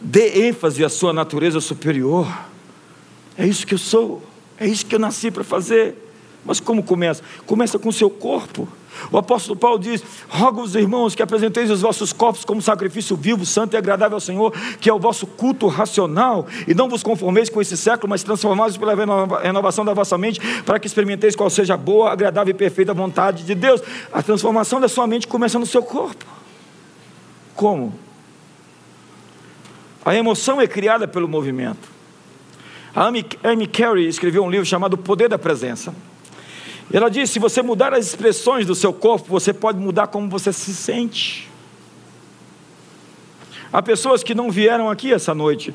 dê 0.02 0.48
ênfase 0.48 0.84
à 0.84 0.90
sua 0.90 1.14
natureza 1.14 1.60
superior. 1.62 2.28
É 3.38 3.46
isso 3.46 3.66
que 3.66 3.74
eu 3.74 3.78
sou, 3.78 4.24
é 4.60 4.68
isso 4.68 4.86
que 4.86 4.96
eu 4.96 5.00
nasci 5.00 5.30
para 5.30 5.44
fazer. 5.44 5.96
Mas 6.44 6.60
como 6.60 6.82
começa? 6.82 7.22
Começa 7.46 7.78
com 7.78 7.90
o 7.90 7.94
seu 7.94 8.10
corpo. 8.10 8.68
O 9.12 9.18
apóstolo 9.18 9.58
Paulo 9.58 9.80
diz: 9.80 10.04
Rogo 10.28 10.62
os 10.62 10.76
irmãos 10.76 11.16
que 11.16 11.24
apresenteis 11.24 11.70
os 11.70 11.82
vossos 11.82 12.12
corpos 12.14 12.44
como 12.44 12.62
sacrifício 12.62 13.16
vivo, 13.16 13.46
santo 13.46 13.74
e 13.74 13.78
agradável 13.78 14.16
ao 14.16 14.22
Senhor, 14.22 14.54
que 14.80 14.90
é 14.90 14.94
o 14.94 15.00
vosso 15.00 15.26
culto 15.26 15.68
racional, 15.68 16.48
e 16.68 16.74
não 16.74 16.90
vos 16.90 17.04
conformeis 17.04 17.50
com 17.50 17.62
esse 17.62 17.78
século, 17.78 18.10
mas 18.10 18.24
transformados 18.24 18.78
pela 18.78 18.94
renovação 19.42 19.86
da 19.86 19.94
vossa 19.94 20.18
mente, 20.18 20.40
para 20.64 20.80
que 20.80 20.88
experimenteis 20.88 21.36
qual 21.36 21.50
seja 21.50 21.74
a 21.74 21.78
boa, 21.78 22.12
agradável 22.12 22.52
e 22.52 22.54
perfeita 22.54 22.94
vontade 22.94 23.44
de 23.44 23.56
Deus. 23.56 23.82
A 24.12 24.22
transformação 24.22 24.80
da 24.80 24.88
sua 24.88 25.08
mente 25.08 25.28
começa 25.28 25.58
no 25.58 25.66
seu 25.66 25.84
corpo. 25.84 26.26
Como? 27.56 27.94
A 30.06 30.16
emoção 30.16 30.60
é 30.62 30.68
criada 30.68 31.08
pelo 31.08 31.28
movimento. 31.28 31.90
A 32.96 33.06
Amy 33.08 33.68
Carey 33.68 34.08
escreveu 34.08 34.44
um 34.44 34.50
livro 34.50 34.66
chamado 34.66 34.94
O 34.94 34.98
Poder 34.98 35.30
da 35.30 35.38
Presença. 35.38 35.94
Ela 36.92 37.10
diz: 37.10 37.30
se 37.30 37.40
você 37.40 37.62
mudar 37.62 37.94
as 37.94 38.06
expressões 38.08 38.66
do 38.66 38.76
seu 38.76 38.92
corpo, 38.92 39.28
você 39.30 39.54
pode 39.54 39.78
mudar 39.80 40.08
como 40.08 40.30
você 40.30 40.52
se 40.52 40.74
sente. 40.74 41.50
Há 43.72 43.82
pessoas 43.82 44.24
que 44.24 44.34
não 44.34 44.50
vieram 44.50 44.90
aqui 44.90 45.14
essa 45.14 45.36
noite, 45.36 45.74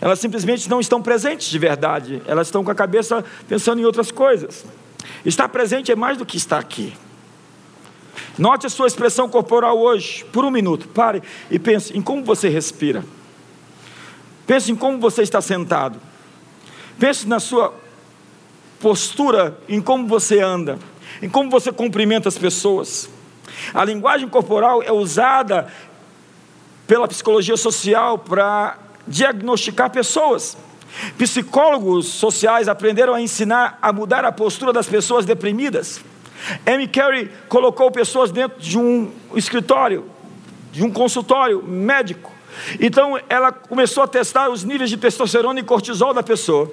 elas 0.00 0.20
simplesmente 0.20 0.70
não 0.70 0.78
estão 0.78 1.02
presentes 1.02 1.48
de 1.48 1.58
verdade, 1.58 2.22
elas 2.26 2.46
estão 2.46 2.62
com 2.62 2.70
a 2.70 2.74
cabeça 2.74 3.24
pensando 3.48 3.80
em 3.80 3.84
outras 3.84 4.12
coisas. 4.12 4.64
Estar 5.24 5.48
presente 5.48 5.90
é 5.90 5.96
mais 5.96 6.16
do 6.16 6.24
que 6.24 6.36
estar 6.36 6.58
aqui. 6.58 6.94
Note 8.38 8.66
a 8.66 8.70
sua 8.70 8.86
expressão 8.86 9.28
corporal 9.28 9.76
hoje, 9.76 10.24
por 10.32 10.44
um 10.44 10.50
minuto, 10.50 10.86
pare 10.88 11.20
e 11.50 11.58
pense 11.58 11.96
em 11.96 12.00
como 12.00 12.22
você 12.22 12.48
respira. 12.48 13.04
Pense 14.46 14.70
em 14.70 14.76
como 14.76 14.98
você 14.98 15.22
está 15.22 15.40
sentado. 15.40 16.00
Pense 16.98 17.26
na 17.26 17.40
sua 17.40 17.74
postura 18.80 19.58
em 19.68 19.80
como 19.80 20.06
você 20.06 20.40
anda, 20.40 20.78
em 21.20 21.28
como 21.28 21.50
você 21.50 21.72
cumprimenta 21.72 22.28
as 22.28 22.38
pessoas. 22.38 23.08
A 23.74 23.84
linguagem 23.84 24.28
corporal 24.28 24.82
é 24.82 24.92
usada 24.92 25.72
pela 26.86 27.08
psicologia 27.08 27.56
social 27.56 28.18
para 28.18 28.78
diagnosticar 29.06 29.90
pessoas. 29.90 30.56
Psicólogos 31.16 32.06
sociais 32.06 32.68
aprenderam 32.68 33.14
a 33.14 33.20
ensinar 33.20 33.78
a 33.80 33.92
mudar 33.92 34.24
a 34.24 34.32
postura 34.32 34.72
das 34.72 34.86
pessoas 34.86 35.24
deprimidas. 35.24 36.00
Amy 36.66 36.88
Carey 36.88 37.30
colocou 37.48 37.90
pessoas 37.90 38.30
dentro 38.30 38.60
de 38.60 38.78
um 38.78 39.10
escritório, 39.34 40.06
de 40.72 40.84
um 40.84 40.90
consultório 40.90 41.62
médico, 41.62 42.32
Então 42.80 43.18
ela 43.28 43.52
começou 43.52 44.02
a 44.02 44.06
testar 44.06 44.48
os 44.50 44.64
níveis 44.64 44.90
de 44.90 44.96
testosterona 44.96 45.60
e 45.60 45.62
cortisol 45.62 46.14
da 46.14 46.22
pessoa. 46.22 46.70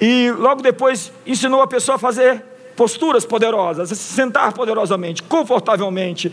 E 0.00 0.30
logo 0.32 0.62
depois 0.62 1.12
ensinou 1.26 1.62
a 1.62 1.66
pessoa 1.66 1.96
a 1.96 1.98
fazer 1.98 2.44
posturas 2.76 3.26
poderosas, 3.26 3.90
a 3.90 3.94
se 3.94 4.14
sentar 4.14 4.52
poderosamente, 4.52 5.22
confortavelmente, 5.24 6.32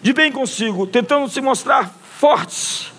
de 0.00 0.12
bem 0.12 0.32
consigo, 0.32 0.86
tentando 0.86 1.28
se 1.28 1.40
mostrar 1.40 1.94
fortes. 2.18 2.92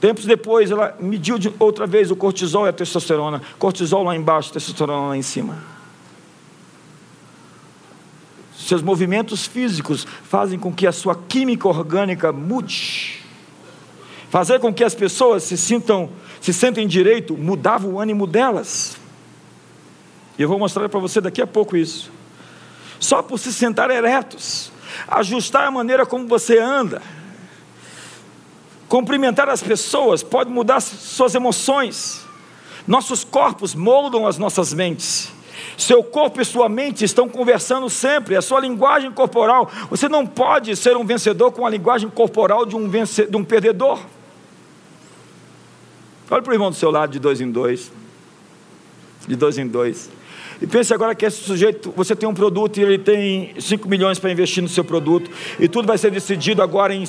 Tempos 0.00 0.24
depois, 0.24 0.70
ela 0.70 0.96
mediu 1.00 1.38
de 1.38 1.52
outra 1.58 1.86
vez 1.86 2.10
o 2.10 2.16
cortisol 2.16 2.66
e 2.66 2.68
a 2.68 2.72
testosterona. 2.72 3.42
Cortisol 3.58 4.04
lá 4.04 4.14
embaixo, 4.14 4.52
testosterona 4.52 5.08
lá 5.08 5.16
em 5.16 5.22
cima. 5.22 5.58
Seus 8.56 8.82
movimentos 8.82 9.46
físicos 9.46 10.06
fazem 10.22 10.58
com 10.58 10.72
que 10.72 10.86
a 10.86 10.92
sua 10.92 11.16
química 11.16 11.66
orgânica 11.66 12.32
mude. 12.32 13.24
Fazer 14.30 14.60
com 14.60 14.72
que 14.72 14.84
as 14.84 14.94
pessoas 14.94 15.42
se 15.42 15.56
sintam, 15.56 16.10
se 16.40 16.52
sentem 16.52 16.86
direito, 16.86 17.36
mudava 17.36 17.86
o 17.86 17.98
ânimo 17.98 18.26
delas. 18.26 18.96
E 20.38 20.42
eu 20.42 20.48
vou 20.48 20.58
mostrar 20.58 20.88
para 20.88 21.00
você 21.00 21.20
daqui 21.20 21.40
a 21.40 21.46
pouco 21.46 21.76
isso. 21.76 22.10
Só 23.00 23.22
por 23.22 23.38
se 23.38 23.52
sentar 23.52 23.90
eretos, 23.90 24.70
ajustar 25.06 25.66
a 25.66 25.70
maneira 25.70 26.04
como 26.04 26.26
você 26.26 26.58
anda, 26.58 27.00
cumprimentar 28.88 29.48
as 29.48 29.62
pessoas 29.62 30.22
pode 30.22 30.50
mudar 30.50 30.80
suas 30.80 31.34
emoções. 31.34 32.24
Nossos 32.86 33.24
corpos 33.24 33.74
moldam 33.74 34.26
as 34.26 34.38
nossas 34.38 34.72
mentes. 34.72 35.32
Seu 35.76 36.02
corpo 36.02 36.40
e 36.40 36.44
sua 36.44 36.68
mente 36.68 37.04
estão 37.04 37.28
conversando 37.28 37.88
sempre, 37.88 38.36
a 38.36 38.42
sua 38.42 38.60
linguagem 38.60 39.10
corporal. 39.12 39.70
Você 39.90 40.08
não 40.08 40.26
pode 40.26 40.74
ser 40.76 40.96
um 40.96 41.04
vencedor 41.04 41.52
com 41.52 41.66
a 41.66 41.70
linguagem 41.70 42.08
corporal 42.08 42.66
de 42.66 42.76
um, 42.76 42.88
de 42.88 43.36
um 43.36 43.44
perdedor. 43.44 44.00
Olha 46.30 46.42
para 46.42 46.50
o 46.50 46.54
irmão 46.54 46.70
do 46.70 46.76
seu 46.76 46.90
lado, 46.90 47.10
de 47.10 47.18
dois 47.18 47.40
em 47.40 47.50
dois. 47.50 47.90
De 49.26 49.34
dois 49.34 49.56
em 49.58 49.66
dois. 49.66 50.10
E 50.60 50.66
pense 50.66 50.92
agora 50.92 51.14
que 51.14 51.24
esse 51.24 51.42
sujeito, 51.42 51.92
você 51.96 52.16
tem 52.16 52.28
um 52.28 52.34
produto 52.34 52.78
e 52.78 52.82
ele 52.82 52.98
tem 52.98 53.54
5 53.58 53.88
milhões 53.88 54.18
para 54.18 54.30
investir 54.30 54.60
no 54.60 54.68
seu 54.68 54.82
produto, 54.82 55.30
e 55.58 55.68
tudo 55.68 55.86
vai 55.86 55.96
ser 55.96 56.10
decidido 56.10 56.62
agora 56.62 56.92
em 56.92 57.06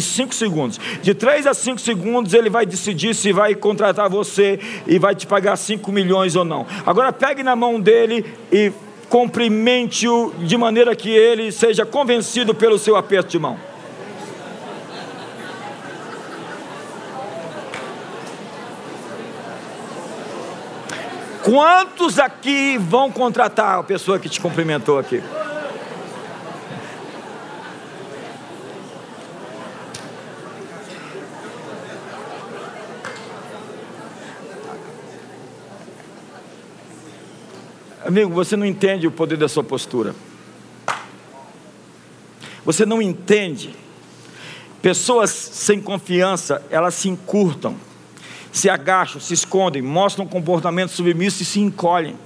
5 0.00 0.34
segundos. 0.34 0.78
De 1.02 1.14
3 1.14 1.46
a 1.46 1.54
5 1.54 1.80
segundos 1.80 2.34
ele 2.34 2.50
vai 2.50 2.66
decidir 2.66 3.14
se 3.14 3.32
vai 3.32 3.54
contratar 3.54 4.10
você 4.10 4.60
e 4.86 4.98
vai 4.98 5.14
te 5.14 5.26
pagar 5.26 5.56
5 5.56 5.90
milhões 5.90 6.36
ou 6.36 6.44
não. 6.44 6.66
Agora 6.84 7.12
pegue 7.12 7.42
na 7.42 7.56
mão 7.56 7.80
dele 7.80 8.26
e 8.52 8.70
cumprimente-o 9.08 10.34
de 10.40 10.56
maneira 10.58 10.94
que 10.94 11.10
ele 11.10 11.50
seja 11.50 11.86
convencido 11.86 12.54
pelo 12.54 12.78
seu 12.78 12.94
aperto 12.94 13.30
de 13.30 13.38
mão. 13.38 13.71
Quantos 21.44 22.20
aqui 22.20 22.78
vão 22.78 23.10
contratar 23.10 23.80
a 23.80 23.82
pessoa 23.82 24.16
que 24.18 24.28
te 24.28 24.40
cumprimentou 24.40 24.96
aqui? 24.96 25.20
Amigo, 38.04 38.32
você 38.32 38.56
não 38.56 38.64
entende 38.64 39.08
o 39.08 39.10
poder 39.10 39.36
da 39.36 39.48
sua 39.48 39.64
postura. 39.64 40.14
Você 42.64 42.86
não 42.86 43.02
entende. 43.02 43.74
Pessoas 44.80 45.30
sem 45.30 45.80
confiança, 45.80 46.64
elas 46.70 46.94
se 46.94 47.08
encurtam 47.08 47.76
se 48.52 48.68
agacham, 48.68 49.20
se 49.20 49.32
escondem, 49.32 49.80
mostram 49.80 50.26
um 50.26 50.28
comportamento 50.28 50.90
submisso 50.90 51.42
e 51.42 51.46
se 51.46 51.58
encolhem. 51.58 52.16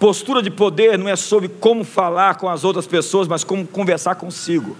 Postura 0.00 0.42
de 0.42 0.50
poder 0.50 0.98
não 0.98 1.06
é 1.06 1.14
sobre 1.14 1.48
como 1.48 1.84
falar 1.84 2.36
com 2.36 2.48
as 2.48 2.64
outras 2.64 2.86
pessoas, 2.86 3.28
mas 3.28 3.44
como 3.44 3.66
conversar 3.66 4.14
consigo. 4.14 4.76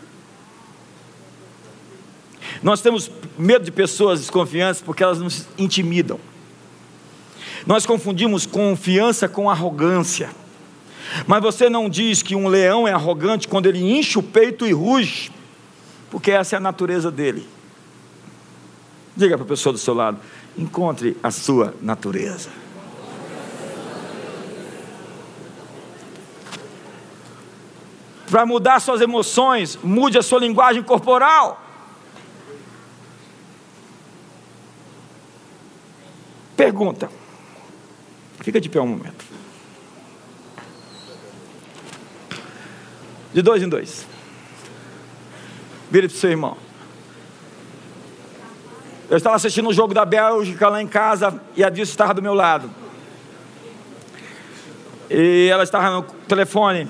Nós 2.62 2.80
temos 2.80 3.10
medo 3.38 3.64
de 3.64 3.70
pessoas 3.70 4.20
desconfiantes 4.20 4.80
porque 4.80 5.02
elas 5.02 5.18
nos 5.18 5.46
intimidam. 5.58 6.18
Nós 7.66 7.84
confundimos 7.84 8.46
confiança 8.46 9.28
com 9.28 9.50
arrogância. 9.50 10.30
Mas 11.26 11.42
você 11.42 11.68
não 11.68 11.88
diz 11.88 12.22
que 12.22 12.34
um 12.34 12.48
leão 12.48 12.88
é 12.88 12.92
arrogante 12.92 13.46
quando 13.46 13.66
ele 13.66 13.80
enche 13.80 14.18
o 14.18 14.22
peito 14.22 14.66
e 14.66 14.72
ruge, 14.72 15.30
porque 16.10 16.30
essa 16.30 16.56
é 16.56 16.58
a 16.58 16.60
natureza 16.60 17.10
dele. 17.10 17.46
Diga 19.16 19.36
para 19.36 19.44
a 19.44 19.48
pessoa 19.48 19.72
do 19.72 19.78
seu 19.78 19.94
lado: 19.94 20.18
encontre 20.56 21.16
a 21.22 21.30
sua 21.30 21.74
natureza. 21.80 22.50
Para 28.30 28.46
mudar 28.46 28.80
suas 28.80 29.02
emoções, 29.02 29.78
mude 29.82 30.16
a 30.16 30.22
sua 30.22 30.40
linguagem 30.40 30.82
corporal. 30.82 31.62
Pergunta. 36.56 37.10
Fica 38.40 38.58
de 38.58 38.70
pé 38.70 38.80
um 38.80 38.86
momento. 38.86 39.24
De 43.34 43.42
dois 43.42 43.62
em 43.62 43.68
dois. 43.68 44.06
Vire 45.90 46.08
para 46.08 46.16
o 46.16 46.18
seu 46.18 46.30
irmão. 46.30 46.56
Eu 49.12 49.18
estava 49.18 49.36
assistindo 49.36 49.68
o 49.68 49.74
jogo 49.74 49.92
da 49.92 50.06
Bélgica 50.06 50.70
lá 50.70 50.80
em 50.80 50.86
casa 50.86 51.38
e 51.54 51.62
a 51.62 51.68
Dilce 51.68 51.90
estava 51.90 52.14
do 52.14 52.22
meu 52.22 52.32
lado. 52.32 52.70
E 55.10 55.50
ela 55.52 55.64
estava 55.64 55.90
no 55.90 56.02
telefone. 56.26 56.88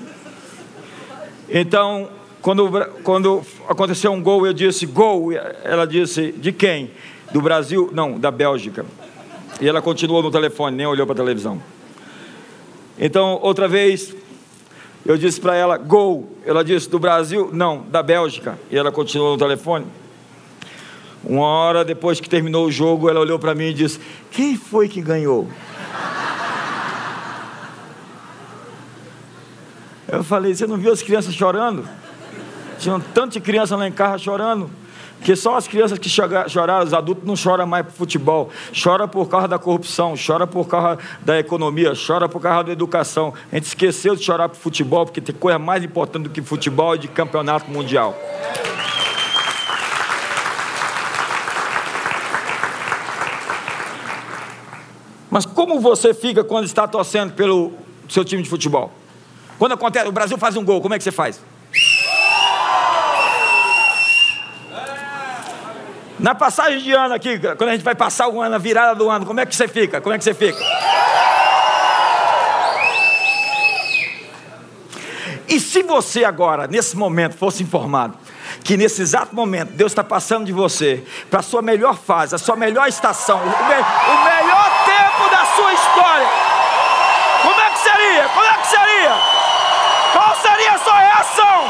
Então, 1.49 2.07
quando, 2.41 2.71
quando 3.03 3.43
aconteceu 3.67 4.09
um 4.13 4.23
gol, 4.23 4.47
eu 4.47 4.53
disse: 4.53 4.85
Gol. 4.85 5.33
Ela 5.65 5.85
disse: 5.85 6.31
De 6.31 6.53
quem? 6.53 6.91
Do 7.33 7.41
Brasil? 7.41 7.89
Não, 7.91 8.17
da 8.17 8.31
Bélgica. 8.31 8.85
E 9.59 9.67
ela 9.67 9.81
continuou 9.81 10.23
no 10.23 10.31
telefone, 10.31 10.77
nem 10.77 10.85
olhou 10.85 11.05
para 11.05 11.15
a 11.15 11.17
televisão. 11.17 11.61
Então, 12.97 13.37
outra 13.41 13.67
vez, 13.67 14.15
eu 15.05 15.17
disse 15.17 15.41
para 15.41 15.57
ela: 15.57 15.75
Gol. 15.75 16.37
Ela 16.45 16.63
disse: 16.63 16.89
Do 16.89 16.99
Brasil? 16.99 17.49
Não, 17.51 17.81
da 17.81 18.01
Bélgica. 18.01 18.57
E 18.71 18.77
ela 18.77 18.93
continuou 18.93 19.33
no 19.33 19.37
telefone. 19.37 19.85
Uma 21.23 21.45
hora 21.45 21.85
depois 21.85 22.19
que 22.19 22.29
terminou 22.29 22.65
o 22.65 22.71
jogo, 22.71 23.09
ela 23.09 23.19
olhou 23.19 23.39
para 23.39 23.55
mim 23.55 23.65
e 23.65 23.73
disse: 23.73 23.99
Quem 24.29 24.57
foi 24.57 24.89
que 24.89 25.01
ganhou? 25.01 25.47
Eu 30.07 30.23
falei: 30.23 30.53
Você 30.53 30.67
não 30.67 30.77
viu 30.77 30.91
as 30.91 31.01
crianças 31.01 31.33
chorando? 31.33 31.87
Tinham 32.77 32.99
tanta 32.99 33.39
criança 33.39 33.75
lá 33.75 33.87
em 33.87 33.91
casa 33.91 34.17
chorando. 34.17 34.69
Que 35.23 35.37
só 35.37 35.55
as 35.55 35.69
crianças 35.69 35.97
que 35.97 36.09
choraram, 36.09 36.85
os 36.85 36.93
adultos 36.93 37.25
não 37.25 37.35
choram 37.37 37.65
mais 37.65 37.85
por 37.85 37.93
futebol. 37.93 38.49
Chora 38.83 39.07
por 39.07 39.29
causa 39.29 39.47
da 39.47 39.57
corrupção, 39.57 40.15
chora 40.15 40.45
por 40.45 40.67
causa 40.67 40.99
da 41.21 41.39
economia, 41.39 41.93
chora 41.95 42.27
por 42.27 42.41
causa 42.41 42.65
da 42.65 42.71
educação. 42.73 43.33
A 43.49 43.55
gente 43.55 43.67
esqueceu 43.67 44.17
de 44.17 44.23
chorar 44.23 44.49
por 44.49 44.57
futebol, 44.57 45.05
porque 45.05 45.21
tem 45.21 45.33
coisa 45.33 45.57
mais 45.57 45.81
importante 45.81 46.23
do 46.23 46.29
que 46.29 46.41
futebol 46.41 46.95
e 46.95 46.97
de 46.97 47.07
campeonato 47.07 47.71
mundial. 47.71 48.13
Mas 55.33 55.47
como 55.47 55.79
você 55.79 56.13
fica 56.13 56.43
quando 56.43 56.65
está 56.65 56.87
torcendo 56.87 57.33
pelo 57.33 57.73
seu 58.07 58.23
time 58.23 58.43
de 58.43 58.49
futebol? 58.51 58.91
Quando 59.57 59.71
acontece, 59.71 60.07
o 60.07 60.11
Brasil 60.11 60.37
faz 60.37 60.55
um 60.55 60.63
gol, 60.63 60.79
como 60.79 60.93
é 60.93 60.99
que 60.99 61.03
você 61.03 61.11
faz? 61.11 61.41
Na 66.19 66.35
passagem 66.35 66.81
de 66.81 66.91
ano 66.91 67.15
aqui, 67.15 67.39
quando 67.39 67.69
a 67.69 67.71
gente 67.71 67.83
vai 67.83 67.95
passar 67.95 68.27
o 68.27 68.39
ano, 68.39 68.51
na 68.51 68.57
virada 68.59 68.93
do 68.93 69.09
ano, 69.09 69.25
como 69.25 69.39
é 69.39 69.45
que 69.47 69.55
você 69.55 69.67
fica? 69.67 69.99
Como 69.99 70.13
é 70.13 70.19
que 70.19 70.23
você 70.23 70.35
fica? 70.35 70.59
E 75.49 75.59
se 75.59 75.81
você 75.81 76.23
agora, 76.23 76.67
nesse 76.67 76.95
momento, 76.95 77.35
fosse 77.35 77.63
informado 77.63 78.19
que 78.63 78.77
nesse 78.77 79.01
exato 79.01 79.35
momento 79.35 79.71
Deus 79.73 79.91
está 79.91 80.03
passando 80.03 80.45
de 80.45 80.53
você 80.53 81.03
para 81.29 81.41
a 81.41 81.43
sua 81.43 81.61
melhor 81.61 81.97
fase, 81.97 82.33
a 82.33 82.37
sua 82.37 82.55
melhor 82.55 82.87
estação, 82.87 83.39
o, 83.39 83.45
me, 83.45 83.51
o 83.51 84.23
melhor 84.23 84.62
sua 85.55 85.73
história. 85.73 86.27
Como 87.41 87.61
é 87.61 87.69
que 87.69 87.79
seria? 87.79 88.29
Como 88.29 88.45
é 88.45 88.57
que 88.57 88.67
seria? 88.67 89.11
Qual 90.13 90.35
seria 90.35 90.71
a 90.73 90.77
sua 90.77 90.99
reação? 90.99 91.63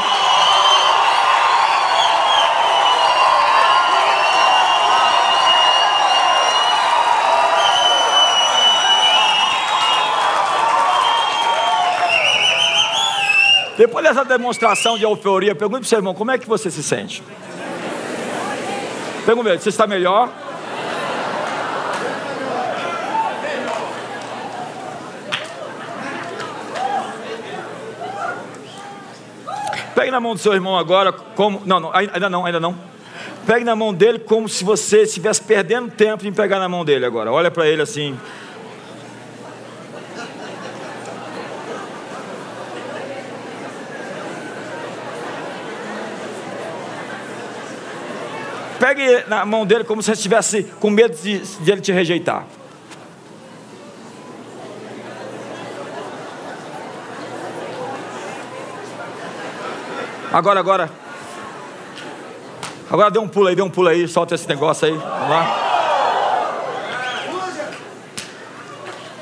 Depois 13.76 14.04
dessa 14.04 14.24
demonstração 14.24 14.96
de 14.96 15.02
euforia, 15.02 15.54
pergunte 15.54 15.80
para 15.80 15.86
o 15.86 15.88
seu 15.88 15.98
irmão, 15.98 16.14
como 16.14 16.30
é 16.30 16.38
que 16.38 16.46
você 16.46 16.70
se 16.70 16.82
sente? 16.82 17.22
Um 19.26 19.42
Você 19.42 19.70
está 19.70 19.86
melhor? 19.86 20.28
Pegue 29.94 30.10
na 30.10 30.20
mão 30.20 30.34
do 30.34 30.40
seu 30.40 30.52
irmão 30.52 30.76
agora, 30.76 31.12
como. 31.12 31.62
Não, 31.64 31.78
não, 31.78 31.90
ainda 31.94 32.28
não, 32.28 32.44
ainda 32.44 32.60
não. 32.60 32.76
Pegue 33.46 33.64
na 33.64 33.76
mão 33.76 33.92
dele 33.94 34.18
como 34.18 34.48
se 34.48 34.64
você 34.64 35.02
estivesse 35.02 35.42
perdendo 35.42 35.90
tempo 35.90 36.26
em 36.26 36.32
pegar 36.32 36.58
na 36.58 36.68
mão 36.68 36.84
dele 36.84 37.06
agora. 37.06 37.30
Olha 37.30 37.50
para 37.50 37.66
ele 37.66 37.82
assim. 37.82 38.18
Pegue 48.80 49.24
na 49.28 49.46
mão 49.46 49.64
dele 49.64 49.84
como 49.84 50.02
se 50.02 50.06
você 50.06 50.12
estivesse 50.12 50.64
com 50.80 50.90
medo 50.90 51.16
de, 51.16 51.38
de 51.38 51.70
ele 51.70 51.80
te 51.80 51.92
rejeitar. 51.92 52.44
Agora, 60.34 60.58
agora. 60.58 60.90
Agora 62.90 63.08
dê 63.08 63.20
um 63.20 63.28
pulo 63.28 63.46
aí, 63.46 63.54
dê 63.54 63.62
um 63.62 63.70
pulo 63.70 63.86
aí, 63.86 64.08
solta 64.08 64.34
esse 64.34 64.48
negócio 64.48 64.88
aí. 64.88 64.92
Vamos 64.92 65.30
lá. 65.30 65.60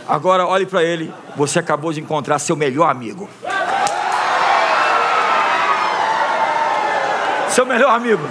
Agora 0.09 0.47
olhe 0.47 0.65
para 0.65 0.83
ele. 0.83 1.13
Você 1.37 1.59
acabou 1.59 1.93
de 1.93 2.01
encontrar 2.01 2.39
seu 2.39 2.57
melhor 2.57 2.89
amigo. 2.89 3.29
Seu 7.51 7.67
melhor 7.67 7.91
amigo. 7.91 8.27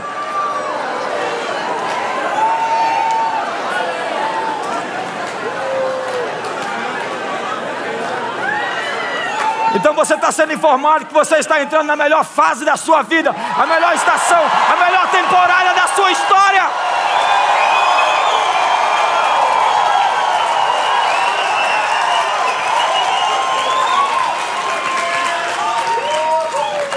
Então 9.81 9.95
você 9.95 10.13
está 10.13 10.31
sendo 10.31 10.53
informado 10.53 11.07
que 11.07 11.13
você 11.13 11.37
está 11.37 11.59
entrando 11.59 11.87
na 11.87 11.95
melhor 11.95 12.23
fase 12.23 12.63
da 12.63 12.77
sua 12.77 13.01
vida, 13.01 13.31
a 13.31 13.65
melhor 13.65 13.95
estação, 13.95 14.37
a 14.37 14.85
melhor 14.85 15.09
temporada 15.09 15.73
da 15.73 15.87
sua 15.87 16.11
história. 16.11 16.69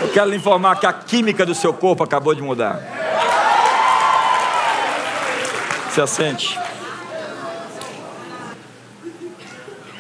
Eu 0.03 0.13
quero 0.13 0.29
lhe 0.29 0.37
informar 0.37 0.79
que 0.79 0.85
a 0.85 0.93
química 0.93 1.47
do 1.47 1.55
seu 1.55 1.73
corpo 1.73 2.05
acabou 2.05 2.35
de 2.35 2.43
mudar. 2.43 2.81
Se 5.91 6.03
assente. 6.03 6.64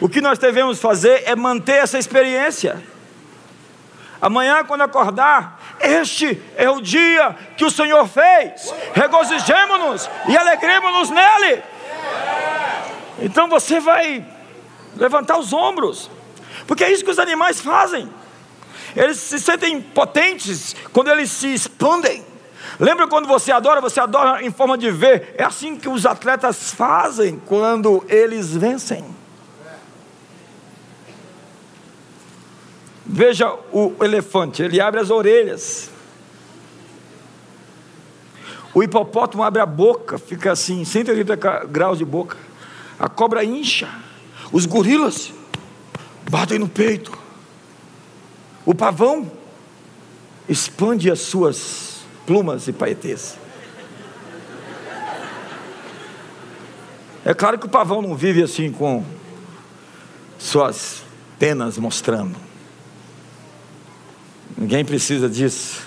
O 0.00 0.08
que 0.08 0.20
nós 0.20 0.38
devemos 0.38 0.80
fazer 0.80 1.22
é 1.26 1.36
manter 1.36 1.82
essa 1.82 1.98
experiência. 1.98 2.82
Amanhã, 4.20 4.64
quando 4.64 4.82
acordar, 4.82 5.60
este 5.80 6.40
é 6.56 6.68
o 6.68 6.80
dia 6.80 7.36
que 7.56 7.64
o 7.64 7.70
Senhor 7.70 8.06
fez. 8.08 8.72
Regozijemos-nos 8.94 10.08
e 10.28 10.36
alegremos-nos 10.36 11.10
nele. 11.10 11.62
Então 13.20 13.48
você 13.48 13.80
vai 13.80 14.24
levantar 14.96 15.38
os 15.38 15.52
ombros, 15.52 16.10
porque 16.66 16.84
é 16.84 16.92
isso 16.92 17.04
que 17.04 17.10
os 17.10 17.18
animais 17.18 17.60
fazem. 17.60 18.08
Eles 18.96 19.18
se 19.18 19.38
sentem 19.38 19.80
potentes 19.80 20.74
quando 20.92 21.10
eles 21.10 21.30
se 21.30 21.52
expandem. 21.52 22.24
Lembra 22.78 23.06
quando 23.06 23.28
você 23.28 23.52
adora, 23.52 23.80
você 23.80 24.00
adora 24.00 24.42
em 24.42 24.50
forma 24.50 24.78
de 24.78 24.90
ver. 24.90 25.34
É 25.36 25.44
assim 25.44 25.76
que 25.76 25.88
os 25.88 26.06
atletas 26.06 26.72
fazem 26.72 27.40
quando 27.46 28.04
eles 28.08 28.54
vencem. 28.56 29.04
Veja 33.06 33.52
o 33.72 33.94
elefante, 34.02 34.62
ele 34.62 34.80
abre 34.80 35.00
as 35.00 35.10
orelhas. 35.10 35.90
O 38.74 38.82
hipopótamo 38.82 39.42
abre 39.42 39.60
a 39.60 39.66
boca, 39.66 40.18
fica 40.18 40.50
assim, 40.50 40.84
180 40.84 41.36
graus 41.66 41.98
de 41.98 42.04
boca. 42.04 42.36
A 42.98 43.08
cobra 43.08 43.44
incha. 43.44 43.88
Os 44.50 44.66
gorilas 44.66 45.32
batem 46.30 46.58
no 46.58 46.68
peito. 46.68 47.16
O 48.64 48.74
pavão 48.74 49.30
expande 50.48 51.10
as 51.10 51.20
suas 51.20 52.00
plumas 52.26 52.66
e 52.66 52.72
paetês. 52.72 53.36
É 57.24 57.32
claro 57.32 57.58
que 57.58 57.66
o 57.66 57.70
pavão 57.70 58.02
não 58.02 58.14
vive 58.14 58.42
assim 58.42 58.72
com 58.72 59.04
suas 60.38 61.02
penas 61.38 61.78
mostrando. 61.78 62.53
Ninguém 64.56 64.84
precisa 64.84 65.28
disso. 65.28 65.82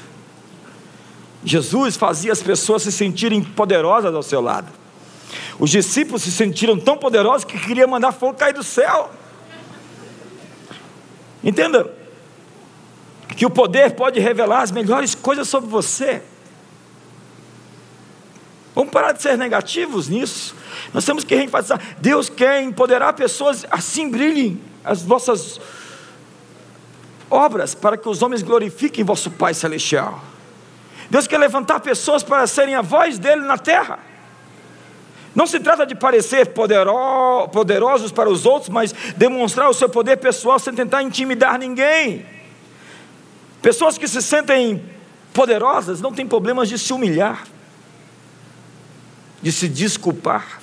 Jesus 1.44 1.96
fazia 1.96 2.32
as 2.32 2.42
pessoas 2.42 2.84
se 2.84 2.92
sentirem 2.92 3.44
poderosas 3.44 4.14
ao 4.14 4.24
seu 4.24 4.42
lado. 4.42 4.72
Os 5.60 5.70
discípulos 5.70 6.24
se 6.24 6.32
sentiram 6.32 6.78
tão 6.78 6.98
poderosos 6.98 7.44
que 7.44 7.58
queriam 7.58 7.88
mandar 7.88 8.12
fogo 8.12 8.38
cair 8.38 8.54
do 8.54 8.64
céu. 8.64 9.12
Entenda 11.44 11.92
que 13.36 13.46
o 13.46 13.50
poder 13.50 13.92
pode 13.92 14.20
revelar 14.20 14.62
as 14.62 14.72
melhores 14.72 15.16
coisas 15.16 15.48
sobre 15.48 15.70
você. 15.70 16.22
Vamos 18.76 18.92
parar 18.92 19.12
de 19.12 19.22
ser 19.22 19.38
negativos 19.38 20.08
nisso. 20.08 20.56
Nós 20.94 21.06
temos 21.06 21.24
que 21.24 21.36
reenfatizar. 21.36 21.80
Deus 22.00 22.30
quer 22.30 22.62
empoderar 22.62 23.14
pessoas, 23.14 23.66
assim 23.72 24.10
brilhem 24.10 24.62
as 24.84 25.02
vossas 25.02 25.60
obras 27.30 27.76
para 27.76 27.98
que 27.98 28.08
os 28.08 28.22
homens 28.22 28.42
glorifiquem 28.42 29.04
vosso 29.04 29.32
Pai 29.32 29.54
Celestial. 29.54 30.24
Deus 31.10 31.28
quer 31.28 31.38
levantar 31.38 31.80
pessoas 31.80 32.24
para 32.24 32.46
serem 32.48 32.76
a 32.76 32.82
voz 32.82 33.18
dele 33.18 33.42
na 33.42 33.58
terra. 33.58 34.00
Não 35.34 35.46
se 35.46 35.60
trata 35.60 35.86
de 35.86 35.94
parecer 35.94 36.48
poderosos, 36.48 38.12
para 38.12 38.28
os 38.28 38.46
outros, 38.46 38.70
mas 38.70 38.92
demonstrar 39.16 39.70
o 39.70 39.74
seu 39.74 39.88
poder 39.88 40.18
pessoal 40.18 40.58
sem 40.58 40.74
tentar 40.74 41.04
intimidar 41.04 41.60
ninguém. 41.60 42.26
Pessoas 43.62 43.98
que 43.98 44.08
se 44.08 44.22
sentem 44.22 44.84
poderosas 45.34 46.02
não 46.02 46.12
têm 46.12 46.28
problemas 46.28 46.68
de 46.68 46.80
se 46.80 46.92
humilhar, 46.92 47.46
de 49.42 49.52
se 49.52 49.70
desculpar. 49.70 50.60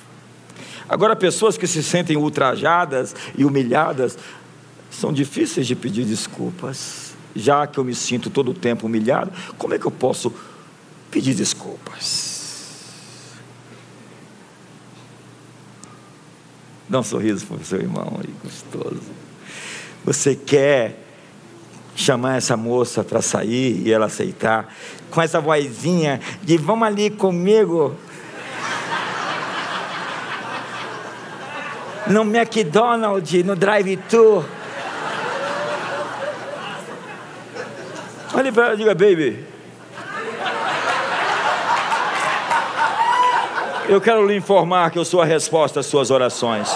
Agora, 0.87 1.15
pessoas 1.15 1.57
que 1.57 1.65
se 1.65 1.81
sentem 1.81 2.17
ultrajadas 2.17 3.15
e 3.37 3.45
humilhadas 3.45 4.17
são 4.89 5.11
difíceis 5.11 5.67
de 5.67 5.75
pedir 5.75 6.05
desculpas. 6.05 7.13
Já 7.35 7.67
que 7.67 7.77
eu 7.77 7.83
me 7.83 7.93
sinto 7.93 8.29
todo 8.29 8.51
o 8.51 8.53
tempo 8.53 8.87
humilhado, 8.87 9.31
como 9.57 9.73
é 9.73 9.79
que 9.79 9.85
eu 9.85 9.91
posso 9.91 10.33
pedir 11.11 11.33
desculpas? 11.33 12.35
Dá 16.87 16.99
um 16.99 17.03
sorriso 17.03 17.45
para 17.45 17.57
o 17.57 17.65
seu 17.65 17.79
irmão 17.81 18.19
aí, 18.23 18.33
gostoso. 18.43 19.01
Você 20.05 20.35
quer 20.35 21.03
chamar 21.95 22.37
essa 22.37 22.55
moça 22.55 23.03
para 23.03 23.21
sair 23.21 23.81
e 23.85 23.91
ela 23.91 24.05
aceitar, 24.05 24.73
com 25.09 25.21
essa 25.21 25.39
vozinha 25.39 26.19
de 26.43 26.57
vamos 26.57 26.87
ali 26.87 27.09
comigo. 27.09 27.95
No 32.07 32.21
McDonald's, 32.21 33.43
no 33.43 33.55
drive-thru. 33.55 34.45
Olha 38.37 38.51
para 38.51 38.65
ela 38.65 38.75
diga, 38.75 38.93
baby. 38.93 39.45
Eu 43.87 44.01
quero 44.01 44.27
lhe 44.27 44.35
informar 44.35 44.91
que 44.91 44.99
eu 44.99 45.05
sou 45.05 45.21
a 45.21 45.25
resposta 45.25 45.79
às 45.79 45.85
suas 45.85 46.11
orações. 46.11 46.69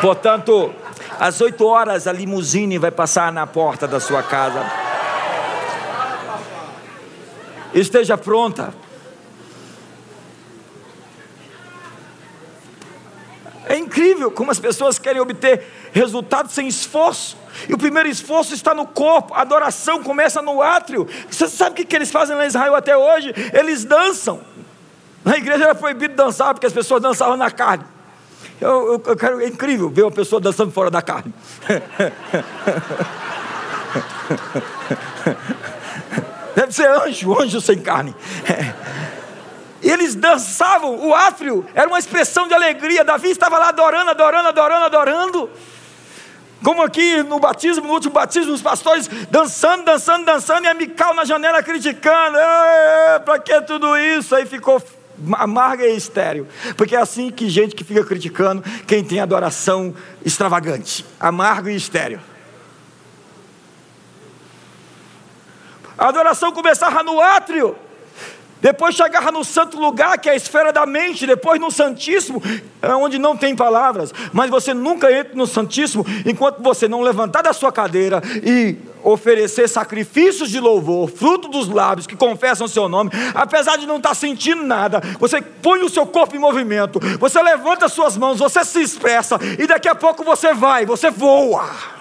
Portanto, 0.00 0.72
às 1.18 1.42
oito 1.42 1.66
horas 1.66 2.06
a 2.06 2.12
limusine 2.12 2.78
vai 2.78 2.90
passar 2.90 3.30
na 3.30 3.46
porta 3.46 3.86
da 3.86 4.00
sua 4.00 4.22
casa. 4.22 4.64
Esteja 7.74 8.16
pronta. 8.16 8.72
É 13.66 13.76
incrível 13.76 14.30
como 14.30 14.50
as 14.50 14.58
pessoas 14.58 14.98
querem 14.98 15.20
obter 15.20 15.64
resultados 15.92 16.52
sem 16.52 16.68
esforço. 16.68 17.36
E 17.68 17.74
o 17.74 17.78
primeiro 17.78 18.08
esforço 18.08 18.54
está 18.54 18.74
no 18.74 18.86
corpo, 18.86 19.34
a 19.34 19.42
adoração 19.42 20.02
começa 20.02 20.40
no 20.40 20.62
átrio. 20.62 21.06
Você 21.30 21.48
sabe 21.48 21.82
o 21.82 21.86
que 21.86 21.96
eles 21.96 22.10
fazem 22.10 22.36
lá 22.36 22.44
em 22.44 22.48
Israel 22.48 22.74
até 22.74 22.96
hoje? 22.96 23.34
Eles 23.52 23.84
dançam. 23.84 24.40
Na 25.24 25.36
igreja 25.36 25.64
era 25.64 25.74
proibido 25.74 26.14
dançar 26.14 26.54
porque 26.54 26.66
as 26.66 26.72
pessoas 26.72 27.02
dançavam 27.02 27.36
na 27.36 27.50
carne. 27.50 27.84
Eu, 28.60 28.92
eu, 28.92 29.02
eu 29.06 29.16
quero, 29.16 29.40
é 29.40 29.46
incrível 29.46 29.88
ver 29.88 30.02
uma 30.02 30.10
pessoa 30.10 30.40
dançando 30.40 30.72
fora 30.72 30.90
da 30.90 31.02
carne. 31.02 31.32
Deve 36.54 36.72
ser 36.72 36.88
anjo, 36.88 37.40
anjo 37.40 37.60
sem 37.60 37.80
carne. 37.80 38.14
E 39.82 39.90
eles 39.90 40.14
dançavam, 40.14 41.08
o 41.08 41.14
átrio 41.14 41.66
era 41.74 41.88
uma 41.88 41.98
expressão 41.98 42.46
de 42.46 42.54
alegria. 42.54 43.02
Davi 43.02 43.30
estava 43.30 43.58
lá 43.58 43.68
adorando, 43.68 44.10
adorando, 44.10 44.48
adorando, 44.48 44.84
adorando. 44.84 45.50
Como 46.62 46.82
aqui 46.82 47.22
no 47.22 47.38
batismo, 47.38 47.86
no 47.86 47.94
último 47.94 48.12
batismo, 48.12 48.52
os 48.52 48.60
pastores 48.60 49.08
dançando, 49.30 49.84
dançando, 49.84 50.24
dançando, 50.24 50.64
e 50.64 50.68
a 50.68 50.74
Mical 50.74 51.14
na 51.14 51.24
janela 51.24 51.62
criticando. 51.62 52.36
Para 53.24 53.38
que 53.38 53.60
tudo 53.62 53.96
isso? 53.96 54.34
Aí 54.34 54.44
ficou 54.44 54.82
amarga 55.34 55.86
e 55.86 55.96
estéreo. 55.96 56.46
Porque 56.76 56.94
é 56.94 57.00
assim 57.00 57.30
que 57.30 57.48
gente 57.48 57.74
que 57.74 57.84
fica 57.84 58.04
criticando 58.04 58.62
quem 58.86 59.02
tem 59.04 59.20
adoração 59.20 59.94
extravagante, 60.24 61.04
amargo 61.18 61.68
e 61.68 61.76
estéreo. 61.76 62.20
A 65.96 66.08
adoração 66.08 66.52
começava 66.52 67.02
no 67.02 67.20
átrio. 67.20 67.76
Depois 68.60 68.94
chegava 68.94 69.32
no 69.32 69.44
santo 69.44 69.78
lugar, 69.78 70.18
que 70.18 70.28
é 70.28 70.32
a 70.32 70.36
esfera 70.36 70.72
da 70.72 70.84
mente, 70.86 71.26
depois 71.26 71.60
no 71.60 71.70
Santíssimo, 71.70 72.42
é 72.82 72.94
onde 72.94 73.18
não 73.18 73.36
tem 73.36 73.56
palavras. 73.56 74.12
Mas 74.32 74.50
você 74.50 74.74
nunca 74.74 75.10
entra 75.12 75.34
no 75.34 75.46
Santíssimo 75.46 76.04
enquanto 76.26 76.62
você 76.62 76.86
não 76.86 77.00
levantar 77.00 77.42
da 77.42 77.52
sua 77.52 77.72
cadeira 77.72 78.22
e 78.44 78.76
oferecer 79.02 79.68
sacrifícios 79.68 80.50
de 80.50 80.60
louvor, 80.60 81.10
fruto 81.10 81.48
dos 81.48 81.68
lábios 81.68 82.06
que 82.06 82.14
confessam 82.16 82.66
o 82.66 82.68
seu 82.68 82.88
nome, 82.88 83.10
apesar 83.34 83.78
de 83.78 83.86
não 83.86 83.96
estar 83.96 84.14
sentindo 84.14 84.62
nada, 84.62 85.00
você 85.18 85.40
põe 85.40 85.80
o 85.82 85.88
seu 85.88 86.06
corpo 86.06 86.36
em 86.36 86.38
movimento, 86.38 87.00
você 87.18 87.42
levanta 87.42 87.88
suas 87.88 88.16
mãos, 88.16 88.38
você 88.38 88.64
se 88.64 88.80
expressa, 88.82 89.38
e 89.58 89.66
daqui 89.66 89.88
a 89.88 89.94
pouco 89.94 90.22
você 90.22 90.52
vai, 90.52 90.84
você 90.84 91.10
voa. 91.10 91.99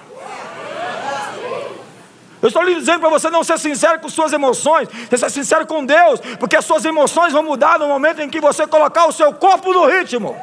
Eu 2.42 2.48
estou 2.48 2.64
lhe 2.64 2.76
dizendo 2.76 3.02
para 3.02 3.10
você 3.10 3.30
não 3.30 3.44
ser 3.44 3.60
sincero 3.60 4.00
com 4.00 4.08
suas 4.08 4.32
emoções, 4.32 4.88
você 5.10 5.18
ser 5.18 5.30
sincero 5.30 5.68
com 5.68 5.86
Deus, 5.86 6.22
porque 6.40 6.56
as 6.56 6.64
suas 6.64 6.86
emoções 6.86 7.34
vão 7.34 7.44
mudar 7.44 7.78
no 7.78 7.88
momento 7.88 8.22
em 8.22 8.30
que 8.30 8.40
você 8.40 8.66
colocar 8.66 9.08
o 9.08 9.12
seu 9.12 9.34
corpo 9.34 9.74
no 9.74 9.86
ritmo. 9.86 10.36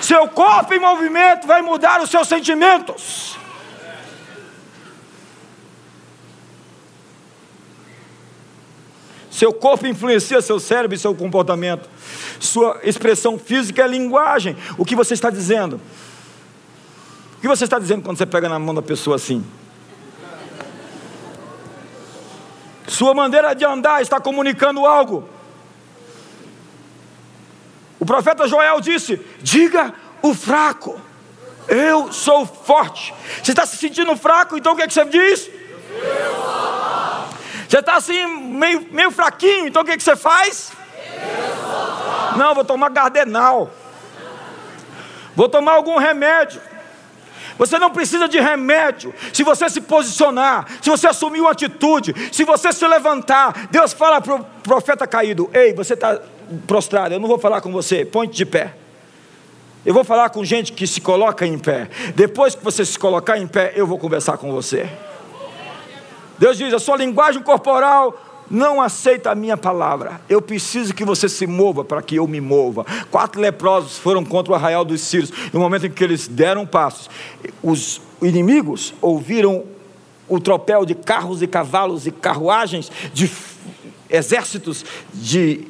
Seu 0.00 0.28
corpo 0.28 0.74
em 0.74 0.78
movimento 0.78 1.46
vai 1.46 1.62
mudar 1.62 2.02
os 2.02 2.10
seus 2.10 2.28
sentimentos. 2.28 3.36
Seu 9.30 9.54
corpo 9.54 9.86
influencia 9.86 10.42
seu 10.42 10.60
cérebro 10.60 10.94
e 10.94 10.98
seu 10.98 11.14
comportamento. 11.14 11.88
Sua 12.38 12.78
expressão 12.82 13.38
física 13.38 13.82
é 13.82 13.88
linguagem. 13.88 14.54
O 14.76 14.84
que 14.84 14.94
você 14.94 15.14
está 15.14 15.30
dizendo? 15.30 15.80
O 17.38 17.40
que 17.40 17.48
você 17.48 17.64
está 17.64 17.78
dizendo 17.78 18.02
quando 18.02 18.18
você 18.18 18.26
pega 18.26 18.50
na 18.50 18.58
mão 18.58 18.74
da 18.74 18.82
pessoa 18.82 19.16
assim? 19.16 19.42
Sua 22.90 23.14
maneira 23.14 23.54
de 23.54 23.64
andar 23.64 24.02
está 24.02 24.20
comunicando 24.20 24.84
algo. 24.84 25.30
O 28.00 28.04
profeta 28.04 28.48
Joel 28.48 28.80
disse: 28.80 29.24
Diga 29.40 29.94
o 30.20 30.34
fraco, 30.34 31.00
eu 31.68 32.12
sou 32.12 32.44
forte. 32.44 33.14
Você 33.40 33.52
está 33.52 33.64
se 33.64 33.76
sentindo 33.76 34.16
fraco, 34.16 34.56
então 34.56 34.72
o 34.72 34.76
que, 34.76 34.82
é 34.82 34.88
que 34.88 34.92
você 34.92 35.04
diz? 35.04 35.48
Você 37.68 37.78
está 37.78 37.94
assim, 37.94 38.26
meio, 38.26 38.88
meio 38.90 39.12
fraquinho, 39.12 39.68
então 39.68 39.82
o 39.82 39.84
que, 39.84 39.92
é 39.92 39.96
que 39.96 40.02
você 40.02 40.16
faz? 40.16 40.72
Não, 42.36 42.56
vou 42.56 42.64
tomar 42.64 42.88
gardenal. 42.88 43.70
Vou 45.36 45.48
tomar 45.48 45.74
algum 45.74 45.96
remédio. 45.96 46.60
Você 47.60 47.78
não 47.78 47.90
precisa 47.90 48.26
de 48.26 48.40
remédio. 48.40 49.12
Se 49.34 49.42
você 49.42 49.68
se 49.68 49.82
posicionar, 49.82 50.66
se 50.80 50.88
você 50.88 51.06
assumir 51.06 51.42
uma 51.42 51.50
atitude, 51.50 52.14
se 52.32 52.42
você 52.42 52.72
se 52.72 52.88
levantar, 52.88 53.68
Deus 53.70 53.92
fala 53.92 54.18
para 54.18 54.36
o 54.36 54.44
profeta 54.62 55.06
caído: 55.06 55.50
Ei, 55.52 55.74
você 55.74 55.92
está 55.92 56.18
prostrado, 56.66 57.14
eu 57.14 57.20
não 57.20 57.28
vou 57.28 57.38
falar 57.38 57.60
com 57.60 57.70
você, 57.70 58.02
ponte 58.02 58.34
de 58.34 58.46
pé. 58.46 58.72
Eu 59.84 59.92
vou 59.92 60.02
falar 60.02 60.30
com 60.30 60.42
gente 60.42 60.72
que 60.72 60.86
se 60.86 61.02
coloca 61.02 61.46
em 61.46 61.58
pé. 61.58 61.90
Depois 62.14 62.54
que 62.54 62.64
você 62.64 62.82
se 62.82 62.98
colocar 62.98 63.36
em 63.36 63.46
pé, 63.46 63.74
eu 63.76 63.86
vou 63.86 63.98
conversar 63.98 64.38
com 64.38 64.50
você. 64.50 64.88
Deus 66.38 66.56
diz: 66.56 66.72
a 66.72 66.78
sua 66.78 66.96
linguagem 66.96 67.42
corporal 67.42 68.18
não 68.50 68.82
aceita 68.82 69.30
a 69.30 69.34
minha 69.34 69.56
palavra. 69.56 70.20
Eu 70.28 70.42
preciso 70.42 70.92
que 70.92 71.04
você 71.04 71.28
se 71.28 71.46
mova 71.46 71.84
para 71.84 72.02
que 72.02 72.16
eu 72.16 72.26
me 72.26 72.40
mova. 72.40 72.84
Quatro 73.10 73.40
leprosos 73.40 73.96
foram 73.96 74.24
contra 74.24 74.52
o 74.52 74.56
arraial 74.56 74.84
dos 74.84 75.00
sírios. 75.00 75.32
No 75.52 75.60
momento 75.60 75.86
em 75.86 75.90
que 75.90 76.02
eles 76.02 76.26
deram 76.26 76.66
passos, 76.66 77.08
os 77.62 78.02
inimigos 78.20 78.92
ouviram 79.00 79.64
o 80.28 80.40
tropel 80.40 80.84
de 80.84 80.94
carros 80.94 81.42
e 81.42 81.46
cavalos 81.46 82.06
e 82.06 82.10
carruagens 82.10 82.90
de 83.12 83.30
exércitos 84.08 84.84
de 85.14 85.68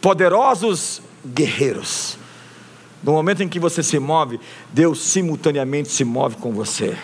poderosos 0.00 1.02
guerreiros. 1.26 2.18
No 3.02 3.12
momento 3.12 3.42
em 3.42 3.48
que 3.48 3.58
você 3.58 3.82
se 3.82 3.98
move, 3.98 4.38
Deus 4.72 5.02
simultaneamente 5.02 5.90
se 5.90 6.04
move 6.04 6.36
com 6.36 6.52
você. 6.52 6.96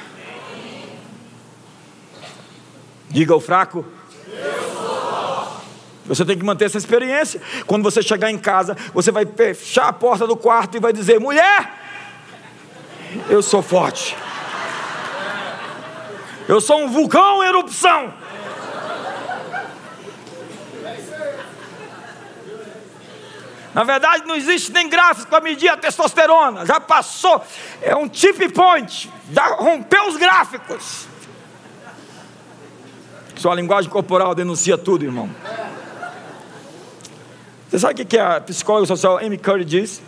Diga 3.10 3.32
ao 3.32 3.40
fraco, 3.40 3.84
você 6.08 6.24
tem 6.24 6.38
que 6.38 6.44
manter 6.44 6.64
essa 6.64 6.78
experiência. 6.78 7.40
Quando 7.66 7.82
você 7.82 8.02
chegar 8.02 8.30
em 8.30 8.38
casa, 8.38 8.76
você 8.94 9.12
vai 9.12 9.26
fechar 9.26 9.88
a 9.88 9.92
porta 9.92 10.26
do 10.26 10.36
quarto 10.36 10.76
e 10.76 10.80
vai 10.80 10.92
dizer: 10.92 11.20
mulher, 11.20 11.72
eu 13.28 13.42
sou 13.42 13.62
forte. 13.62 14.16
Eu 16.48 16.62
sou 16.62 16.82
um 16.82 16.88
vulcão 16.88 17.44
em 17.44 17.46
erupção. 17.46 18.14
Na 23.74 23.84
verdade, 23.84 24.26
não 24.26 24.34
existe 24.34 24.72
nem 24.72 24.88
gráfico 24.88 25.28
para 25.28 25.40
medir 25.42 25.68
a 25.68 25.76
testosterona. 25.76 26.64
Já 26.64 26.80
passou. 26.80 27.44
É 27.82 27.94
um 27.94 28.08
tip 28.08 28.48
point. 28.52 29.12
Já 29.30 29.54
rompeu 29.56 30.08
os 30.08 30.16
gráficos. 30.16 31.06
Sua 33.36 33.54
linguagem 33.54 33.88
corporal 33.88 34.34
denuncia 34.34 34.76
tudo, 34.76 35.04
irmão. 35.04 35.30
Você 37.68 37.78
sabe 37.78 38.02
o 38.02 38.06
que 38.06 38.16
a 38.16 38.40
psicóloga 38.40 38.86
social 38.86 39.18
Amy 39.18 39.36
Curry 39.36 39.64
diz? 39.64 40.00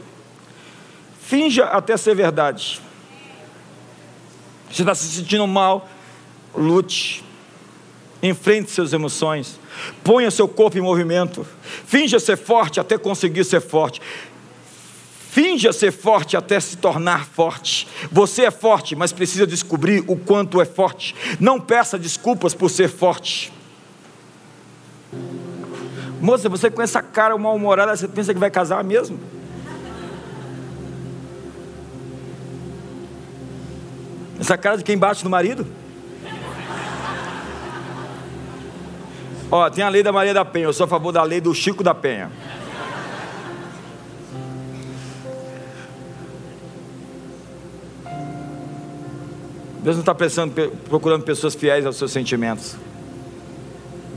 Finja 1.20 1.64
até 1.64 1.96
ser 1.96 2.14
verdade. 2.14 2.80
Você 4.70 4.82
está 4.82 4.94
se 4.94 5.06
sentindo 5.06 5.46
mal, 5.46 5.88
lute. 6.54 7.22
Enfrente 8.22 8.70
suas 8.70 8.92
emoções. 8.92 9.58
Ponha 10.02 10.30
seu 10.30 10.48
corpo 10.48 10.78
em 10.78 10.80
movimento. 10.80 11.46
Finja 11.86 12.18
ser 12.18 12.36
forte 12.36 12.80
até 12.80 12.96
conseguir 12.98 13.44
ser 13.44 13.60
forte. 13.60 14.00
Finja 15.30 15.72
ser 15.72 15.92
forte 15.92 16.36
até 16.36 16.58
se 16.58 16.76
tornar 16.76 17.26
forte. 17.26 17.86
Você 18.10 18.42
é 18.44 18.50
forte, 18.50 18.96
mas 18.96 19.12
precisa 19.12 19.46
descobrir 19.46 20.02
o 20.06 20.16
quanto 20.16 20.60
é 20.60 20.64
forte. 20.64 21.14
Não 21.38 21.60
peça 21.60 21.98
desculpas 21.98 22.52
por 22.52 22.68
ser 22.68 22.88
forte. 22.88 23.52
Moça, 26.20 26.48
você 26.50 26.70
com 26.70 26.82
essa 26.82 27.02
cara 27.02 27.36
mal-humorada, 27.38 27.96
você 27.96 28.06
pensa 28.06 28.34
que 28.34 28.38
vai 28.38 28.50
casar 28.50 28.84
mesmo? 28.84 29.18
Essa 34.38 34.58
cara 34.58 34.76
de 34.76 34.84
quem 34.84 34.98
bate 34.98 35.24
no 35.24 35.30
marido? 35.30 35.66
Ó, 39.50 39.68
tem 39.70 39.82
a 39.82 39.88
lei 39.88 40.02
da 40.02 40.12
Maria 40.12 40.32
da 40.32 40.44
Penha, 40.44 40.66
eu 40.66 40.72
sou 40.72 40.84
a 40.84 40.88
favor 40.88 41.10
da 41.10 41.22
lei 41.22 41.40
do 41.40 41.54
Chico 41.54 41.82
da 41.82 41.94
Penha. 41.94 42.30
Deus 49.82 49.96
não 49.96 50.02
está 50.02 50.14
procurando 50.88 51.24
pessoas 51.24 51.54
fiéis 51.54 51.86
aos 51.86 51.96
seus 51.96 52.12
sentimentos. 52.12 52.76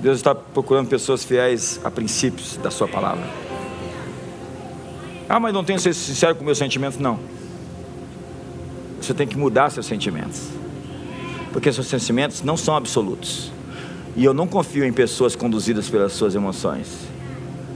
Deus 0.04 0.18
está 0.18 0.36
procurando 0.36 0.89
pessoas 0.89 1.24
fiéis 1.24 1.80
a 1.82 1.89
princípios 1.89 2.58
da 2.58 2.70
Sua 2.70 2.89
palavra. 2.89 3.24
Ah, 5.30 5.39
mas 5.39 5.54
não 5.54 5.64
tenho 5.64 5.78
que 5.78 5.84
ser 5.84 5.93
sincero 5.93 6.36
com 6.36 6.43
meus 6.43 6.58
sentimentos. 6.58 6.99
Não. 6.99 7.18
Você 8.99 9.14
tem 9.14 9.26
que 9.26 9.38
mudar 9.38 9.70
seus 9.70 9.86
sentimentos. 9.86 10.49
Porque 11.54 11.72
seus 11.72 11.88
sentimentos 11.88 12.41
não 12.41 12.58
são 12.58 12.76
absolutos. 12.76 13.49
E 14.14 14.26
eu 14.26 14.34
não 14.34 14.45
confio 14.45 14.84
em 14.84 14.91
pessoas 14.91 15.38
conduzidas 15.38 15.89
pelas 15.89 16.12
suas 16.12 16.36
emoções. 16.36 16.89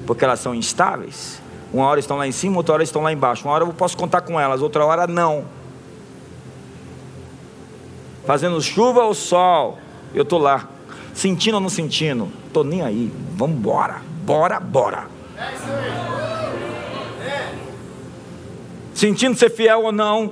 Porque 0.06 0.26
elas 0.26 0.42
são 0.42 0.54
instáveis. 0.54 1.42
Uma 1.72 1.86
hora 1.86 2.02
estão 2.02 2.18
lá 2.18 2.28
em 2.28 2.34
cima, 2.34 2.58
outra 2.58 2.74
hora 2.74 2.84
estão 2.84 3.02
lá 3.02 3.14
embaixo. 3.14 3.46
Uma 3.46 3.54
hora 3.54 3.64
eu 3.64 3.72
posso 3.72 3.96
contar 3.96 4.20
com 4.20 4.38
elas, 4.38 4.62
outra 4.62 4.86
hora 4.86 5.08
não. 5.08 5.46
Fazendo 8.26 8.62
chuva 8.62 9.06
ou 9.06 9.14
sol, 9.14 9.80
eu 10.14 10.24
estou 10.24 10.40
lá 10.40 10.72
Sentindo 11.18 11.56
ou 11.56 11.60
não 11.60 11.68
sentindo, 11.68 12.32
tô 12.54 12.64
nem 12.64 12.84
aí. 12.84 13.12
Vamos 13.32 13.58
embora. 13.58 14.04
Bora, 14.24 14.60
bora. 14.60 15.08
Sentindo 18.94 19.36
ser 19.36 19.50
fiel 19.50 19.82
ou 19.82 19.92
não. 19.92 20.32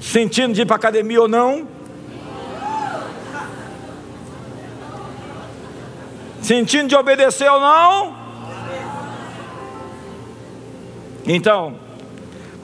Sentindo 0.00 0.52
de 0.52 0.62
ir 0.62 0.66
para 0.66 0.74
academia 0.74 1.22
ou 1.22 1.28
não. 1.28 1.68
Sentindo 6.42 6.88
de 6.88 6.96
obedecer 6.96 7.48
ou 7.48 7.60
não? 7.60 8.16
Então, 11.24 11.76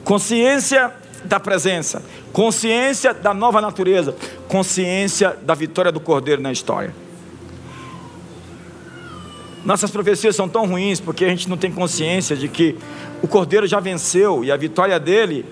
consciência 0.03 0.93
da 1.23 1.39
presença, 1.39 2.03
consciência 2.31 3.13
da 3.13 3.33
nova 3.33 3.61
natureza, 3.61 4.15
consciência 4.47 5.37
da 5.41 5.53
vitória 5.53 5.91
do 5.91 5.99
Cordeiro 5.99 6.41
na 6.41 6.51
história. 6.51 6.93
Nossas 9.65 9.91
profecias 9.91 10.35
são 10.35 10.47
tão 10.47 10.65
ruins 10.65 10.99
porque 10.99 11.25
a 11.25 11.29
gente 11.29 11.49
não 11.49 11.57
tem 11.57 11.71
consciência 11.71 12.35
de 12.35 12.47
que 12.47 12.77
o 13.21 13.27
Cordeiro 13.27 13.67
já 13.67 13.79
venceu 13.79 14.43
e 14.43 14.51
a 14.51 14.57
vitória 14.57 14.99
dele 14.99 15.45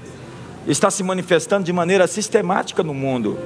está 0.65 0.89
se 0.89 1.03
manifestando 1.03 1.63
de 1.63 1.73
maneira 1.73 2.07
sistemática 2.07 2.83
no 2.83 2.93
mundo. 2.93 3.37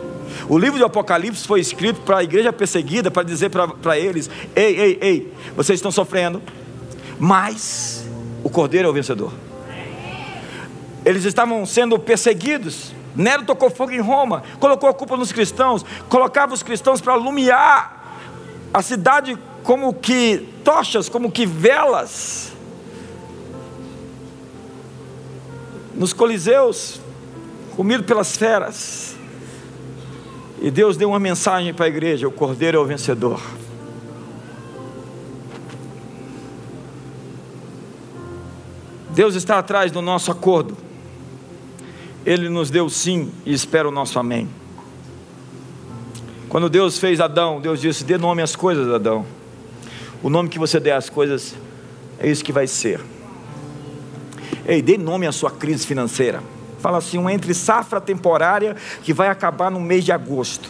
O 0.48 0.58
livro 0.58 0.78
de 0.78 0.84
Apocalipse 0.84 1.46
foi 1.46 1.60
escrito 1.60 2.02
para 2.02 2.18
a 2.18 2.24
igreja 2.24 2.54
perseguida, 2.54 3.12
para 3.12 3.24
dizer 3.24 3.50
para 3.50 3.98
eles: 3.98 4.30
ei, 4.56 4.80
ei, 4.80 4.98
ei, 5.02 5.34
vocês 5.56 5.78
estão 5.78 5.92
sofrendo, 5.92 6.42
mas 7.20 8.06
o 8.44 8.50
Cordeiro 8.50 8.88
é 8.88 8.92
o 8.92 8.94
vencedor. 8.94 9.34
Eles 11.04 11.26
estavam 11.26 11.66
sendo 11.66 11.98
perseguidos. 11.98 12.94
Nero 13.16 13.46
tocou 13.46 13.70
fogo 13.70 13.92
em 13.92 14.00
Roma, 14.00 14.44
colocou 14.60 14.90
a 14.90 14.94
culpa 14.94 15.18
nos 15.18 15.32
cristãos, 15.32 15.86
colocava 16.08 16.54
os 16.54 16.64
cristãos 16.64 17.02
para 17.02 17.14
alumiar 17.14 18.02
a 18.74 18.82
cidade 18.82 19.38
como 19.64 19.94
que 19.94 20.50
tochas, 20.64 21.10
como 21.10 21.32
que 21.32 21.46
velas. 21.46 22.54
Nos 25.94 26.14
coliseus, 26.14 27.00
comido 27.76 28.04
pelas 28.04 28.36
feras. 28.36 29.16
E 30.62 30.72
Deus 30.72 30.96
deu 30.96 31.10
uma 31.10 31.20
mensagem 31.20 31.74
para 31.74 31.86
a 31.86 31.90
igreja: 31.90 32.28
o 32.28 32.32
cordeiro 32.32 32.78
é 32.78 32.82
o 32.82 32.86
vencedor. 32.86 33.42
Deus 39.10 39.36
está 39.36 39.60
atrás 39.60 39.92
do 39.92 40.02
nosso 40.02 40.32
acordo. 40.32 40.91
Ele 42.26 42.50
nos 42.50 42.70
deu 42.70 42.90
sim 42.90 43.32
e 43.46 43.54
espera 43.54 43.88
o 43.88 43.92
nosso 43.92 44.20
amém. 44.20 44.48
Quando 46.48 46.70
Deus 46.70 46.98
fez 47.00 47.20
Adão, 47.20 47.62
Deus 47.62 47.80
disse: 47.80 48.04
dê 48.04 48.18
nome 48.18 48.42
às 48.42 48.56
coisas, 48.56 48.94
Adão. 48.94 49.26
O 50.22 50.30
nome 50.30 50.50
que 50.50 50.60
você 50.60 50.80
der 50.80 50.94
às 50.94 51.10
coisas 51.10 51.56
é 52.20 52.30
isso 52.30 52.44
que 52.44 52.52
vai 52.52 52.68
ser. 52.68 53.00
Ei, 54.68 54.82
dê 54.82 54.98
nome 54.98 55.26
à 55.26 55.32
sua 55.32 55.50
crise 55.50 55.86
financeira. 55.88 56.44
Fala 56.80 56.98
assim, 56.98 57.18
um 57.18 57.30
entre 57.30 57.54
safra 57.54 58.02
temporária 58.02 58.76
que 59.04 59.14
vai 59.14 59.28
acabar 59.28 59.72
no 59.72 59.80
mês 59.80 60.04
de 60.04 60.12
agosto. 60.12 60.70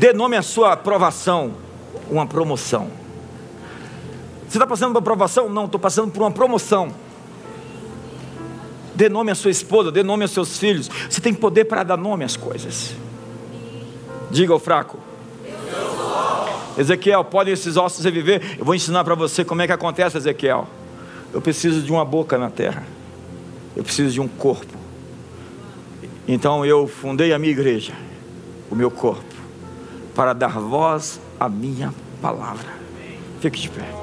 Dê 0.00 0.14
nome 0.14 0.34
à 0.34 0.40
sua 0.40 0.72
aprovação, 0.72 1.52
uma 2.10 2.26
promoção. 2.26 2.88
Você 4.48 4.56
está 4.56 4.66
passando 4.66 4.92
por 4.92 4.96
uma 4.96 5.00
aprovação? 5.00 5.50
Não, 5.50 5.66
estou 5.66 5.78
passando 5.78 6.10
por 6.10 6.22
uma 6.22 6.30
promoção. 6.30 6.90
Dê 8.94 9.10
nome 9.10 9.30
à 9.30 9.34
sua 9.34 9.50
esposa, 9.50 9.92
dê 9.92 10.02
nome 10.02 10.22
aos 10.22 10.30
seus 10.30 10.58
filhos. 10.58 10.88
Você 10.88 11.20
tem 11.20 11.34
poder 11.34 11.66
para 11.66 11.82
dar 11.82 11.98
nome 11.98 12.24
às 12.24 12.34
coisas. 12.34 12.94
Diga 14.30 14.54
ao 14.54 14.58
fraco. 14.58 14.96
Ezequiel, 16.78 17.22
podem 17.22 17.52
esses 17.52 17.76
ossos 17.76 18.02
reviver? 18.02 18.56
Eu 18.58 18.64
vou 18.64 18.74
ensinar 18.74 19.04
para 19.04 19.14
você 19.14 19.44
como 19.44 19.60
é 19.60 19.66
que 19.66 19.72
acontece, 19.74 20.16
Ezequiel. 20.16 20.66
Eu 21.30 21.42
preciso 21.42 21.82
de 21.82 21.92
uma 21.92 22.06
boca 22.06 22.38
na 22.38 22.48
terra. 22.48 22.86
Eu 23.76 23.84
preciso 23.84 24.14
de 24.14 24.20
um 24.22 24.28
corpo. 24.28 24.78
Então 26.26 26.64
eu 26.64 26.88
fundei 26.88 27.34
a 27.34 27.38
minha 27.38 27.52
igreja, 27.52 27.92
o 28.70 28.74
meu 28.74 28.90
corpo 28.90 29.29
para 30.20 30.34
dar 30.34 30.60
voz 30.60 31.18
à 31.40 31.48
minha 31.48 31.94
palavra. 32.20 32.68
Fique 33.40 33.58
de 33.58 33.70
pé. 33.70 33.99